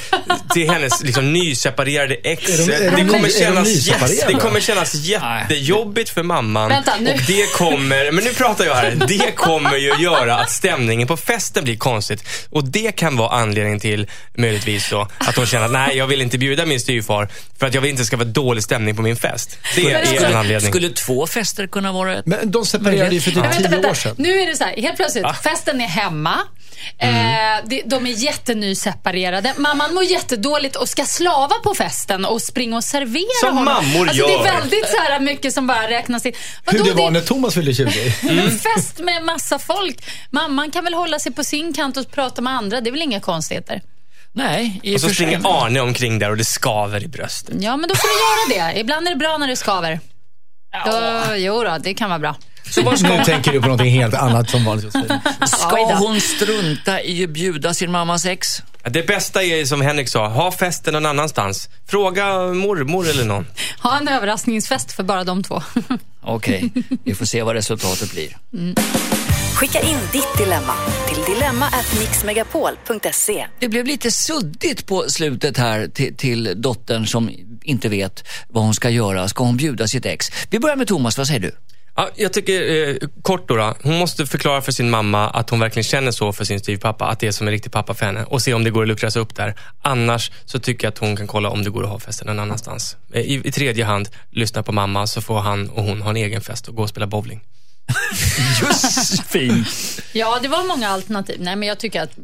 till 0.54 0.70
hennes 0.70 1.02
liksom, 1.02 1.32
nyseparerade 1.32 2.14
ex. 2.14 2.48
Är 2.50 2.66
de- 2.66 2.72
är 2.72 2.90
de 2.90 3.02
det, 3.02 3.08
kommer 3.12 3.28
de 3.28 3.34
kännas, 3.34 3.68
nyseparerade? 3.68 4.14
yes, 4.14 4.24
det 4.26 4.34
kommer 4.34 4.60
kännas 4.60 4.94
jättejobbigt 4.94 6.10
för 6.10 6.22
mamman. 6.22 6.68
Vänta, 6.68 6.92
nu- 7.00 7.12
Och 7.12 7.18
det 7.26 7.52
kommer, 7.52 8.10
men 8.12 8.24
nu 8.24 8.34
pratar 8.34 8.64
jag 8.64 8.74
här, 8.74 8.90
det 9.08 9.32
kommer 9.36 9.76
ju 9.76 9.94
göra 10.02 10.36
att 10.36 10.50
stämningen 10.50 11.08
på 11.08 11.16
festen 11.16 11.64
blir 11.64 11.76
konstigt. 11.76 12.24
Och 12.50 12.64
det 12.64 12.92
kan 12.96 13.16
vara 13.16 13.30
anledningen 13.30 13.80
till, 13.80 14.06
möjligtvis 14.34 14.90
då, 14.90 15.08
att 15.18 15.36
hon 15.36 15.46
känner 15.46 15.64
att 15.66 15.72
nej, 15.72 15.96
jag 15.96 16.06
vill 16.06 16.22
inte 16.22 16.38
bjuda 16.38 16.66
min 16.66 16.80
styvfar 16.80 17.28
för 17.58 17.66
att 17.66 17.74
jag 17.74 17.80
vill 17.80 17.90
inte 17.90 18.04
ska 18.04 18.16
vara 18.16 18.28
dålig 18.28 18.64
stämning 18.64 18.96
på 18.96 19.02
min 19.02 19.16
fest. 19.16 19.58
Det 19.76 19.82
Men 19.84 19.94
är 19.94 20.04
skulle- 20.06 20.26
en 20.26 20.36
anledning. 20.36 20.72
skulle 20.72 20.88
två 20.88 21.26
fester 21.26 21.66
kunna 21.66 21.92
vara 21.92 22.18
ett... 22.18 22.26
Men 22.26 22.50
de 22.50 22.66
separerade 22.66 23.14
ju 23.14 23.20
för 23.20 23.30
typ 23.30 23.44
vänta, 23.44 23.58
tio 23.58 23.68
vänta. 23.68 23.90
år 23.90 23.94
sedan. 23.94 24.14
Nu 24.18 24.40
är 24.40 24.46
det 24.46 24.56
så 24.56 24.64
här, 24.64 24.76
helt 24.82 24.96
plötsligt, 24.96 25.26
festen 25.44 25.80
är 25.80 25.86
hemma. 25.88 26.38
Mm. 26.98 27.14
Eh, 27.16 27.64
de, 27.68 27.82
de 27.86 28.06
är 28.06 28.13
jättenyseparerade. 28.14 29.54
Mamman 29.56 29.94
mår 29.94 30.04
jättedåligt 30.04 30.76
och 30.76 30.88
ska 30.88 31.04
slava 31.04 31.54
på 31.64 31.74
festen 31.74 32.24
och 32.24 32.42
springa 32.42 32.76
och 32.76 32.84
servera 32.84 33.24
Som 33.40 33.58
honom. 33.58 33.74
mammor 33.74 34.08
alltså, 34.08 34.26
Det 34.26 34.32
gör. 34.32 34.40
är 34.40 34.44
väldigt 34.60 34.88
så 34.88 34.96
här 34.96 35.20
mycket 35.20 35.54
som 35.54 35.66
bara 35.66 35.88
räknas 35.90 36.26
in. 36.26 36.32
Hur 36.66 36.78
Vadå, 36.78 36.84
det 36.84 36.92
var 37.02 37.04
det- 37.04 37.10
när 37.10 37.20
Thomas 37.26 37.54
fyllde 37.54 37.74
20. 37.74 38.14
Men 38.22 38.58
fest 38.58 38.98
med 38.98 39.22
massa 39.24 39.58
folk. 39.58 40.04
Mamman 40.30 40.70
kan 40.70 40.84
väl 40.84 40.94
hålla 40.94 41.18
sig 41.18 41.32
på 41.32 41.44
sin 41.44 41.72
kant 41.74 41.96
och 41.96 42.10
prata 42.10 42.42
med 42.42 42.52
andra. 42.52 42.80
Det 42.80 42.90
är 42.90 42.92
väl 42.92 43.02
inga 43.02 43.20
konstigheter? 43.20 43.82
Nej, 44.32 44.80
i 44.82 44.96
Och 44.96 45.00
så 45.00 45.06
och 45.06 45.10
sig. 45.12 45.26
springer 45.26 45.64
Arne 45.64 45.80
omkring 45.80 46.18
där 46.18 46.30
och 46.30 46.36
det 46.36 46.44
skaver 46.44 47.02
i 47.04 47.08
bröstet. 47.08 47.54
Ja, 47.58 47.76
men 47.76 47.88
då 47.88 47.94
får 47.94 48.08
du 48.08 48.56
göra 48.58 48.70
det. 48.72 48.80
Ibland 48.80 49.06
är 49.06 49.10
det 49.10 49.16
bra 49.16 49.36
när 49.38 49.48
det 49.48 49.56
skaver. 49.56 50.00
Då, 50.86 51.36
jo 51.36 51.62
då, 51.64 51.78
det 51.80 51.94
kan 51.94 52.08
vara 52.10 52.18
bra. 52.18 52.36
Så 52.70 52.82
vad 52.82 52.98
ska, 52.98 53.08
Nu 53.08 53.24
tänker 53.24 53.52
du 53.52 53.60
på 53.60 53.66
någonting 53.66 53.90
helt 53.90 54.14
annat 54.14 54.50
som 54.50 54.64
vanligt. 54.64 54.92
ska 55.46 55.94
hon 55.94 56.20
strunta 56.20 57.02
i 57.02 57.24
att 57.24 57.30
bjuda 57.30 57.74
sin 57.74 57.90
mammas 57.90 58.26
ex? 58.26 58.62
Det 58.90 59.06
bästa 59.06 59.42
är 59.42 59.64
som 59.64 59.80
Henrik 59.80 60.08
sa, 60.08 60.28
ha 60.28 60.52
festen 60.52 60.94
någon 60.94 61.06
annanstans. 61.06 61.68
Fråga 61.86 62.38
mormor 62.38 63.10
eller 63.10 63.24
någon. 63.24 63.46
Ha 63.82 63.98
en 63.98 64.08
överraskningsfest 64.08 64.92
för 64.92 65.02
bara 65.02 65.24
de 65.24 65.42
två. 65.42 65.62
Okej, 66.22 66.72
vi 67.04 67.14
får 67.14 67.24
se 67.24 67.42
vad 67.42 67.54
resultatet 67.54 68.12
blir. 68.12 68.36
Skicka 69.54 69.80
in 69.80 69.98
ditt 70.12 70.38
dilemma 70.38 70.74
till 71.08 71.34
dilemma@mixmegapol.se. 71.34 73.46
Det 73.58 73.68
blev 73.68 73.86
lite 73.86 74.10
suddigt 74.10 74.86
på 74.86 75.04
slutet 75.08 75.58
här 75.58 75.88
till, 75.88 76.16
till 76.16 76.52
dottern 76.56 77.06
som 77.06 77.30
inte 77.62 77.88
vet 77.88 78.24
vad 78.48 78.64
hon 78.64 78.74
ska 78.74 78.90
göra. 78.90 79.28
Ska 79.28 79.44
hon 79.44 79.56
bjuda 79.56 79.88
sitt 79.88 80.06
ex? 80.06 80.26
Vi 80.50 80.58
börjar 80.58 80.76
med 80.76 80.88
Thomas, 80.88 81.18
vad 81.18 81.26
säger 81.26 81.40
du? 81.40 81.52
Ja, 81.96 82.10
jag 82.16 82.32
tycker, 82.32 82.88
eh, 82.88 82.96
kort 83.22 83.48
då, 83.48 83.56
då, 83.56 83.74
hon 83.82 83.98
måste 83.98 84.26
förklara 84.26 84.62
för 84.62 84.72
sin 84.72 84.90
mamma 84.90 85.30
att 85.30 85.50
hon 85.50 85.60
verkligen 85.60 85.84
känner 85.84 86.10
så 86.10 86.32
för 86.32 86.44
sin 86.44 86.60
styvpappa, 86.60 87.06
att 87.06 87.20
det 87.20 87.26
är 87.26 87.32
som 87.32 87.46
en 87.46 87.52
riktig 87.52 87.72
pappa 87.72 87.94
för 87.94 88.06
henne 88.06 88.24
och 88.24 88.42
se 88.42 88.54
om 88.54 88.64
det 88.64 88.70
går 88.70 88.82
att 88.82 88.88
luckras 88.88 89.16
upp 89.16 89.34
där. 89.34 89.54
Annars 89.82 90.30
så 90.44 90.58
tycker 90.58 90.86
jag 90.86 90.92
att 90.92 90.98
hon 90.98 91.16
kan 91.16 91.26
kolla 91.26 91.50
om 91.50 91.64
det 91.64 91.70
går 91.70 91.84
att 91.84 91.90
ha 91.90 92.00
festen 92.00 92.26
någon 92.26 92.38
annanstans. 92.38 92.96
Eh, 93.12 93.20
I, 93.20 93.42
I 93.44 93.52
tredje 93.52 93.84
hand, 93.84 94.08
lyssna 94.30 94.62
på 94.62 94.72
mamma 94.72 95.06
så 95.06 95.20
får 95.20 95.40
han 95.40 95.68
och 95.68 95.84
hon 95.84 96.02
ha 96.02 96.10
en 96.10 96.16
egen 96.16 96.40
fest 96.40 96.68
och 96.68 96.74
gå 96.74 96.82
och 96.82 96.88
spela 96.88 97.06
bowling. 97.06 97.40
Just 98.62 99.30
fint. 99.30 99.68
Ja, 100.12 100.38
det 100.42 100.48
var 100.48 100.68
många 100.68 100.88
alternativ. 100.88 101.36
Nej, 101.40 101.56
men 101.56 101.68
jag 101.68 101.78
tycker 101.78 102.02
att 102.02 102.18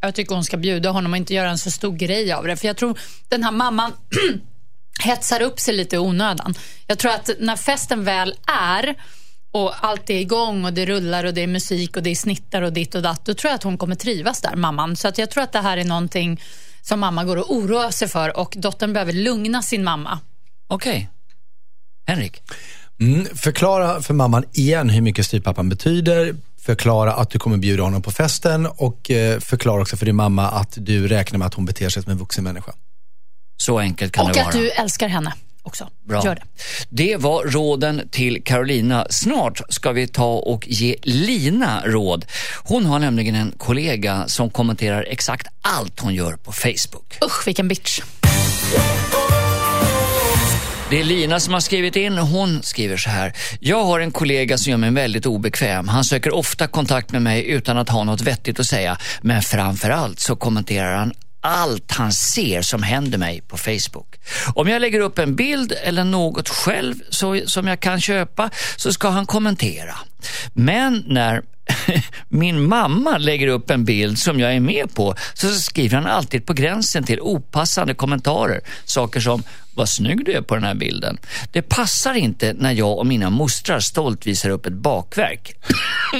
jag 0.00 0.14
tycker 0.14 0.34
hon 0.34 0.44
ska 0.44 0.56
bjuda 0.56 0.90
honom 0.90 1.12
och 1.12 1.16
inte 1.16 1.34
göra 1.34 1.50
en 1.50 1.58
så 1.58 1.70
stor 1.70 1.92
grej 1.92 2.32
av 2.32 2.46
det. 2.46 2.56
För 2.56 2.66
jag 2.66 2.76
tror 2.76 2.98
den 3.28 3.42
här 3.42 3.52
mamman 3.52 3.92
hetsar 5.00 5.42
upp 5.42 5.60
sig 5.60 5.74
lite 5.74 5.96
i 5.96 5.98
onödan. 5.98 6.54
Jag 6.86 6.98
tror 6.98 7.10
att 7.10 7.30
när 7.38 7.56
festen 7.56 8.04
väl 8.04 8.34
är 8.46 8.94
och 9.50 9.84
allt 9.84 10.10
är 10.10 10.20
igång 10.20 10.64
och 10.64 10.72
det 10.72 10.86
rullar 10.86 11.24
och 11.24 11.34
det 11.34 11.40
är 11.40 11.46
musik 11.46 11.96
och 11.96 12.02
det 12.02 12.10
är 12.10 12.14
snittar 12.14 12.62
och 12.62 12.72
ditt 12.72 12.94
och 12.94 13.02
datt, 13.02 13.24
då 13.24 13.34
tror 13.34 13.48
jag 13.50 13.54
att 13.54 13.62
hon 13.62 13.78
kommer 13.78 13.94
trivas 13.94 14.40
där, 14.40 14.56
mamman. 14.56 14.96
Så 14.96 15.08
att 15.08 15.18
jag 15.18 15.30
tror 15.30 15.42
att 15.42 15.52
det 15.52 15.60
här 15.60 15.76
är 15.76 15.84
någonting 15.84 16.40
som 16.82 17.00
mamma 17.00 17.24
går 17.24 17.36
och 17.36 17.54
oroar 17.54 17.90
sig 17.90 18.08
för 18.08 18.36
och 18.36 18.54
dottern 18.56 18.92
behöver 18.92 19.12
lugna 19.12 19.62
sin 19.62 19.84
mamma. 19.84 20.18
Okej. 20.66 21.08
Henrik? 22.06 22.42
Mm, 23.00 23.26
förklara 23.34 24.02
för 24.02 24.14
mamman 24.14 24.44
igen 24.52 24.90
hur 24.90 25.00
mycket 25.02 25.26
styvpappan 25.26 25.68
betyder. 25.68 26.34
Förklara 26.60 27.12
att 27.12 27.30
du 27.30 27.38
kommer 27.38 27.56
bjuda 27.56 27.82
honom 27.82 28.02
på 28.02 28.10
festen 28.10 28.66
och 28.66 29.10
eh, 29.10 29.40
förklara 29.40 29.82
också 29.82 29.96
för 29.96 30.06
din 30.06 30.16
mamma 30.16 30.48
att 30.48 30.74
du 30.76 31.08
räknar 31.08 31.38
med 31.38 31.46
att 31.46 31.54
hon 31.54 31.64
beter 31.64 31.88
sig 31.88 32.02
som 32.02 32.12
en 32.12 32.18
vuxen 32.18 32.44
människa. 32.44 32.72
Så 33.56 33.78
enkelt 33.78 34.12
kan 34.12 34.26
och 34.26 34.32
det 34.32 34.38
vara. 34.38 34.48
att 34.48 34.52
du 34.54 34.70
älskar 34.70 35.08
henne 35.08 35.32
också. 35.62 35.88
Bra. 36.04 36.24
Gör 36.24 36.34
det. 36.34 36.42
Det 36.88 37.16
var 37.16 37.44
råden 37.44 38.08
till 38.10 38.42
Carolina. 38.44 39.06
Snart 39.10 39.60
ska 39.68 39.92
vi 39.92 40.06
ta 40.06 40.32
och 40.34 40.68
ge 40.68 40.96
Lina 41.02 41.82
råd. 41.86 42.24
Hon 42.64 42.86
har 42.86 42.98
nämligen 42.98 43.34
en 43.34 43.52
kollega 43.58 44.24
som 44.28 44.50
kommenterar 44.50 45.04
exakt 45.08 45.46
allt 45.62 46.00
hon 46.00 46.14
gör 46.14 46.36
på 46.36 46.52
Facebook. 46.52 47.18
Usch, 47.24 47.46
vilken 47.46 47.68
bitch. 47.68 48.00
Det 50.90 51.00
är 51.00 51.04
Lina 51.04 51.40
som 51.40 51.54
har 51.54 51.60
skrivit 51.60 51.96
in. 51.96 52.18
Hon 52.18 52.62
skriver 52.62 52.96
så 52.96 53.10
här. 53.10 53.32
Jag 53.60 53.84
har 53.84 54.00
en 54.00 54.10
kollega 54.10 54.58
som 54.58 54.70
gör 54.70 54.76
mig 54.76 54.90
väldigt 54.90 55.26
obekväm. 55.26 55.88
Han 55.88 56.04
söker 56.04 56.34
ofta 56.34 56.66
kontakt 56.66 57.12
med 57.12 57.22
mig 57.22 57.46
utan 57.46 57.78
att 57.78 57.88
ha 57.88 58.04
något 58.04 58.20
vettigt 58.20 58.60
att 58.60 58.66
säga. 58.66 58.98
Men 59.20 59.42
framför 59.42 59.90
allt 59.90 60.20
så 60.20 60.36
kommenterar 60.36 60.96
han 60.96 61.12
allt 61.40 61.92
han 61.92 62.12
ser 62.12 62.62
som 62.62 62.82
händer 62.82 63.18
mig 63.18 63.40
på 63.40 63.56
Facebook. 63.56 64.16
Om 64.54 64.68
jag 64.68 64.80
lägger 64.80 65.00
upp 65.00 65.18
en 65.18 65.36
bild 65.36 65.72
eller 65.82 66.04
något 66.04 66.48
själv 66.48 66.94
så, 67.10 67.40
som 67.46 67.66
jag 67.66 67.80
kan 67.80 68.00
köpa 68.00 68.50
så 68.76 68.92
ska 68.92 69.08
han 69.08 69.26
kommentera. 69.26 69.94
Men 70.52 71.04
när 71.06 71.42
min 72.28 72.68
mamma 72.68 73.18
lägger 73.18 73.48
upp 73.48 73.70
en 73.70 73.84
bild 73.84 74.18
som 74.18 74.40
jag 74.40 74.54
är 74.54 74.60
med 74.60 74.94
på 74.94 75.14
så 75.34 75.48
skriver 75.48 75.96
han 75.96 76.06
alltid 76.06 76.46
på 76.46 76.52
gränsen 76.52 77.04
till 77.04 77.20
opassande 77.20 77.94
kommentarer. 77.94 78.60
Saker 78.84 79.20
som 79.20 79.42
vad 79.74 79.88
snygg 79.88 80.24
du 80.24 80.32
är 80.32 80.42
på 80.42 80.54
den 80.54 80.64
här 80.64 80.74
bilden. 80.74 81.18
Det 81.52 81.62
passar 81.62 82.14
inte 82.14 82.52
när 82.52 82.72
jag 82.72 82.98
och 82.98 83.06
mina 83.06 83.30
mostrar 83.30 83.80
stolt 83.80 84.26
visar 84.26 84.50
upp 84.50 84.66
ett 84.66 84.72
bakverk. 84.72 85.56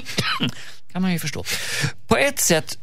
kan 0.93 1.03
man 1.03 1.13
ju 1.13 1.19
förstå. 1.19 1.45
På 2.07 2.17
ett 2.17 2.41
sätt 2.41 2.79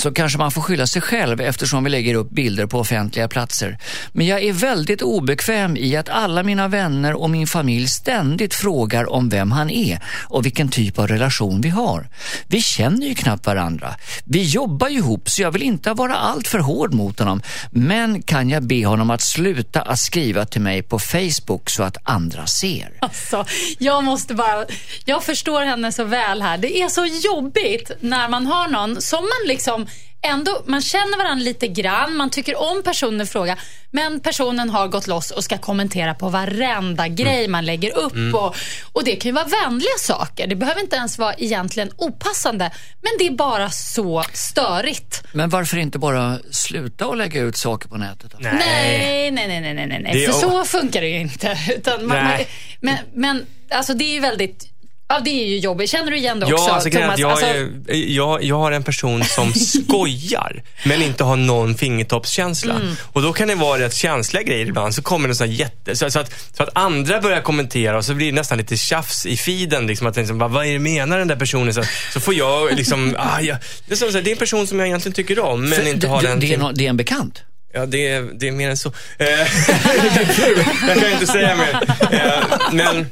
så 0.00 0.12
kanske 0.12 0.38
man 0.38 0.50
får 0.50 0.62
skylla 0.62 0.86
sig 0.86 1.02
själv 1.02 1.40
eftersom 1.40 1.84
vi 1.84 1.90
lägger 1.90 2.14
upp 2.14 2.30
bilder 2.30 2.66
på 2.66 2.78
offentliga 2.78 3.28
platser. 3.28 3.78
Men 4.12 4.26
jag 4.26 4.42
är 4.42 4.52
väldigt 4.52 5.02
obekväm 5.02 5.76
i 5.76 5.96
att 5.96 6.08
alla 6.08 6.42
mina 6.42 6.68
vänner 6.68 7.14
och 7.14 7.30
min 7.30 7.46
familj 7.46 7.88
ständigt 7.88 8.54
frågar 8.54 9.12
om 9.12 9.28
vem 9.28 9.52
han 9.52 9.70
är 9.70 10.00
och 10.24 10.46
vilken 10.46 10.68
typ 10.68 10.98
av 10.98 11.08
relation 11.08 11.60
vi 11.60 11.68
har. 11.68 12.08
Vi 12.46 12.62
känner 12.62 13.06
ju 13.06 13.14
knappt 13.14 13.46
varandra. 13.46 13.94
Vi 14.24 14.42
jobbar 14.42 14.88
ju 14.88 14.98
ihop 14.98 15.28
så 15.28 15.42
jag 15.42 15.50
vill 15.50 15.62
inte 15.62 15.92
vara 15.92 16.14
allt 16.14 16.48
för 16.48 16.58
hård 16.58 16.94
mot 16.94 17.18
honom. 17.18 17.42
Men 17.70 18.22
kan 18.22 18.50
jag 18.50 18.62
be 18.62 18.86
honom 18.86 19.10
att 19.10 19.22
sluta 19.22 19.82
att 19.82 19.98
skriva 19.98 20.44
till 20.44 20.60
mig 20.60 20.82
på 20.82 20.98
Facebook 20.98 21.70
så 21.70 21.82
att 21.82 21.96
andra 22.02 22.46
ser? 22.46 22.92
Alltså, 23.00 23.46
jag 23.78 24.04
måste 24.04 24.34
bara... 24.34 24.64
Jag 25.04 25.24
förstår 25.24 25.62
henne 25.62 25.92
så 25.92 26.04
väl 26.04 26.42
här. 26.42 26.58
Det 26.58 26.80
är 26.82 26.88
så 26.88 27.06
jobbigt 27.06 27.90
när 28.00 28.28
man 28.28 28.46
har 28.46 28.68
någon 28.68 29.02
som 29.02 29.22
man 29.22 29.48
liksom 29.48 29.87
ändå, 30.22 30.62
man 30.66 30.82
känner 30.82 31.18
varandra 31.18 31.44
lite 31.44 31.68
grann, 31.68 32.16
man 32.16 32.30
tycker 32.30 32.56
om 32.60 32.82
personen 32.82 33.20
i 33.20 33.26
fråga, 33.26 33.56
men 33.90 34.20
personen 34.20 34.70
har 34.70 34.88
gått 34.88 35.06
loss 35.06 35.30
och 35.30 35.44
ska 35.44 35.58
kommentera 35.58 36.14
på 36.14 36.28
varenda 36.28 37.08
grej 37.08 37.48
man 37.48 37.64
lägger 37.66 37.98
upp. 37.98 38.34
Och, 38.34 38.56
och 38.92 39.04
Det 39.04 39.16
kan 39.16 39.28
ju 39.28 39.32
vara 39.32 39.44
vänliga 39.64 39.98
saker. 39.98 40.46
Det 40.46 40.56
behöver 40.56 40.80
inte 40.80 40.96
ens 40.96 41.18
vara 41.18 41.34
egentligen 41.34 41.90
opassande, 41.96 42.70
men 43.00 43.12
det 43.18 43.26
är 43.26 43.30
bara 43.30 43.70
så 43.70 44.24
störigt. 44.32 45.22
Men 45.32 45.50
varför 45.50 45.76
inte 45.76 45.98
bara 45.98 46.38
sluta 46.50 47.06
och 47.06 47.16
lägga 47.16 47.40
ut 47.40 47.56
saker 47.56 47.88
på 47.88 47.96
nätet? 47.96 48.30
Då? 48.30 48.38
Nej, 48.40 49.30
nej, 49.30 49.48
nej, 49.48 49.74
nej, 49.74 49.86
nej, 49.86 50.00
nej. 50.02 50.26
För 50.26 50.32
så 50.32 50.64
funkar 50.64 51.00
det 51.00 51.08
ju 51.08 51.20
inte. 51.20 51.58
Utan 51.76 52.06
man, 52.06 52.16
man, 52.16 52.24
Nej. 52.24 52.48
men, 52.80 52.96
men 53.14 53.46
alltså 53.70 53.94
det 53.94 54.04
är 54.04 54.12
ju 54.12 54.20
väldigt, 54.20 54.68
ja 55.08 55.20
det 55.24 55.30
är 55.30 55.46
ju 55.46 55.58
jobbigt. 55.58 55.90
Känner 55.90 56.10
du 56.10 56.16
igen 56.16 56.40
det 56.40 56.46
också 56.46 56.64
Ja, 56.68 56.74
alltså, 56.74 56.90
Thomas? 56.90 57.18
jag, 57.18 57.30
Alltså, 57.30 57.46
är, 57.46 57.68
jag, 57.88 58.42
jag 58.44 58.58
har 58.58 58.72
en 58.72 58.82
person 58.82 59.24
som 59.24 59.52
skojar, 59.88 60.62
men 60.84 61.02
inte 61.02 61.24
har 61.24 61.36
någon 61.36 61.74
fingertoppskänsla. 61.74 62.74
Mm. 62.74 62.94
Och 63.02 63.22
då 63.22 63.32
kan 63.32 63.48
det 63.48 63.54
vara 63.54 63.80
rätt 63.80 63.94
känsliga 63.94 64.42
grejer 64.42 64.66
ibland. 64.66 64.94
Så 64.94 65.02
kommer 65.02 65.28
det 65.28 65.34
så 65.34 65.44
här 65.44 65.52
jätte... 65.52 65.96
Så, 65.96 66.10
så, 66.10 66.18
att, 66.18 66.32
så 66.56 66.62
att 66.62 66.68
andra 66.72 67.20
börjar 67.20 67.40
kommentera 67.40 67.96
och 67.98 68.04
så 68.04 68.14
blir 68.14 68.26
det 68.26 68.32
nästan 68.32 68.58
lite 68.58 68.76
tjafs 68.76 69.26
i 69.26 69.36
feeden. 69.36 69.86
Liksom, 69.86 70.06
att 70.06 70.16
liksom, 70.16 70.38
vad, 70.38 70.50
vad 70.50 70.66
är 70.66 70.72
det 70.72 70.78
menar 70.78 71.18
den 71.18 71.28
där 71.28 71.36
personen? 71.36 71.74
Så, 71.74 71.82
så 72.12 72.20
får 72.20 72.34
jag 72.34 72.74
liksom... 72.76 73.16
Ah, 73.18 73.40
ja. 73.40 73.56
det, 73.86 73.94
är 73.94 73.96
så, 73.96 74.06
så 74.06 74.12
här, 74.12 74.22
det 74.22 74.30
är 74.30 74.32
en 74.32 74.38
person 74.38 74.66
som 74.66 74.78
jag 74.78 74.88
egentligen 74.88 75.14
tycker 75.14 75.38
om, 75.38 75.60
men 75.60 75.72
För 75.78 75.88
inte 75.88 76.08
har 76.08 76.22
den... 76.22 76.40
det, 76.40 76.54
är 76.54 76.72
det 76.74 76.84
är 76.84 76.88
en 76.90 76.96
bekant. 76.96 77.42
Ja, 77.72 77.86
det 77.86 78.08
är, 78.08 78.22
det 78.22 78.48
är 78.48 78.52
mer 78.52 78.70
än 78.70 78.76
så. 78.76 78.92
Eh, 79.18 79.26
jag 80.88 80.98
kan 81.00 81.12
inte 81.12 81.26
säga 81.26 81.56
mer. 81.56 81.80
Eh, 82.10 82.72
Men, 82.72 83.06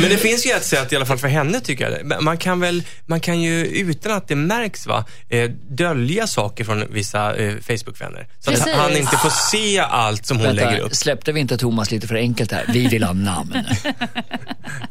men 0.00 0.10
det 0.10 0.16
finns 0.16 0.46
ju 0.46 0.50
ett 0.50 0.64
sätt, 0.64 0.92
i 0.92 0.96
alla 0.96 1.06
fall 1.06 1.18
för 1.18 1.28
henne 1.28 1.60
tycker 1.60 1.90
jag. 1.90 2.22
Man 2.22 2.38
kan 2.38 2.60
väl, 2.60 2.82
man 3.06 3.20
kan 3.20 3.40
ju 3.40 3.66
utan 3.66 4.12
att 4.12 4.28
det 4.28 4.36
märks, 4.36 4.86
va, 4.86 5.04
eh, 5.28 5.50
dölja 5.70 6.26
saker 6.26 6.64
från 6.64 6.84
vissa 6.92 7.36
eh, 7.36 7.54
Facebook-vänner. 7.54 8.26
Så 8.38 8.50
att 8.50 8.56
Precis. 8.56 8.74
han 8.74 8.96
inte 8.96 9.16
får 9.16 9.30
se 9.50 9.78
allt 9.78 10.26
som 10.26 10.38
hon 10.40 10.54
lägger 10.54 10.78
upp. 10.80 10.94
släppte 10.94 11.32
vi 11.32 11.40
inte 11.40 11.58
Thomas 11.58 11.90
lite 11.90 12.06
för 12.06 12.14
enkelt 12.14 12.52
här? 12.52 12.64
Vi 12.68 12.86
vill 12.86 13.04
ha 13.04 13.12
namn. 13.12 13.52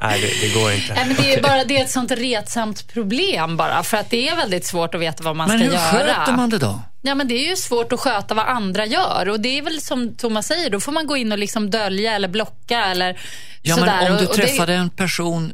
Nej, 0.01 0.21
det, 0.21 0.47
det 0.47 0.53
går 0.53 0.71
inte. 0.71 0.93
Nej, 0.93 1.05
men 1.07 1.15
det, 1.15 1.33
är 1.33 1.41
bara, 1.41 1.63
det 1.63 1.77
är 1.77 1.83
ett 1.83 1.89
sånt 1.89 2.11
retsamt 2.11 2.87
problem 2.93 3.57
bara. 3.57 3.83
För 3.83 3.97
att 3.97 4.09
det 4.09 4.29
är 4.29 4.35
väldigt 4.35 4.65
svårt 4.65 4.95
att 4.95 5.01
veta 5.01 5.23
vad 5.23 5.35
man 5.35 5.47
Men 5.47 5.57
ska 5.59 5.65
hur 5.67 5.73
göra. 5.73 6.15
sköter 6.15 6.33
man 6.37 6.49
det 6.49 6.57
då? 6.57 6.81
Ja, 7.01 7.15
men 7.15 7.27
det 7.27 7.33
är 7.45 7.49
ju 7.49 7.55
svårt 7.55 7.93
att 7.93 7.99
sköta 7.99 8.33
vad 8.33 8.45
andra 8.47 8.85
gör. 8.85 9.29
Och 9.29 9.39
det 9.39 9.57
är 9.57 9.61
väl 9.61 9.81
som 9.81 10.15
Thomas 10.15 10.47
säger, 10.47 10.69
då 10.69 10.79
får 10.79 10.91
man 10.91 11.07
gå 11.07 11.17
in 11.17 11.31
och 11.31 11.37
liksom 11.37 11.69
dölja 11.69 12.13
eller 12.15 12.27
blocka 12.27 12.85
eller 12.85 13.19
Ja, 13.61 13.75
sådär. 13.75 14.01
men 14.03 14.11
om 14.11 14.17
du 14.17 14.23
Och- 14.25 14.31
och 14.31 14.37
det- 14.37 14.47
träffade 14.47 14.73
en 14.73 14.89
person 14.89 15.53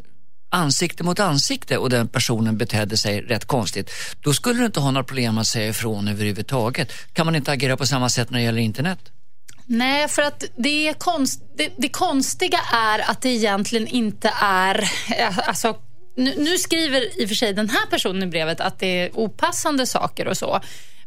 ansikte 0.50 1.04
mot 1.04 1.20
ansikte 1.20 1.78
och 1.78 1.90
den 1.90 2.08
personen 2.08 2.58
betedde 2.58 2.98
sig 2.98 3.22
rätt 3.22 3.46
konstigt, 3.46 3.90
då 4.24 4.34
skulle 4.34 4.60
du 4.60 4.66
inte 4.66 4.80
ha 4.80 4.92
några 4.92 5.04
problem 5.04 5.38
att 5.38 5.48
säga 5.48 5.68
ifrån 5.70 6.08
överhuvudtaget. 6.08 6.92
Kan 7.14 7.26
man 7.26 7.36
inte 7.36 7.52
agera 7.52 7.78
på 7.78 7.86
samma 7.86 8.10
sätt 8.10 8.30
när 8.30 8.40
det 8.40 8.46
gäller 8.46 8.62
internet? 8.62 9.00
Nej, 9.66 10.08
för 10.08 10.22
att 10.22 10.44
det, 10.58 10.94
konst, 10.98 11.42
det, 11.58 11.70
det 11.78 11.90
konstiga 11.90 12.60
är 12.74 13.00
att 13.12 13.22
det 13.22 13.30
egentligen 13.30 13.88
inte 13.88 14.34
är... 14.42 14.82
eh, 15.18 15.40
Alltså, 15.48 15.78
nu, 16.18 16.34
nu 16.38 16.58
skriver 16.58 17.22
i 17.22 17.26
och 17.26 17.30
för 17.30 17.36
sig 17.36 17.54
den 17.54 17.70
här 17.70 17.86
personen 17.90 18.24
i 18.24 18.28
brevet 18.28 18.62
att 18.62 18.80
det 18.80 19.00
är 19.02 19.10
opassande 19.14 19.86
saker 19.86 20.28
och 20.28 20.38
så. 20.38 20.62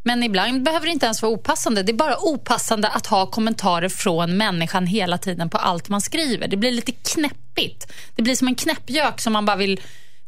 Men 0.09 0.23
ibland 0.23 0.62
behöver 0.62 0.87
det 0.87 0.92
inte 0.92 1.07
ens 1.07 1.23
vara 1.23 1.33
opassande. 1.33 1.83
Det 1.83 1.92
är 1.92 1.97
bara 1.97 2.16
opassande 2.18 2.88
att 2.88 3.07
ha 3.07 3.27
kommentarer 3.27 3.88
från 3.88 4.37
människan 4.37 4.87
hela 4.87 5.18
tiden 5.18 5.51
på 5.51 5.59
allt 5.59 5.88
man 5.88 6.01
skriver. 6.01 6.49
Det 6.49 6.57
blir 6.57 6.73
lite 6.73 6.92
knäppigt. 6.92 7.92
Det 8.14 8.23
blir 8.23 8.35
som 8.35 8.49
en 8.49 8.55
knäppjök 8.55 9.21
som 9.21 9.33
man 9.33 9.44
bara 9.47 9.57
vill 9.57 9.81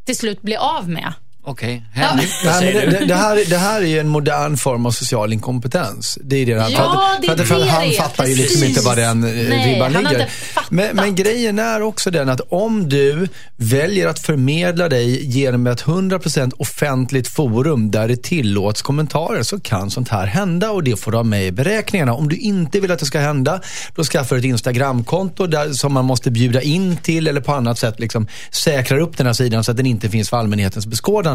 till 0.05 0.17
slut 0.17 0.41
bli 0.41 0.55
av 0.55 0.89
med. 0.89 1.13
Okej, 1.43 1.83
Henrik, 1.93 2.29
Nej, 2.29 2.45
vad 2.45 2.53
men 2.53 2.59
säger 2.61 2.91
det, 2.91 2.99
det, 2.99 3.05
det, 3.05 3.15
här, 3.15 3.49
det 3.49 3.57
här 3.57 3.81
är 3.81 3.85
ju 3.85 3.99
en 3.99 4.07
modern 4.07 4.57
form 4.57 4.85
av 4.85 4.91
social 4.91 5.33
inkompetens. 5.33 6.17
Det 6.23 6.35
är 6.35 6.45
det 6.45 6.61
han, 6.61 6.71
Ja, 6.71 7.17
för 7.25 7.35
det 7.35 7.45
för 7.45 7.55
är 7.55 7.59
för 7.59 7.65
det 7.65 7.71
han 7.71 7.83
är, 7.83 7.91
fattar 7.91 8.25
ju 8.25 8.35
liksom 8.35 8.63
inte 8.63 8.81
var 8.81 8.95
den 8.95 9.23
eh, 9.23 9.29
Nej, 9.49 9.73
ribban 9.73 9.95
han 9.95 10.03
ligger. 10.03 10.21
inte 10.21 10.31
fattat. 10.31 10.71
Men, 10.71 10.95
men 10.95 11.15
grejen 11.15 11.59
är 11.59 11.81
också 11.81 12.11
den 12.11 12.29
att 12.29 12.41
om 12.49 12.89
du 12.89 13.27
väljer 13.55 14.07
att 14.07 14.19
förmedla 14.19 14.89
dig 14.89 15.25
genom 15.25 15.67
ett 15.67 15.83
100% 15.83 16.51
offentligt 16.57 17.27
forum 17.27 17.91
där 17.91 18.07
det 18.07 18.23
tillåts 18.23 18.81
kommentarer 18.81 19.43
så 19.43 19.59
kan 19.59 19.91
sånt 19.91 20.09
här 20.09 20.25
hända 20.25 20.71
och 20.71 20.83
det 20.83 20.99
får 20.99 21.11
du 21.11 21.17
ha 21.17 21.23
med 21.23 21.45
i 21.45 21.51
beräkningarna. 21.51 22.13
Om 22.13 22.29
du 22.29 22.35
inte 22.35 22.79
vill 22.79 22.91
att 22.91 22.99
det 22.99 23.05
ska 23.05 23.19
hända, 23.19 23.61
då 23.95 24.03
skaffar 24.03 24.35
du 24.35 24.39
ett 24.39 24.45
Instagramkonto 24.45 25.47
där, 25.47 25.73
som 25.73 25.93
man 25.93 26.05
måste 26.05 26.31
bjuda 26.31 26.61
in 26.61 26.97
till 26.97 27.27
eller 27.27 27.41
på 27.41 27.53
annat 27.53 27.79
sätt 27.79 27.99
liksom 27.99 28.27
säkrar 28.51 28.99
upp 28.99 29.17
den 29.17 29.25
här 29.25 29.33
sidan 29.33 29.63
så 29.63 29.71
att 29.71 29.77
den 29.77 29.85
inte 29.85 30.09
finns 30.09 30.29
för 30.29 30.37
allmänhetens 30.37 30.85
beskådande. 30.85 31.30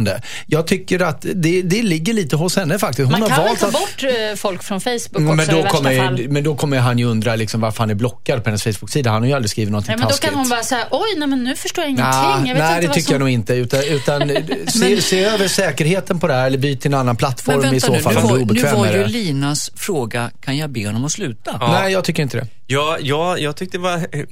Jag 0.46 0.66
tycker 0.66 1.02
att 1.02 1.26
det, 1.34 1.62
det 1.62 1.82
ligger 1.82 2.12
lite 2.12 2.36
hos 2.36 2.56
henne 2.56 2.78
faktiskt. 2.78 3.10
Hon 3.10 3.20
Man 3.20 3.22
har 3.22 3.28
kan 3.28 3.44
väl 3.44 3.56
ta 3.56 3.66
att... 3.66 3.72
bort 3.72 4.02
eh, 4.02 4.36
folk 4.36 4.62
från 4.62 4.80
Facebook 4.80 5.06
också 5.10 5.20
Men 5.20 5.40
i 5.40 5.46
då, 5.46 5.56
värsta 5.56 5.76
kommer, 5.76 5.96
fall. 5.96 6.28
men 6.28 6.44
då 6.44 6.54
kommer 6.54 6.78
han 6.78 6.98
ju 6.98 7.04
undra 7.04 7.36
liksom 7.36 7.60
varför 7.60 7.78
han 7.78 7.90
är 7.90 7.94
blockad 7.94 8.44
på 8.44 8.50
hennes 8.50 8.62
Facebook-sida. 8.62 9.10
Han 9.10 9.22
har 9.22 9.28
ju 9.28 9.34
aldrig 9.34 9.50
skrivit 9.50 9.72
någonting 9.72 9.90
Nej, 9.90 9.98
men 9.98 10.04
då 10.04 10.10
taskigt. 10.10 10.30
kan 10.30 10.38
hon 10.38 10.48
bara 10.48 10.62
säga, 10.62 10.86
oj, 10.90 11.14
nej, 11.16 11.28
men 11.28 11.44
nu 11.44 11.56
förstår 11.56 11.84
jag 11.84 11.90
ingenting. 11.90 12.20
Nah, 12.20 12.48
jag 12.48 12.54
vet 12.54 12.62
nej, 12.62 12.68
inte 12.68 12.80
det 12.80 12.86
vad 12.86 12.94
tycker 12.94 13.06
som... 13.06 13.12
jag 13.12 13.20
nog 13.20 13.28
inte. 13.28 13.54
Utan, 13.54 13.82
utan 13.82 14.28
se, 14.68 15.02
se 15.02 15.24
över 15.24 15.48
säkerheten 15.48 16.18
på 16.18 16.26
det 16.26 16.34
här 16.34 16.46
eller 16.46 16.58
byt 16.58 16.80
till 16.80 16.94
en 16.94 17.00
annan 17.00 17.16
plattform 17.16 17.60
Men 17.60 17.74
i 17.74 17.80
så 17.80 17.92
nu, 17.92 17.98
fall 17.98 18.14
nu 18.14 18.20
är 18.20 18.22
var, 18.22 18.54
nu 18.54 18.62
var 18.62 18.86
ju. 18.86 19.06
Linas 19.06 19.70
fråga, 19.76 20.30
kan 20.40 20.56
jag 20.56 20.70
be 20.70 20.86
honom 20.86 21.04
att 21.04 21.12
sluta? 21.12 21.56
Ja. 21.60 21.72
Nej, 21.72 21.92
jag 21.92 22.04
tycker 22.04 22.22
inte 22.22 22.36
det. 22.36 22.46
Ja, 22.68 22.98
ja, 23.00 23.38
jag 23.38 23.56
tyckte 23.56 23.78
det 23.78 23.82
var 23.82 23.96
eh, 23.96 24.24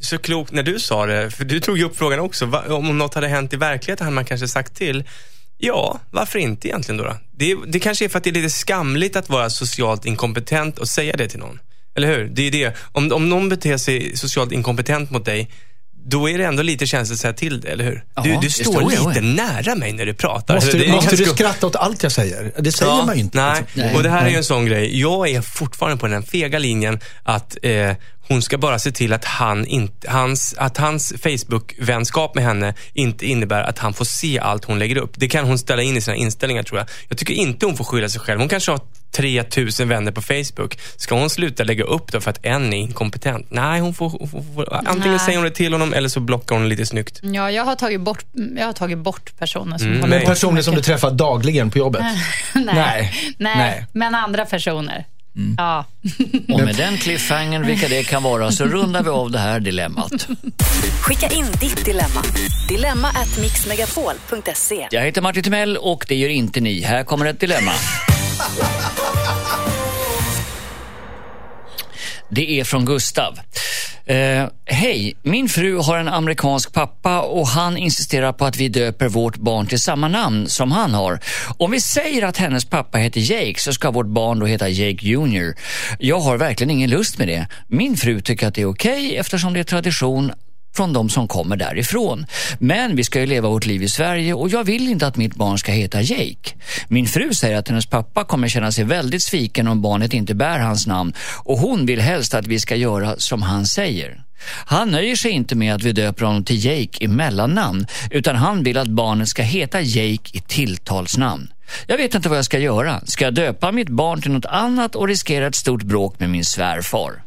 så 0.00 0.18
klokt 0.18 0.52
när 0.52 0.62
du 0.62 0.78
sa 0.78 1.06
det, 1.06 1.30
för 1.30 1.44
du 1.44 1.60
tog 1.60 1.78
ju 1.78 1.84
upp 1.84 1.96
frågan 1.96 2.20
också. 2.20 2.46
Va, 2.46 2.62
om 2.68 2.98
något 2.98 3.14
hade 3.14 3.28
hänt 3.28 3.52
i 3.52 3.56
verkligheten 3.56 4.04
hade 4.04 4.14
man 4.14 4.24
kanske 4.24 4.48
sagt 4.48 4.76
till. 4.76 4.91
Ja, 5.58 6.00
varför 6.10 6.38
inte 6.38 6.68
egentligen 6.68 6.96
då? 6.96 7.04
då? 7.04 7.16
Det, 7.32 7.56
det 7.66 7.78
kanske 7.78 8.04
är 8.04 8.08
för 8.08 8.18
att 8.18 8.24
det 8.24 8.30
är 8.30 8.34
lite 8.34 8.50
skamligt 8.50 9.16
att 9.16 9.28
vara 9.28 9.50
socialt 9.50 10.04
inkompetent 10.04 10.78
och 10.78 10.88
säga 10.88 11.16
det 11.16 11.28
till 11.28 11.38
någon. 11.38 11.58
Eller 11.94 12.08
hur? 12.08 12.28
Det 12.28 12.42
är 12.42 12.50
det. 12.50 12.76
Om, 12.92 13.12
om 13.12 13.28
någon 13.28 13.48
beter 13.48 13.76
sig 13.76 14.16
socialt 14.16 14.52
inkompetent 14.52 15.10
mot 15.10 15.24
dig, 15.24 15.50
då 16.04 16.30
är 16.30 16.38
det 16.38 16.44
ändå 16.44 16.62
lite 16.62 16.86
känsligt 16.86 17.16
att 17.16 17.20
säga 17.20 17.32
till 17.32 17.60
det, 17.60 17.68
eller 17.68 17.84
hur? 17.84 18.04
Ja, 18.14 18.22
du 18.22 18.38
du 18.40 18.50
står 18.50 18.82
jag, 18.82 18.90
lite 18.90 19.26
ja. 19.26 19.34
nära 19.34 19.74
mig 19.74 19.92
när 19.92 20.06
du 20.06 20.14
pratar. 20.14 20.54
Måste, 20.54 20.78
du, 20.78 20.92
måste 20.92 21.16
du 21.16 21.24
skratta 21.24 21.66
åt 21.66 21.76
allt 21.76 22.02
jag 22.02 22.12
säger? 22.12 22.52
Det 22.58 22.72
säger 22.72 23.06
man 23.06 23.14
ju 23.16 23.20
inte. 23.20 23.38
Nej. 23.38 23.64
liksom. 23.72 23.96
och 23.96 24.02
det 24.02 24.10
här 24.10 24.26
är 24.26 24.30
ju 24.30 24.36
en 24.36 24.44
sån 24.44 24.66
grej. 24.66 25.00
Jag 25.00 25.28
är 25.28 25.42
fortfarande 25.42 25.98
på 25.98 26.06
den 26.06 26.22
fega 26.22 26.58
linjen 26.58 27.00
att 27.22 27.56
eh, 27.62 27.90
hon 28.28 28.42
ska 28.42 28.58
bara 28.58 28.78
se 28.78 28.92
till 28.92 29.12
att, 29.12 29.24
han 29.24 29.66
inte, 29.66 30.10
hans, 30.10 30.54
att 30.58 30.76
hans 30.76 31.12
Facebook-vänskap 31.22 32.34
med 32.34 32.44
henne 32.44 32.74
inte 32.92 33.26
innebär 33.26 33.62
att 33.62 33.78
han 33.78 33.94
får 33.94 34.04
se 34.04 34.38
allt 34.38 34.64
hon 34.64 34.78
lägger 34.78 34.96
upp. 34.96 35.12
Det 35.16 35.28
kan 35.28 35.44
hon 35.44 35.58
ställa 35.58 35.82
in 35.82 35.96
i 35.96 36.00
sina 36.00 36.16
inställningar 36.16 36.62
tror 36.62 36.78
jag. 36.78 36.88
Jag 37.08 37.18
tycker 37.18 37.34
inte 37.34 37.66
hon 37.66 37.76
får 37.76 37.84
skylla 37.84 38.08
sig 38.08 38.20
själv. 38.20 38.40
Hon 38.40 38.48
kanske 38.48 38.70
har 38.70 38.80
3000 39.12 39.88
vänner 39.88 40.12
på 40.12 40.22
Facebook. 40.22 40.78
Ska 40.96 41.14
hon 41.14 41.30
sluta 41.30 41.64
lägga 41.64 41.84
upp 41.84 42.12
då 42.12 42.20
för 42.20 42.30
att 42.30 42.38
en 42.42 42.72
är 42.72 42.76
inkompetent? 42.76 43.46
Nej, 43.50 43.80
hon 43.80 43.94
får, 43.94 44.10
hon 44.10 44.28
får, 44.28 44.42
får 44.54 44.74
antingen 44.74 45.10
Nej. 45.10 45.20
säger 45.20 45.38
hon 45.38 45.44
det 45.44 45.50
till 45.54 45.72
honom 45.72 45.92
eller 45.92 46.08
så 46.08 46.20
blockar 46.20 46.56
hon 46.56 46.68
lite 46.68 46.86
snyggt. 46.86 47.20
Ja, 47.22 47.50
jag 47.50 47.64
har 47.64 47.74
tagit 47.74 48.00
bort, 48.00 48.24
jag 48.56 48.66
har 48.66 48.72
tagit 48.72 48.98
bort 48.98 49.38
personer 49.38 49.78
som 49.78 49.86
Mm, 49.86 50.00
håller 50.00 50.18
Men 50.18 50.26
personer 50.26 50.62
som 50.62 50.74
du 50.74 50.82
träffar 50.82 51.10
dagligen 51.10 51.70
på 51.70 51.78
jobbet? 51.78 52.02
Nej. 52.54 52.64
Nej. 52.64 53.34
Nej. 53.38 53.56
Nej. 53.56 53.86
men 53.92 54.14
andra 54.14 54.44
personer. 54.44 55.06
Ja. 55.56 55.84
Och 56.48 56.60
med 56.60 56.76
den 56.76 56.98
cliffhangern, 56.98 57.66
vilka 57.66 57.88
det 57.88 58.02
kan 58.02 58.22
vara, 58.22 58.52
så 58.52 58.64
rundar 58.64 59.02
vi 59.02 59.10
av 59.10 59.30
det 59.30 59.38
här 59.38 59.60
dilemmat. 59.60 60.28
Skicka 61.00 61.28
in 61.28 61.46
ditt 61.60 61.84
dilemma. 61.84 62.22
Dilemma 62.68 63.08
at 63.08 63.38
mixmegapol.se. 63.40 64.88
Jag 64.90 65.02
heter 65.02 65.22
Martin 65.22 65.42
Timell 65.42 65.76
och 65.76 66.04
det 66.08 66.14
gör 66.14 66.28
inte 66.28 66.60
ni. 66.60 66.80
Här 66.80 67.04
kommer 67.04 67.26
ett 67.26 67.40
dilemma. 67.40 67.72
Det 72.28 72.60
är 72.60 72.64
från 72.64 72.84
Gustav. 72.84 73.38
Eh, 74.04 74.48
Hej, 74.64 75.16
min 75.22 75.48
fru 75.48 75.76
har 75.76 75.98
en 75.98 76.08
amerikansk 76.08 76.72
pappa 76.72 77.20
och 77.20 77.46
han 77.46 77.76
insisterar 77.76 78.32
på 78.32 78.44
att 78.44 78.56
vi 78.56 78.68
döper 78.68 79.08
vårt 79.08 79.36
barn 79.36 79.66
till 79.66 79.80
samma 79.80 80.08
namn 80.08 80.48
som 80.48 80.72
han 80.72 80.94
har. 80.94 81.18
Om 81.58 81.70
vi 81.70 81.80
säger 81.80 82.22
att 82.22 82.36
hennes 82.36 82.64
pappa 82.64 82.98
heter 82.98 83.20
Jake 83.20 83.60
så 83.60 83.72
ska 83.72 83.90
vårt 83.90 84.06
barn 84.06 84.38
då 84.38 84.46
heta 84.46 84.68
Jake 84.68 85.06
Jr. 85.06 85.54
Jag 85.98 86.20
har 86.20 86.36
verkligen 86.36 86.70
ingen 86.70 86.90
lust 86.90 87.18
med 87.18 87.28
det. 87.28 87.46
Min 87.68 87.96
fru 87.96 88.20
tycker 88.20 88.48
att 88.48 88.54
det 88.54 88.62
är 88.62 88.70
okej 88.70 89.16
eftersom 89.16 89.54
det 89.54 89.60
är 89.60 89.64
tradition 89.64 90.32
från 90.74 90.92
de 90.92 91.08
som 91.08 91.28
kommer 91.28 91.56
därifrån. 91.56 92.26
Men 92.58 92.96
vi 92.96 93.04
ska 93.04 93.20
ju 93.20 93.26
leva 93.26 93.48
vårt 93.48 93.66
liv 93.66 93.82
i 93.82 93.88
Sverige 93.88 94.34
och 94.34 94.48
jag 94.48 94.64
vill 94.64 94.88
inte 94.88 95.06
att 95.06 95.16
mitt 95.16 95.34
barn 95.34 95.58
ska 95.58 95.72
heta 95.72 96.00
Jake. 96.00 96.54
Min 96.88 97.06
fru 97.06 97.34
säger 97.34 97.58
att 97.58 97.68
hennes 97.68 97.86
pappa 97.86 98.24
kommer 98.24 98.48
känna 98.48 98.72
sig 98.72 98.84
väldigt 98.84 99.22
sviken 99.22 99.68
om 99.68 99.82
barnet 99.82 100.14
inte 100.14 100.34
bär 100.34 100.58
hans 100.58 100.86
namn 100.86 101.12
och 101.44 101.58
hon 101.58 101.86
vill 101.86 102.00
helst 102.00 102.34
att 102.34 102.46
vi 102.46 102.60
ska 102.60 102.76
göra 102.76 103.14
som 103.18 103.42
han 103.42 103.66
säger. 103.66 104.22
Han 104.66 104.90
nöjer 104.90 105.16
sig 105.16 105.30
inte 105.30 105.54
med 105.54 105.74
att 105.74 105.82
vi 105.82 105.92
döper 105.92 106.24
honom 106.24 106.44
till 106.44 106.64
Jake 106.64 107.04
i 107.04 107.08
mellannamn 107.08 107.86
utan 108.10 108.36
han 108.36 108.62
vill 108.62 108.78
att 108.78 108.88
barnet 108.88 109.28
ska 109.28 109.42
heta 109.42 109.80
Jake 109.80 110.30
i 110.32 110.40
tilltalsnamn. 110.40 111.52
Jag 111.86 111.96
vet 111.96 112.14
inte 112.14 112.28
vad 112.28 112.38
jag 112.38 112.44
ska 112.44 112.58
göra. 112.58 113.00
Ska 113.06 113.24
jag 113.24 113.34
döpa 113.34 113.72
mitt 113.72 113.88
barn 113.88 114.22
till 114.22 114.30
något 114.30 114.46
annat 114.46 114.96
och 114.96 115.08
riskera 115.08 115.46
ett 115.46 115.54
stort 115.54 115.82
bråk 115.82 116.20
med 116.20 116.30
min 116.30 116.44
svärfar? 116.44 117.22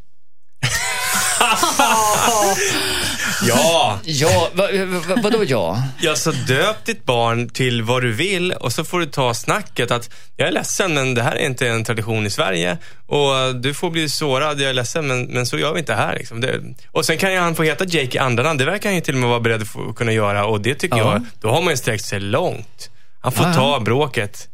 Ja! 3.43 3.99
Ja, 4.03 4.49
va, 4.53 4.67
va, 5.07 5.15
vadå 5.23 5.43
ja? 5.47 5.83
Ja, 5.99 6.15
så 6.15 6.31
döp 6.31 6.86
ditt 6.86 7.05
barn 7.05 7.49
till 7.49 7.81
vad 7.83 8.01
du 8.01 8.11
vill 8.13 8.51
och 8.51 8.73
så 8.73 8.83
får 8.83 8.99
du 8.99 9.05
ta 9.05 9.33
snacket 9.33 9.91
att 9.91 10.09
jag 10.38 10.47
är 10.47 10.51
ledsen 10.51 10.93
men 10.93 11.13
det 11.13 11.21
här 11.23 11.36
är 11.36 11.45
inte 11.45 11.67
en 11.67 11.83
tradition 11.83 12.25
i 12.25 12.29
Sverige 12.29 12.77
och 13.07 13.55
du 13.55 13.73
får 13.73 13.89
bli 13.89 14.09
sårad, 14.09 14.61
jag 14.61 14.69
är 14.69 14.73
ledsen 14.73 15.07
men, 15.07 15.23
men 15.25 15.45
så 15.45 15.57
gör 15.57 15.73
vi 15.73 15.79
inte 15.79 15.93
här. 15.93 16.15
Liksom. 16.15 16.41
Det, 16.41 16.61
och 16.91 17.05
sen 17.05 17.17
kan 17.17 17.31
ju 17.33 17.39
han 17.39 17.55
få 17.55 17.63
heta 17.63 17.86
Jake 17.86 18.17
i 18.17 18.19
andra 18.19 18.43
namn, 18.43 18.57
det 18.59 18.65
verkar 18.65 18.89
han 18.89 18.95
ju 18.95 19.01
till 19.01 19.13
och 19.13 19.19
med 19.19 19.29
vara 19.29 19.39
beredd 19.39 19.61
att 19.61 19.67
få, 19.67 19.93
kunna 19.93 20.11
göra 20.11 20.45
och 20.45 20.61
det 20.61 20.75
tycker 20.75 20.97
Ja. 20.97 21.11
jag, 21.13 21.23
då 21.41 21.49
har 21.49 21.61
man 21.61 21.73
ju 21.73 21.77
sträckt 21.77 22.05
sig 22.05 22.19
långt. 22.19 22.89
Han 23.21 23.31
får 23.31 23.45
Ja, 23.45 23.49
ja. 23.49 23.55
ta 23.55 23.79
bråket. 23.79 24.47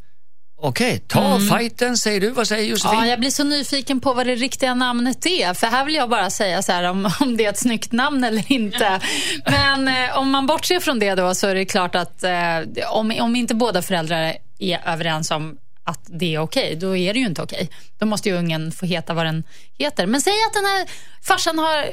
Okej, 0.63 0.99
ta 1.07 1.39
fighten 1.39 1.97
säger 1.97 2.21
du. 2.21 2.29
Vad 2.29 2.47
säger 2.47 2.65
Josefin? 2.65 2.99
Ja, 2.99 3.05
jag 3.05 3.19
blir 3.19 3.29
så 3.29 3.43
nyfiken 3.43 3.99
på 3.99 4.13
vad 4.13 4.27
det 4.27 4.35
riktiga 4.35 4.73
namnet 4.73 5.25
är. 5.25 5.53
För 5.53 5.67
här 5.67 5.85
vill 5.85 5.95
jag 5.95 6.09
bara 6.09 6.29
säga 6.29 6.61
så 6.61 6.71
här 6.71 6.83
om, 6.83 7.11
om 7.19 7.37
det 7.37 7.45
är 7.45 7.49
ett 7.49 7.59
snyggt 7.59 7.91
namn 7.91 8.23
eller 8.23 8.51
inte. 8.51 8.99
Men 9.45 9.87
eh, 9.87 10.17
om 10.17 10.31
man 10.31 10.47
bortser 10.47 10.79
från 10.79 10.99
det 10.99 11.15
då 11.15 11.35
så 11.35 11.47
är 11.47 11.55
det 11.55 11.65
klart 11.65 11.95
att 11.95 12.23
eh, 12.23 12.59
om, 12.89 13.13
om 13.19 13.35
inte 13.35 13.55
båda 13.55 13.81
föräldrar 13.81 14.33
är 14.59 14.81
överens 14.85 15.31
om 15.31 15.57
att 15.83 15.99
det 16.05 16.35
är 16.35 16.39
okej, 16.39 16.75
då 16.75 16.97
är 16.97 17.13
det 17.13 17.19
ju 17.19 17.25
inte 17.25 17.41
okej. 17.41 17.69
Då 17.99 18.05
måste 18.05 18.29
ju 18.29 18.35
ungen 18.35 18.71
få 18.71 18.85
heta 18.85 19.13
vad 19.13 19.25
den 19.25 19.43
heter. 19.77 20.05
Men 20.05 20.21
säg 20.21 20.33
att 20.47 20.53
den 20.53 20.65
här 20.65 20.87
farsan 21.21 21.59
har... 21.59 21.85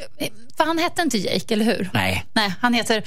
För 0.57 0.64
han 0.64 0.79
hette 0.79 1.03
inte 1.03 1.19
Jake, 1.19 1.55
eller 1.55 1.64
hur? 1.64 1.91
Nej, 1.93 2.25
Nej, 2.33 2.55
han 2.61 2.75
heter 2.75 3.03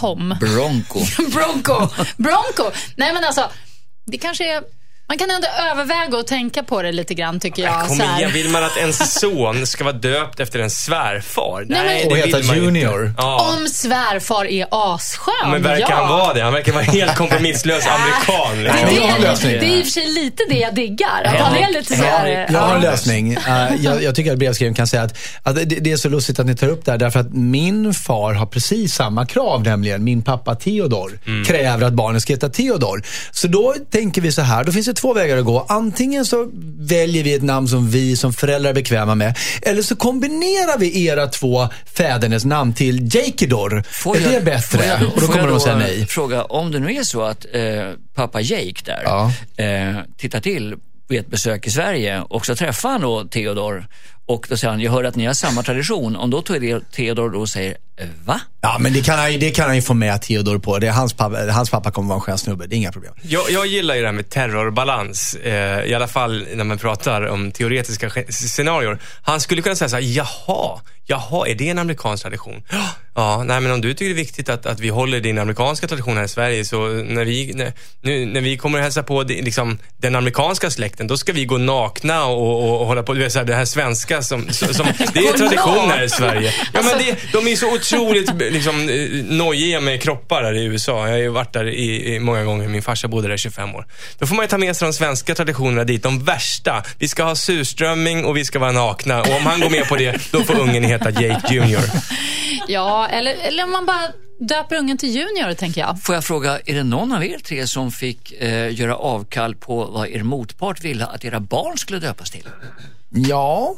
Tom. 0.00 0.36
Bronco. 0.40 1.00
Bronco. 1.30 1.88
Bronco. 2.16 2.70
Nej 2.96 3.12
men 3.14 3.24
alltså, 3.24 3.50
det 4.10 4.18
kanske 4.18 4.52
är... 4.52 4.79
Man 5.10 5.18
kan 5.18 5.30
ändå 5.30 5.48
överväga 5.70 6.16
och 6.16 6.26
tänka 6.26 6.62
på 6.62 6.82
det 6.82 6.92
lite 6.92 7.14
grann 7.14 7.40
tycker 7.40 7.62
jag. 7.62 7.86
Kom 7.86 7.96
så 7.96 8.02
här. 8.02 8.18
igen, 8.18 8.32
vill 8.32 8.48
man 8.48 8.64
att 8.64 8.76
ens 8.76 9.20
son 9.20 9.66
ska 9.66 9.84
vara 9.84 9.94
döpt 9.94 10.40
efter 10.40 10.58
en 10.58 10.70
svärfar? 10.70 11.64
Nej, 11.68 12.06
Och 12.06 12.14
det 12.14 12.20
heta 12.22 12.36
vill 12.38 12.46
man 12.46 12.56
ju 12.56 12.62
inte. 12.62 12.78
Junior. 12.78 13.14
Ja. 13.18 13.54
Om 13.58 13.66
svärfar 13.68 14.44
är 14.44 14.66
asskön, 14.70 15.50
Men 15.50 15.62
verkar 15.62 15.90
ja. 15.90 15.96
han 15.96 16.08
vara 16.08 16.34
det? 16.34 16.42
Han 16.42 16.52
verkar 16.52 16.72
vara 16.72 16.82
helt 16.82 17.14
kompromisslös 17.16 17.86
amerikan. 17.86 18.56
Det, 18.56 18.62
Liksom. 18.62 19.08
Ja, 19.08 19.14
det, 19.16 19.22
lösning. 19.22 19.52
det 19.52 19.66
är 19.66 19.78
i 19.78 19.80
och 19.80 19.84
för 19.84 19.90
sig 19.92 20.06
lite 20.06 20.42
det 20.48 20.58
jag 20.58 20.74
diggar. 20.74 21.22
Att 21.24 21.36
han 21.40 21.56
är 21.56 21.72
lite 21.72 21.96
så 21.96 22.02
här, 22.02 22.46
Jag 22.52 22.60
har 22.60 22.76
en 22.76 22.82
ja. 22.82 22.90
lösning. 22.90 23.32
Eh, 23.32 23.74
jag, 23.80 24.02
jag 24.02 24.14
tycker 24.14 24.32
att 24.32 24.38
brevskrivaren 24.38 24.74
kan 24.74 24.86
säga 24.86 25.02
att, 25.02 25.18
att 25.42 25.54
det, 25.56 25.64
det 25.64 25.92
är 25.92 25.96
så 25.96 26.08
lustigt 26.08 26.38
att 26.38 26.46
ni 26.46 26.56
tar 26.56 26.68
upp 26.68 26.84
det 26.84 26.90
här 26.90 26.98
därför 26.98 27.20
att 27.20 27.32
min 27.34 27.94
far 27.94 28.34
har 28.34 28.46
precis 28.46 28.94
samma 28.94 29.26
krav, 29.26 29.62
nämligen 29.62 30.04
min 30.04 30.22
pappa 30.22 30.54
Theodor 30.54 31.18
kräver 31.46 31.86
att 31.86 31.92
barnen 31.92 32.20
ska 32.20 32.32
heta 32.32 32.48
Theodor. 32.48 33.02
Så 33.30 33.46
då 33.48 33.74
tänker 33.90 34.22
vi 34.22 34.32
så 34.32 34.42
här, 34.42 34.64
då 34.64 34.72
finns 34.72 34.86
det 34.86 34.99
två 35.00 35.14
vägar 35.14 35.36
att 35.36 35.44
gå. 35.44 35.66
Antingen 35.68 36.24
så 36.24 36.50
väljer 36.78 37.24
vi 37.24 37.34
ett 37.34 37.42
namn 37.42 37.68
som 37.68 37.90
vi 37.90 38.16
som 38.16 38.32
föräldrar 38.32 38.70
är 38.70 38.74
bekväma 38.74 39.14
med. 39.14 39.38
Eller 39.62 39.82
så 39.82 39.96
kombinerar 39.96 40.78
vi 40.78 41.06
era 41.06 41.26
två 41.26 41.68
fädernes 41.94 42.44
namn 42.44 42.72
till 42.74 43.14
Jakedor. 43.14 43.84
Får 43.90 44.16
är 44.16 44.20
jag- 44.20 44.32
det 44.32 44.40
bättre? 44.40 44.78
får 44.78 44.84
jag- 44.86 45.02
och 45.14 45.20
då 45.20 45.26
kommer 45.26 45.48
de 45.48 45.60
säga 45.60 45.76
nej. 45.76 46.06
Fråga, 46.06 46.44
om 46.44 46.72
det 46.72 46.78
nu 46.78 46.94
är 46.94 47.02
så 47.02 47.22
att 47.22 47.46
eh, 47.52 47.62
pappa 48.14 48.40
Jake 48.40 48.82
där 48.84 49.00
Ja. 49.04 49.32
eh, 49.64 49.96
tittar 50.18 50.40
till 50.40 50.74
vid 51.08 51.20
ett 51.20 51.30
besök 51.30 51.66
i 51.66 51.70
Sverige 51.70 52.20
och 52.20 52.46
så 52.46 52.56
träffar 52.56 52.90
han 52.90 53.00
då 53.00 53.24
Theodor 53.24 53.86
och 54.30 54.46
då 54.48 54.56
säger 54.56 54.70
han, 54.70 54.80
jag 54.80 54.92
hör 54.92 55.04
att 55.04 55.16
ni 55.16 55.26
har 55.26 55.34
samma 55.34 55.62
tradition. 55.62 56.16
Om 56.16 56.30
då 56.30 56.42
Theodor 56.42 56.82
Theodor 56.92 57.30
då 57.30 57.46
säger, 57.46 57.76
va? 58.24 58.40
Ja, 58.60 58.76
men 58.80 58.92
det 58.92 59.02
kan 59.02 59.18
han, 59.18 59.38
det 59.38 59.50
kan 59.50 59.66
han 59.66 59.76
ju 59.76 59.82
få 59.82 59.94
med 59.94 60.22
Theodor 60.22 60.58
på. 60.58 60.78
Det 60.78 60.86
är 60.86 60.92
hans, 60.92 61.12
pappa, 61.12 61.52
hans 61.52 61.70
pappa 61.70 61.90
kommer 61.90 62.08
vara 62.08 62.16
en 62.16 62.20
skön 62.20 62.38
snubbe, 62.38 62.66
det 62.66 62.74
är 62.74 62.76
inga 62.76 62.92
problem. 62.92 63.12
Jag, 63.22 63.50
jag 63.50 63.66
gillar 63.66 63.94
ju 63.94 64.00
det 64.00 64.06
här 64.06 64.12
med 64.12 64.28
terrorbalans. 64.28 65.34
Eh, 65.34 65.84
I 65.84 65.94
alla 65.94 66.08
fall 66.08 66.46
när 66.54 66.64
man 66.64 66.78
pratar 66.78 67.26
om 67.26 67.52
teoretiska 67.52 68.10
scenarier. 68.28 68.98
Han 69.22 69.40
skulle 69.40 69.62
kunna 69.62 69.76
säga 69.76 69.88
så 69.88 69.96
här, 69.96 70.02
jaha, 70.02 70.80
jaha, 71.10 71.48
är 71.48 71.54
det 71.54 71.68
en 71.68 71.78
amerikansk 71.78 72.22
tradition? 72.22 72.62
Ja, 73.14 73.42
nej 73.44 73.60
men 73.60 73.72
om 73.72 73.80
du 73.80 73.94
tycker 73.94 74.04
det 74.04 74.12
är 74.12 74.24
viktigt 74.24 74.48
att, 74.48 74.66
att 74.66 74.80
vi 74.80 74.88
håller 74.88 75.20
din 75.20 75.38
amerikanska 75.38 75.88
tradition 75.88 76.16
här 76.16 76.24
i 76.24 76.28
Sverige 76.28 76.64
så 76.64 76.88
när 76.88 77.24
vi, 77.24 77.52
när, 77.54 77.72
nu, 78.00 78.26
när 78.26 78.40
vi 78.40 78.56
kommer 78.56 78.78
att 78.78 78.84
hälsa 78.84 79.02
på 79.02 79.22
liksom, 79.22 79.78
den 79.96 80.16
amerikanska 80.16 80.70
släkten 80.70 81.06
då 81.06 81.16
ska 81.16 81.32
vi 81.32 81.44
gå 81.44 81.58
nakna 81.58 82.24
och, 82.24 82.64
och, 82.64 82.80
och 82.80 82.86
hålla 82.86 83.02
på, 83.02 83.14
du 83.14 83.20
vet, 83.20 83.32
så 83.32 83.38
här, 83.38 83.46
det 83.46 83.54
här 83.54 83.64
svenska 83.64 84.22
som, 84.22 84.48
som 84.50 84.86
det 85.14 85.20
är 85.20 85.38
tradition 85.38 85.90
här 85.90 86.02
i 86.02 86.08
Sverige. 86.08 86.54
Ja, 86.72 86.80
men 86.82 86.98
det, 86.98 87.16
de 87.32 87.48
är 87.48 87.56
så 87.56 87.74
otroligt 87.74 88.34
liksom, 88.52 88.88
eh, 88.88 89.36
nojiga 89.36 89.80
med 89.80 90.02
kroppar 90.02 90.42
här 90.42 90.54
i 90.54 90.64
USA. 90.64 91.06
Jag 91.06 91.14
har 91.14 91.18
ju 91.18 91.28
varit 91.28 91.52
där 91.52 91.68
i, 91.68 92.14
i 92.14 92.20
många 92.20 92.44
gånger, 92.44 92.68
min 92.68 92.82
farsa 92.82 93.08
bodde 93.08 93.28
där 93.28 93.34
i 93.34 93.38
25 93.38 93.74
år. 93.74 93.86
Då 94.18 94.26
får 94.26 94.34
man 94.34 94.44
ju 94.44 94.48
ta 94.48 94.58
med 94.58 94.76
sig 94.76 94.86
de 94.86 94.92
svenska 94.92 95.34
traditionerna 95.34 95.84
dit, 95.84 96.02
de 96.02 96.24
värsta. 96.24 96.82
Vi 96.98 97.08
ska 97.08 97.22
ha 97.22 97.34
surströmming 97.34 98.24
och 98.24 98.36
vi 98.36 98.44
ska 98.44 98.58
vara 98.58 98.72
nakna 98.72 99.20
och 99.20 99.36
om 99.36 99.46
han 99.46 99.60
går 99.60 99.70
med 99.70 99.88
på 99.88 99.96
det, 99.96 100.30
då 100.30 100.42
får 100.42 100.60
ungen 100.60 100.84
heta 100.84 100.99
Jake 101.04 101.54
Junior. 101.54 101.82
Ja, 102.68 103.08
eller, 103.08 103.34
eller 103.34 103.64
om 103.64 103.70
man 103.70 103.86
bara 103.86 104.02
döper 104.40 104.76
ungen 104.76 104.98
till 104.98 105.08
Junior, 105.08 105.54
tänker 105.54 105.80
jag. 105.80 106.02
Får 106.02 106.14
jag 106.14 106.24
fråga, 106.24 106.58
är 106.66 106.74
det 106.74 106.82
någon 106.82 107.12
av 107.12 107.24
er 107.24 107.38
tre 107.38 107.66
som 107.66 107.92
fick 107.92 108.32
eh, 108.32 108.74
göra 108.80 108.96
avkall 108.96 109.54
på 109.54 109.84
vad 109.84 110.08
er 110.08 110.22
motpart 110.22 110.84
ville 110.84 111.06
att 111.06 111.24
era 111.24 111.40
barn 111.40 111.78
skulle 111.78 111.98
döpas 111.98 112.30
till? 112.30 112.48
Ja, 113.10 113.74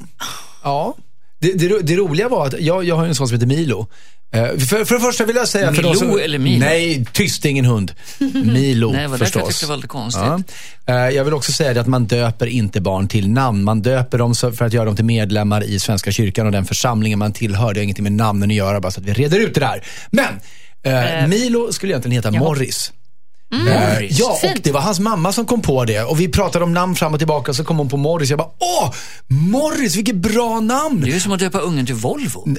ja. 0.62 0.96
Det, 1.38 1.52
det, 1.52 1.82
det 1.82 1.96
roliga 1.96 2.28
var 2.28 2.46
att 2.46 2.60
jag, 2.60 2.84
jag 2.84 2.96
har 2.96 3.06
en 3.06 3.14
son 3.14 3.28
som 3.28 3.34
heter 3.34 3.46
Milo. 3.46 3.86
Eh, 4.34 4.46
För, 4.58 4.84
för 4.84 4.94
det 4.94 5.00
första 5.00 5.24
vill 5.24 5.36
jag 5.36 5.48
säga... 5.48 5.66
för 5.74 5.82
de 5.82 5.88
Milou 5.88 5.94
som, 5.94 6.18
eller 6.18 6.38
Milo? 6.38 6.64
Nej, 6.64 7.04
tyst, 7.12 7.44
ingen 7.44 7.64
hund. 7.64 7.92
Milo 8.44 8.92
Nej, 8.92 9.06
var 9.06 9.18
förstås. 9.18 9.40
jag 9.42 9.48
tyckte 9.48 9.64
det 9.64 9.68
var 9.68 9.76
lite 9.76 9.88
konstigt. 9.88 10.22
Ja. 10.86 11.06
Eh, 11.08 11.14
Jag 11.16 11.24
vill 11.24 11.34
också 11.34 11.52
säga 11.52 11.74
det 11.74 11.80
att 11.80 11.86
man 11.86 12.04
döper 12.06 12.46
inte 12.46 12.80
barn 12.80 13.08
till 13.08 13.28
namn. 13.30 13.64
Man 13.64 13.82
döper 13.82 14.18
dem 14.18 14.34
för 14.34 14.62
att 14.64 14.72
göra 14.72 14.84
dem 14.84 14.96
till 14.96 15.04
medlemmar 15.04 15.64
i 15.64 15.78
Svenska 15.80 16.12
kyrkan 16.12 16.46
och 16.46 16.52
den 16.52 16.64
församlingen 16.64 17.18
man 17.18 17.32
tillhör. 17.32 17.74
Det 17.74 17.80
har 17.80 17.84
ingenting 17.84 18.02
med 18.02 18.12
namnen 18.12 18.50
att 18.50 18.56
göra, 18.56 18.80
bara 18.80 18.92
så 18.92 19.00
att 19.00 19.06
vi 19.06 19.12
reder 19.12 19.38
ut 19.40 19.54
det 19.54 19.60
där. 19.60 19.82
Men, 20.10 20.40
eh, 21.22 21.28
Milo 21.28 21.72
skulle 21.72 21.92
egentligen 21.92 22.14
heta 22.14 22.30
Morris. 22.30 22.92
Morris. 23.52 24.18
Ja, 24.18 24.38
och 24.42 24.60
det 24.62 24.72
var 24.72 24.80
hans 24.80 24.98
mamma 25.00 25.32
som 25.32 25.46
kom 25.46 25.62
på 25.62 25.84
det. 25.84 26.02
Och 26.02 26.20
vi 26.20 26.28
pratade 26.28 26.64
om 26.64 26.72
namn 26.74 26.94
fram 26.94 27.12
och 27.12 27.20
tillbaka, 27.20 27.54
så 27.54 27.64
kom 27.64 27.78
hon 27.78 27.88
på 27.88 27.96
Morris. 27.96 28.30
Jag 28.30 28.38
bara, 28.38 28.48
åh, 28.58 28.92
Morris, 29.28 29.96
vilket 29.96 30.16
bra 30.16 30.60
namn! 30.60 31.00
Det 31.00 31.10
är 31.10 31.14
ju 31.14 31.20
som 31.20 31.32
att 31.32 31.38
döpa 31.40 31.58
ungen 31.58 31.86
till 31.86 31.94
Volvo. 31.94 32.46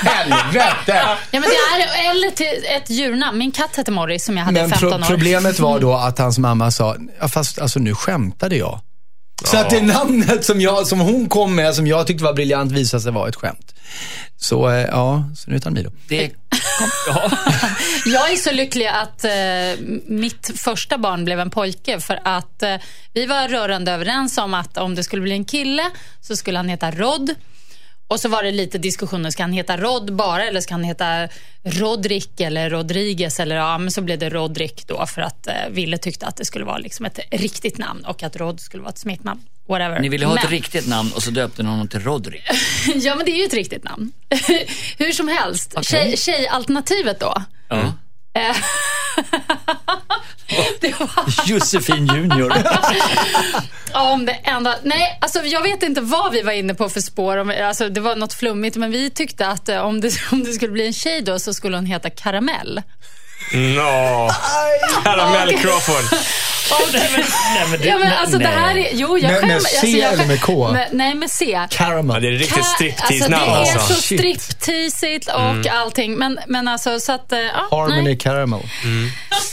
Helvete! 0.00 0.76
Ja, 0.86 1.16
men 1.30 1.42
det 1.42 1.46
är, 1.48 2.10
eller 2.10 2.30
till 2.30 2.64
ett 2.76 2.90
djurnamn. 2.90 3.38
Min 3.38 3.50
katt 3.52 3.76
hette 3.76 3.90
Morris 3.90 4.24
som 4.24 4.36
jag 4.36 4.44
hade 4.44 4.58
i 4.60 4.62
Men 4.62 4.70
15 4.70 4.90
pro- 4.90 4.98
år. 4.98 5.04
problemet 5.08 5.58
var 5.58 5.80
då 5.80 5.94
att 5.94 6.18
hans 6.18 6.38
mamma 6.38 6.70
sa, 6.70 6.96
ja, 7.20 7.28
fast 7.28 7.58
alltså 7.58 7.78
nu 7.78 7.94
skämtade 7.94 8.56
jag. 8.56 8.80
Så 9.44 9.56
att 9.56 9.70
det 9.70 9.82
namnet 9.82 10.44
som, 10.44 10.60
jag, 10.60 10.86
som 10.86 11.00
hon 11.00 11.28
kom 11.28 11.54
med, 11.54 11.74
som 11.74 11.86
jag 11.86 12.06
tyckte 12.06 12.24
var 12.24 12.32
briljant, 12.32 12.72
visade 12.72 13.00
sig 13.02 13.12
vara 13.12 13.28
ett 13.28 13.36
skämt. 13.36 13.74
Så 14.36 14.68
eh, 14.70 14.76
ja, 14.86 15.24
så 15.36 15.50
nu 15.50 15.56
heter 15.56 15.66
han 15.66 15.74
Milo. 15.74 15.90
Det, 16.08 16.30
ja. 17.06 17.30
Jag 18.06 18.32
är 18.32 18.36
så 18.36 18.50
lycklig 18.50 18.86
att 18.86 19.24
eh, 19.24 19.84
mitt 20.06 20.50
första 20.56 20.98
barn 20.98 21.24
blev 21.24 21.40
en 21.40 21.50
pojke 21.50 22.00
för 22.00 22.20
att 22.24 22.62
eh, 22.62 22.76
vi 23.12 23.26
var 23.26 23.48
rörande 23.48 23.92
överens 23.92 24.38
om 24.38 24.54
att 24.54 24.76
om 24.76 24.94
det 24.94 25.04
skulle 25.04 25.22
bli 25.22 25.32
en 25.32 25.44
kille 25.44 25.90
så 26.20 26.36
skulle 26.36 26.58
han 26.58 26.68
heta 26.68 26.90
Rod. 26.90 27.34
Och 28.08 28.20
så 28.20 28.28
var 28.28 28.42
det 28.42 28.50
lite 28.50 28.78
diskussioner, 28.78 29.30
ska 29.30 29.42
han 29.42 29.52
heta 29.52 29.76
Rod 29.76 30.12
bara 30.12 30.44
eller 30.44 30.60
ska 30.60 30.74
han 30.74 30.84
heta 30.84 31.28
Rodrik 31.64 32.40
eller 32.40 32.70
Rodriguez? 32.70 33.40
Eller, 33.40 33.56
ja, 33.56 33.78
men 33.78 33.90
så 33.90 34.00
blev 34.00 34.18
det 34.18 34.28
Rodrik 34.30 34.84
då 34.86 35.06
för 35.06 35.22
att 35.22 35.46
eh, 35.46 35.54
Ville 35.70 35.98
tyckte 35.98 36.26
att 36.26 36.36
det 36.36 36.44
skulle 36.44 36.64
vara 36.64 36.78
liksom 36.78 37.06
ett 37.06 37.18
riktigt 37.30 37.78
namn 37.78 38.04
och 38.04 38.22
att 38.22 38.36
Rod 38.36 38.60
skulle 38.60 38.82
vara 38.82 38.90
ett 38.90 38.98
smeknamn. 38.98 39.40
Whatever. 39.68 40.00
Ni 40.00 40.08
ville 40.08 40.26
ha 40.26 40.34
ett 40.36 40.42
Men- 40.42 40.50
riktigt 40.50 40.86
namn 40.88 41.12
och 41.14 41.22
så 41.22 41.30
döpte 41.30 41.62
ni 41.62 41.68
honom 41.68 41.88
till 41.88 42.00
Rodri. 42.00 42.40
Ja, 42.94 43.14
men 43.14 43.24
det 43.26 43.30
är 43.32 43.36
ju 43.38 43.44
ett 43.44 43.54
riktigt 43.54 43.84
namn. 43.84 44.12
Hur 44.98 45.12
som 45.12 45.28
helst. 45.28 45.72
Okej. 45.76 45.84
Tjej, 45.84 46.16
tjejalternativet 46.16 47.20
då. 47.20 47.42
Ja. 47.68 47.92
Eh, 48.34 48.56
var 50.98 51.48
Josefin 51.48 52.06
Junior. 52.06 52.52
Om 53.94 54.26
det 54.26 54.32
enda... 54.32 54.74
Nej, 54.82 55.18
alltså 55.20 55.42
jag 55.42 55.62
vet 55.62 55.82
inte 55.82 56.00
vad 56.00 56.32
vi 56.32 56.42
var 56.42 56.52
inne 56.52 56.74
på 56.74 56.88
för 56.88 57.00
spår. 57.00 57.52
Alltså, 57.52 57.88
det 57.88 58.00
var 58.00 58.16
något 58.16 58.34
flummigt, 58.34 58.76
men 58.76 58.90
vi 58.90 59.10
tyckte 59.10 59.46
att 59.46 59.68
eh, 59.68 59.78
om 59.78 60.00
det, 60.00 60.12
om 60.32 60.44
det 60.44 60.52
skulle 60.52 60.72
bli 60.72 60.86
en 60.86 60.92
tjej 60.92 61.22
då 61.22 61.38
så 61.38 61.54
skulle 61.54 61.76
hon 61.76 61.86
heta 61.86 62.10
Karamell. 62.10 62.82
Nå, 63.52 64.30
Karamell 65.04 65.58
Crawford. 65.58 66.18
Nej, 66.92 67.66
men 67.70 67.88
Ja, 67.88 67.98
men 67.98 68.12
alltså 68.12 68.38
det 68.38 68.46
här 68.48 68.76
är... 68.78 68.88
Jo, 68.92 69.18
jag 69.18 69.30
Med- 69.30 69.38
skäm, 69.40 69.48
med 69.48 69.56
alltså, 69.56 69.80
C 69.80 69.86
jag 69.98 70.12
eller 70.12 70.26
med 70.26 70.40
K? 70.42 70.70
Med, 70.72 70.88
nej, 70.92 71.14
med 71.14 71.30
C. 71.30 71.60
Caramel. 71.70 72.22
det 72.22 72.28
är 72.28 72.32
riktigt 72.32 72.64
striptease-namn 72.64 73.50
alltså, 73.52 73.74
Det 73.74 73.78
är 73.78 73.82
alltså. 73.82 73.94
så 73.94 74.00
stripteasigt 74.02 75.28
och 75.28 75.66
allting. 75.72 76.14
Men, 76.14 76.38
men 76.46 76.68
alltså 76.68 77.00
så 77.00 77.12
att... 77.12 77.32
eh, 77.32 77.38
Ja, 77.38 77.68
Harmony 77.70 78.02
nej. 78.02 78.18
Caramel. 78.18 78.60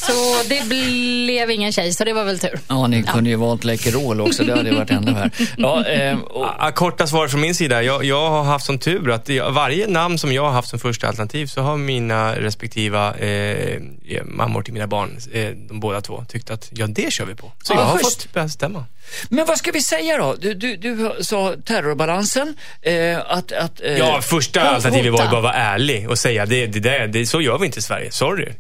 Så 0.07 0.43
det 0.49 0.67
blev 0.67 1.51
ingen 1.51 1.71
tjej, 1.71 1.93
så 1.93 2.03
det 2.03 2.13
var 2.13 2.23
väl 2.23 2.39
tur. 2.39 2.59
Ja, 2.67 2.87
ni 2.87 3.03
kunde 3.03 3.29
ju 3.29 3.35
valt 3.35 3.63
Läkerol 3.63 4.21
också. 4.21 4.43
Det 4.43 4.55
hade 4.57 4.71
varit 4.75 4.91
ännu 4.91 5.13
värre. 5.13 5.31
Ja, 5.57 5.85
eh, 5.85 6.19
och, 6.19 6.75
korta 6.75 7.07
svar 7.07 7.27
från 7.27 7.41
min 7.41 7.55
sida. 7.55 7.83
Jag, 7.83 8.03
jag 8.03 8.29
har 8.29 8.43
haft 8.43 8.65
som 8.65 8.79
tur 8.79 9.11
att 9.11 9.29
jag, 9.29 9.51
varje 9.51 9.87
namn 9.87 10.17
som 10.17 10.33
jag 10.33 10.43
har 10.43 10.51
haft 10.51 10.69
som 10.69 10.79
första 10.79 11.07
alternativ 11.07 11.47
så 11.47 11.61
har 11.61 11.77
mina 11.77 12.35
respektiva 12.35 13.15
eh, 13.15 13.81
mammor 14.25 14.61
till 14.61 14.73
mina 14.73 14.87
barn, 14.87 15.17
eh, 15.33 15.49
de 15.69 15.79
båda 15.79 16.01
två, 16.01 16.25
tyckt 16.29 16.49
att 16.51 16.69
ja, 16.71 16.87
det 16.87 17.13
kör 17.13 17.25
vi 17.25 17.35
på. 17.35 17.51
Så 17.63 17.73
Ja, 17.73 17.79
jag 17.79 17.85
har 17.85 17.97
schysst. 17.97 18.23
fått 18.23 18.33
bestämma. 18.33 18.85
men 19.29 19.45
vad 19.45 19.57
ska 19.57 19.71
vi 19.71 19.81
säga 19.81 20.17
då? 20.17 20.35
Du, 20.39 20.53
du, 20.53 20.75
du 20.75 21.11
sa 21.21 21.53
terrorbalansen. 21.65 22.55
Eh, 22.81 23.17
att, 23.27 23.51
att, 23.51 23.81
eh, 23.81 23.97
Ja, 23.97 24.21
första 24.21 24.61
alternativet 24.61 25.13
var 25.13 25.23
ju 25.23 25.29
bara 25.29 25.37
att 25.37 25.43
vara 25.43 25.53
ärlig 25.53 26.09
och 26.09 26.19
säga 26.19 26.45
det, 26.45 26.67
det, 26.67 26.79
där, 26.79 27.07
det, 27.07 27.25
så 27.25 27.41
gör 27.41 27.57
vi 27.57 27.65
inte 27.65 27.79
i 27.79 27.81
Sverige. 27.81 28.11
Sorry. 28.11 28.53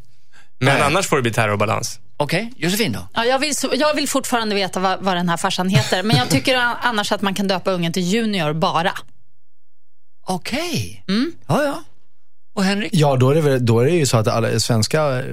Men 0.59 0.73
Nej. 0.73 0.83
annars 0.83 1.07
får 1.07 1.15
det 1.15 1.21
bli 1.21 1.31
terrorbalans. 1.31 1.99
Okej, 2.17 2.53
Josefin 2.57 2.91
då? 2.91 3.07
Ja, 3.13 3.25
jag, 3.25 3.39
vill, 3.39 3.53
jag 3.73 3.93
vill 3.93 4.07
fortfarande 4.09 4.55
veta 4.55 4.79
vad, 4.79 4.99
vad 5.01 5.15
den 5.15 5.29
här 5.29 5.37
farsan 5.37 5.69
heter, 5.69 6.03
men 6.03 6.17
jag 6.17 6.29
tycker 6.29 6.55
annars 6.81 7.11
att 7.11 7.21
man 7.21 7.33
kan 7.33 7.47
döpa 7.47 7.71
ungen 7.71 7.93
till 7.93 8.03
Junior 8.03 8.53
bara. 8.53 8.91
Okej. 10.27 11.03
Mm. 11.07 11.31
Ja, 11.47 11.63
ja. 11.63 11.83
Och 12.55 12.63
Henrik? 12.63 12.91
Ja, 12.93 13.15
då 13.15 13.29
är, 13.29 13.35
det 13.35 13.41
väl, 13.41 13.65
då 13.65 13.79
är 13.79 13.85
det 13.85 13.91
ju 13.91 14.05
så 14.05 14.17
att 14.17 14.27
alla 14.27 14.59
svenska 14.59 15.23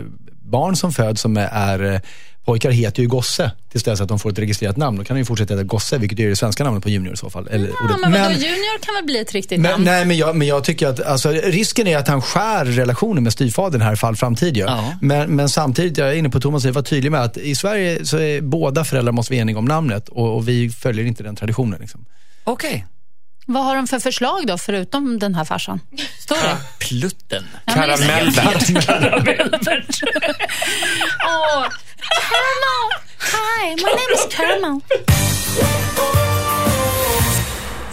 barn 0.43 0.77
som 0.77 0.93
föds 0.93 1.20
som 1.20 1.37
är, 1.37 1.49
är 1.53 1.95
eh, 1.95 2.01
pojkar 2.45 2.70
heter 2.70 3.03
ju 3.03 3.09
gosse 3.09 3.51
tills 3.70 3.84
dess 3.84 4.01
att 4.01 4.09
de 4.09 4.18
får 4.18 4.30
ett 4.30 4.38
registrerat 4.38 4.76
namn. 4.76 4.99
Då 4.99 5.05
kan 5.05 5.16
de 5.16 5.18
ju 5.20 5.24
fortsätta 5.24 5.55
heta 5.55 5.64
gosse, 5.64 5.99
vilket 5.99 6.18
är 6.18 6.28
det 6.28 6.36
svenska 6.36 6.64
namnet 6.64 6.82
på 6.82 6.88
junior 6.88 7.14
i 7.14 7.16
så 7.16 7.30
fall. 7.30 7.49
Eller, 7.49 7.68
Ja, 7.68 7.97
men, 8.01 8.12
vadå, 8.12 8.30
Junior 8.34 8.78
kan 8.82 8.95
väl 8.95 9.05
bli 9.05 9.18
ett 9.18 9.32
riktigt 9.32 9.61
Men, 9.61 9.70
namn? 9.70 9.84
nej, 9.84 10.05
men 10.05 10.16
jag, 10.16 10.36
men 10.36 10.49
jag 10.49 10.64
tycker 10.64 10.88
att 10.88 11.01
alltså, 11.01 11.30
risken 11.30 11.86
är 11.86 11.99
att 11.99 12.09
han 12.09 12.22
skär 12.22 12.64
relationen 12.64 13.24
med 13.24 13.32
styvfadern 13.32 13.80
här 13.80 13.93
i 13.93 13.97
fall 13.97 14.16
framtid. 14.16 14.57
Ja. 14.57 14.95
Men, 15.01 15.36
men 15.36 15.49
samtidigt, 15.49 15.99
jag 15.99 16.09
är 16.09 16.14
inne 16.14 16.30
på 16.30 16.40
Thomas, 16.40 16.64
jag 16.64 16.72
var 16.72 16.82
tydlig 16.82 17.12
med 17.12 17.20
att 17.22 17.36
i 17.36 17.55
Sverige 17.55 18.05
så 18.07 18.18
är 18.18 18.40
båda 18.40 18.84
föräldrar 18.84 19.12
måste 19.12 19.32
vara 19.32 19.40
eniga 19.40 19.59
om 19.59 19.64
namnet 19.64 20.09
och, 20.09 20.36
och 20.36 20.49
vi 20.49 20.70
följer 20.70 21.05
inte 21.05 21.22
den 21.22 21.36
traditionen. 21.36 21.80
Liksom. 21.80 22.05
Okej. 22.45 22.86
Vad 23.47 23.64
har 23.64 23.76
de 23.76 23.86
för 23.86 23.99
förslag 23.99 24.47
då, 24.47 24.59
förutom 24.59 25.18
den 25.18 25.34
här 25.34 25.45
farsan? 25.45 25.80
Står 26.20 26.36
det? 26.36 26.57
Plutten. 26.78 27.45
Karamellbärt. 27.66 28.70
Åh, 31.26 31.66
Caramel! 32.11 32.90
Hi, 33.18 33.74
my 33.76 33.92
name 33.92 34.11
is 34.11 34.26
Caramel. 34.28 35.22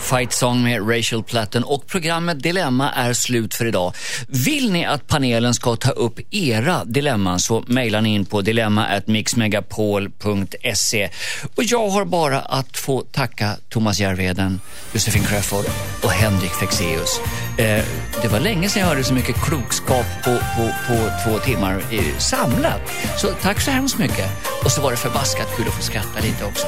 Fight 0.09 0.33
Song 0.33 0.63
med 0.63 0.89
Rachel 0.89 1.23
Platten 1.23 1.63
och 1.63 1.87
programmet 1.87 2.43
Dilemma 2.43 2.91
är 2.91 3.13
slut 3.13 3.53
för 3.53 3.65
idag. 3.65 3.93
Vill 4.27 4.71
ni 4.71 4.85
att 4.85 5.07
panelen 5.07 5.53
ska 5.53 5.75
ta 5.75 5.91
upp 5.91 6.19
era 6.31 6.85
dilemman 6.85 7.39
så 7.39 7.63
mejlar 7.67 8.01
ni 8.01 8.15
in 8.15 8.25
på 8.25 8.41
dilemma@mixmegapol.se. 8.41 11.09
Och 11.55 11.63
jag 11.63 11.89
har 11.89 12.05
bara 12.05 12.39
att 12.39 12.77
få 12.77 13.01
tacka 13.01 13.57
Thomas 13.69 13.99
Järvheden, 13.99 14.61
Josefin 14.93 15.23
Crafoord 15.23 15.65
och 16.03 16.11
Henrik 16.11 16.51
Fexeus. 16.51 17.19
Eh, 17.57 17.85
det 18.21 18.27
var 18.27 18.39
länge 18.39 18.69
sedan 18.69 18.81
jag 18.81 18.89
hörde 18.89 19.03
så 19.03 19.13
mycket 19.13 19.41
klokskap 19.41 20.05
på, 20.23 20.37
på, 20.57 20.69
på 20.87 21.09
två 21.25 21.39
timmar 21.39 21.83
eh, 21.91 22.17
samlat. 22.17 22.81
Så 23.17 23.27
tack 23.41 23.61
så 23.61 23.71
hemskt 23.71 23.97
mycket. 23.97 24.29
Och 24.63 24.71
så 24.71 24.81
var 24.81 24.91
det 24.91 24.97
förbaskat 24.97 25.47
kul 25.57 25.67
att 25.67 25.73
få 25.73 25.81
skratta 25.81 26.19
lite 26.19 26.45
också. 26.45 26.67